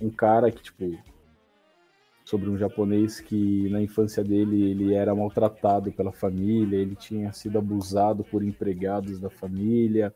[0.02, 0.98] um cara que, tipo,
[2.26, 7.60] sobre um japonês que na infância dele ele era maltratado pela família, ele tinha sido
[7.60, 10.12] abusado por empregados da família,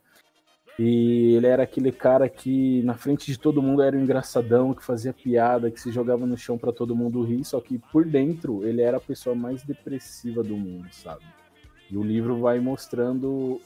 [0.77, 4.83] e ele era aquele cara que, na frente de todo mundo, era um engraçadão, que
[4.83, 8.65] fazia piada, que se jogava no chão para todo mundo rir, só que por dentro
[8.67, 11.23] ele era a pessoa mais depressiva do mundo, sabe?
[11.89, 13.61] E o livro vai mostrando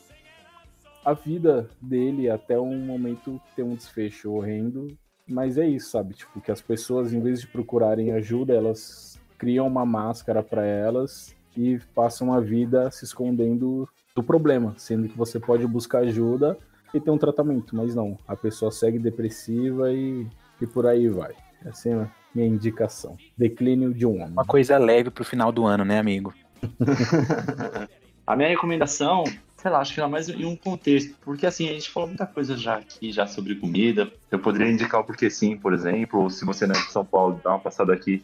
[1.03, 4.95] a vida dele até um momento tem um desfecho horrendo.
[5.27, 6.13] Mas é isso, sabe?
[6.13, 11.35] Tipo, que as pessoas, em vez de procurarem ajuda, elas criam uma máscara para elas
[11.55, 16.57] e passam a vida se escondendo do problema, sendo que você pode buscar ajuda
[16.93, 18.17] e ter um tratamento, mas não.
[18.27, 20.27] A pessoa segue depressiva e,
[20.61, 21.33] e por aí vai.
[21.65, 23.17] Essa é a minha indicação.
[23.37, 24.31] Declínio de um homem.
[24.31, 26.33] Uma coisa leve pro final do ano, né, amigo?
[28.29, 29.23] A minha recomendação,
[29.57, 32.27] sei lá, acho que era mais em um contexto, porque assim, a gente falou muita
[32.27, 34.07] coisa já aqui, já sobre comida.
[34.29, 37.03] Eu poderia indicar o Porque Sim, por exemplo, ou se você não é de São
[37.03, 38.23] Paulo, dá uma passada aqui,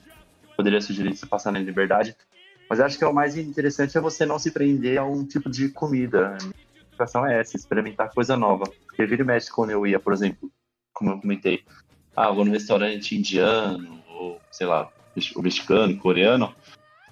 [0.55, 2.15] poderia sugerir você passar na Liberdade.
[2.69, 5.49] Mas acho que é o mais interessante é você não se prender a um tipo
[5.49, 6.37] de comida.
[6.95, 8.65] Indicação é essa, experimentar coisa nova.
[8.85, 10.49] Porque vira e mexe quando eu ia, por exemplo,
[10.93, 11.61] como eu comentei,
[12.15, 14.89] ah, eu vou no restaurante indiano, ou sei lá,
[15.35, 16.55] o mexicano, coreano,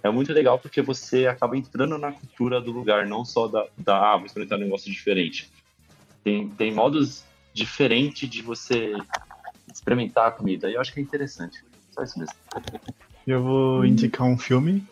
[0.01, 4.13] é muito legal porque você acaba entrando na cultura do lugar, não só da, da
[4.13, 5.51] ah, vou experimentar um negócio diferente.
[6.23, 8.93] Tem, tem modos diferentes de você
[9.71, 11.61] experimentar a comida, e eu acho que é interessante.
[11.91, 12.35] Só isso mesmo.
[13.27, 14.85] Eu vou indicar um filme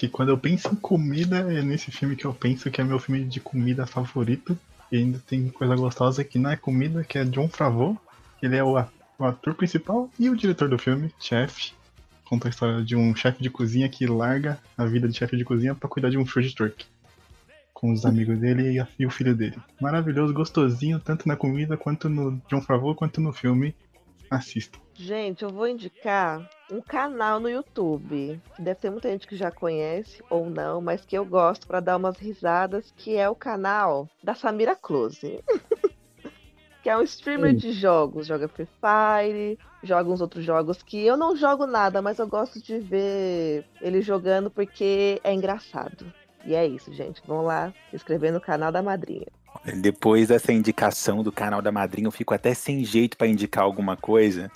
[0.00, 2.98] que quando eu penso em comida, é nesse filme que eu penso que é meu
[2.98, 4.58] filme de comida favorito.
[4.90, 7.98] E ainda tem coisa gostosa que não é comida, que é John Favreau.
[8.42, 11.72] Ele é o, ator principal e o diretor do filme, chefe.
[12.24, 15.44] Conta a história de um chefe de cozinha que larga a vida de chefe de
[15.44, 16.86] cozinha pra cuidar de um food truck.
[17.74, 19.58] Com os amigos dele e, a- e o filho dele.
[19.78, 23.74] Maravilhoso, gostosinho, tanto na comida quanto no John Favreau quanto no filme.
[24.30, 24.78] Assista.
[24.94, 29.50] Gente, eu vou indicar um canal no YouTube, que deve ter muita gente que já
[29.50, 34.08] conhece ou não, mas que eu gosto pra dar umas risadas, que é o canal
[34.22, 35.40] da Samira Close.
[36.82, 37.56] que é um streamer Hum.
[37.56, 42.18] de jogos, joga Free Fire, joga uns outros jogos que eu não jogo nada, mas
[42.18, 46.12] eu gosto de ver ele jogando porque é engraçado.
[46.44, 47.20] E é isso, gente.
[47.26, 49.26] Vão lá se inscrever no canal da madrinha.
[49.80, 53.96] Depois dessa indicação do canal da madrinha, eu fico até sem jeito pra indicar alguma
[53.96, 54.50] coisa,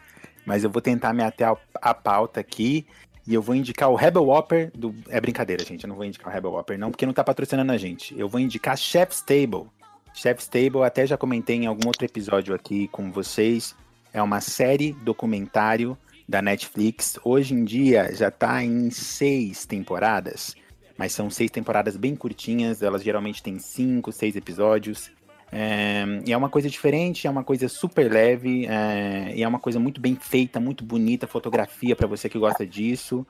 [0.47, 2.87] mas eu vou tentar me ao- à pauta aqui
[3.27, 4.95] e eu vou indicar o Rebel Whopper do.
[5.09, 5.85] É brincadeira, gente.
[5.85, 8.19] Eu não vou indicar o Rebel Whopper, não, porque não tá patrocinando a gente.
[8.19, 9.67] Eu vou indicar Chef's Table.
[10.15, 13.75] Chef's Table, até já comentei em algum outro episódio aqui com vocês.
[14.13, 17.19] É uma série documentário da Netflix.
[17.25, 20.55] Hoje em dia já tá em seis temporadas
[20.97, 25.11] mas são seis temporadas bem curtinhas, elas geralmente têm cinco, seis episódios.
[25.53, 29.61] É, e é uma coisa diferente, é uma coisa super leve, é, e é uma
[29.61, 33.27] coisa muito bem feita, muito bonita, fotografia para você que gosta disso.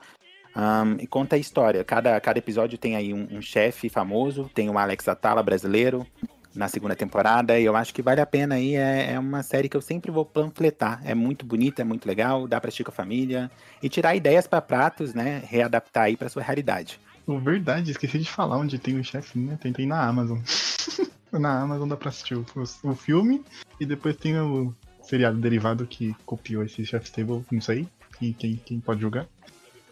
[0.55, 1.83] Ahn, e conta a história.
[1.83, 6.07] Cada, cada episódio tem aí um, um chefe famoso, tem o Alex Atala brasileiro
[6.55, 8.75] na segunda temporada, e eu acho que vale a pena aí.
[8.75, 11.01] É, é uma série que eu sempre vou panfletar.
[11.03, 13.51] É muito bonita, é muito legal, dá pra assistir com a família
[13.83, 15.43] e tirar ideias para pratos, né?
[15.45, 16.99] Readaptar aí pra sua realidade.
[17.27, 19.57] Oh, verdade, esqueci de falar onde tem o chefe, né?
[19.59, 20.39] Tem, tem na Amazon.
[21.31, 22.45] na Amazon dá pra assistir o,
[22.83, 23.43] o filme
[23.79, 27.87] e depois tem o seriado derivado que copiou esse Chef's Table, não sei
[28.19, 29.27] quem, quem, quem pode jogar.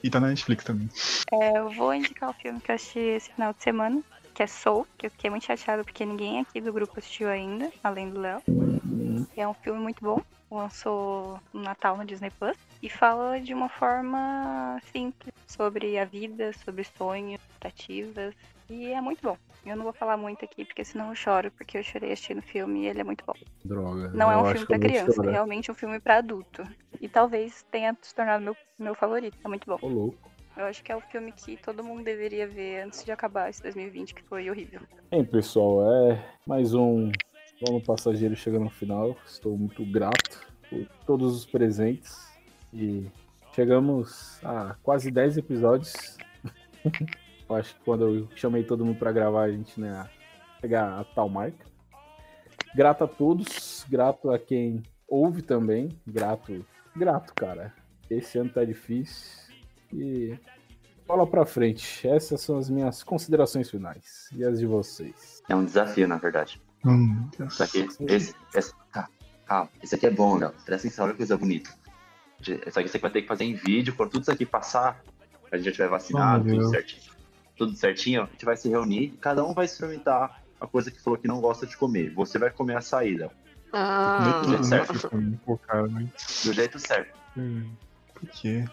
[0.04, 0.90] E tá na Netflix também.
[1.32, 4.02] É, eu vou indicar o filme que eu assisti esse final de semana,
[4.34, 7.72] que é Soul, que eu fiquei muito chateada porque ninguém aqui do grupo assistiu ainda,
[7.84, 8.42] além do Léo.
[9.36, 10.22] É um filme muito bom,
[10.52, 16.52] lançou no Natal no Disney Plus e fala de uma forma simples sobre a vida,
[16.52, 18.36] sobre sonhos, expectativas,
[18.70, 19.38] e é muito bom.
[19.66, 22.42] Eu não vou falar muito aqui porque senão eu choro, porque eu chorei assistindo o
[22.42, 23.36] filme e ele é muito bom.
[23.64, 24.10] Droga.
[24.10, 26.62] Não é um filme pra criança, é realmente um filme pra adulto.
[27.00, 29.80] E talvez tenha se tornado meu, meu favorito, é muito bom.
[29.82, 30.32] Ô, louco.
[30.58, 33.64] Eu acho que é o filme que todo mundo deveria ver antes de acabar esse
[33.64, 34.82] 2020, que foi horrível.
[35.10, 37.10] Bem, pessoal, é mais um
[37.66, 39.16] Vamos Passageiro chegando no final.
[39.26, 42.33] Estou muito grato por todos os presentes.
[42.74, 43.06] E
[43.54, 46.18] chegamos a quase 10 episódios.
[47.48, 50.10] eu acho que quando eu chamei todo mundo para gravar, a gente né,
[50.60, 51.66] pegar a tal marca.
[52.76, 55.90] Grato a todos, grato a quem ouve também.
[56.08, 56.66] Grato,
[56.96, 57.72] grato, cara.
[58.10, 59.54] Esse ano tá difícil.
[59.94, 60.38] E
[61.08, 62.08] bola pra frente.
[62.08, 64.28] Essas são as minhas considerações finais.
[64.34, 65.44] E as de vocês?
[65.48, 66.60] É um desafio, na verdade.
[66.84, 67.54] Hum, Deus.
[67.54, 69.08] Isso aqui, esse, esse, tá,
[69.46, 70.52] calma, esse aqui é bom, Léo.
[70.66, 71.70] Presta atenção, olha que coisa bonita.
[72.52, 75.02] Isso aqui você vai ter que fazer em vídeo, quando tudo isso aqui passar,
[75.52, 77.14] a gente já tiver vacinado, Oh, tudo certinho.
[77.56, 81.20] Tudo certinho, a gente vai se reunir, cada um vai experimentar a coisa que falou
[81.20, 82.12] que não gosta de comer.
[82.14, 83.30] Você vai comer a saída,
[83.72, 85.10] Ah, Do jeito certo.
[86.46, 87.14] Do jeito certo.
[87.38, 87.70] hum,
[88.14, 88.66] Por quê?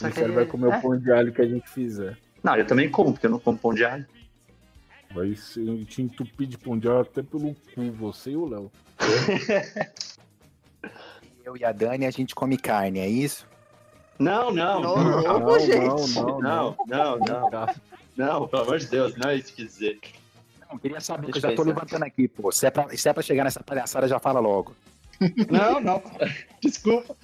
[0.00, 2.16] O Marcelo vai comer o pão de alho que a gente fizer.
[2.42, 4.06] Não, eu também como, porque eu não como pão de alho.
[5.12, 8.70] Vai se te entupir de pão de alho até pelo cu, você e o Léo.
[11.48, 13.46] Eu e a Dani, a gente come carne, é isso?
[14.18, 16.14] Não, não, Não, não, não, não, gente.
[16.14, 17.74] não, não, não, não,
[18.14, 19.98] não, pelo amor de Deus, não é isso que dizer.
[20.70, 22.52] Não, queria saber, que eu já tô levantando aqui, pô.
[22.52, 24.76] Se é, pra, se é pra chegar nessa palhaçada, já fala logo.
[25.50, 26.02] Não, não,
[26.60, 27.16] desculpa.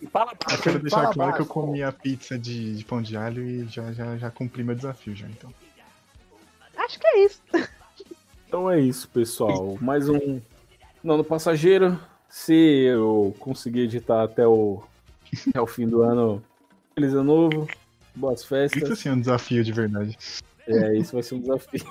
[0.00, 1.52] E fala Eu quero deixar fala claro que eu baixo.
[1.60, 5.14] comi a pizza de, de pão de alho e já, já, já cumpri meu desafio
[5.14, 5.52] já, então.
[6.78, 7.42] acho que é isso.
[7.52, 7.68] Então
[8.48, 9.76] Então é isso, pessoal.
[9.78, 10.40] Mais um
[11.04, 12.00] Nono Passageiro.
[12.30, 14.80] Se eu conseguir editar até o,
[15.48, 16.40] até o fim do ano,
[16.94, 17.68] feliz ano novo,
[18.14, 18.88] boas Isso festas.
[18.88, 20.16] assim é um desafio de verdade.
[20.66, 21.84] É, isso vai ser um desafio.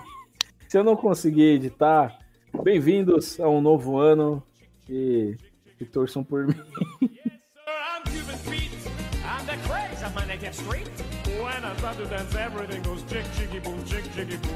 [0.69, 2.17] Se eu não conseguir editar,
[2.63, 4.41] bem-vindos a um novo ano
[4.89, 5.35] e,
[5.77, 6.55] e torçam por mim.
[7.81, 9.45] I'm
[13.55, 14.49] Cuban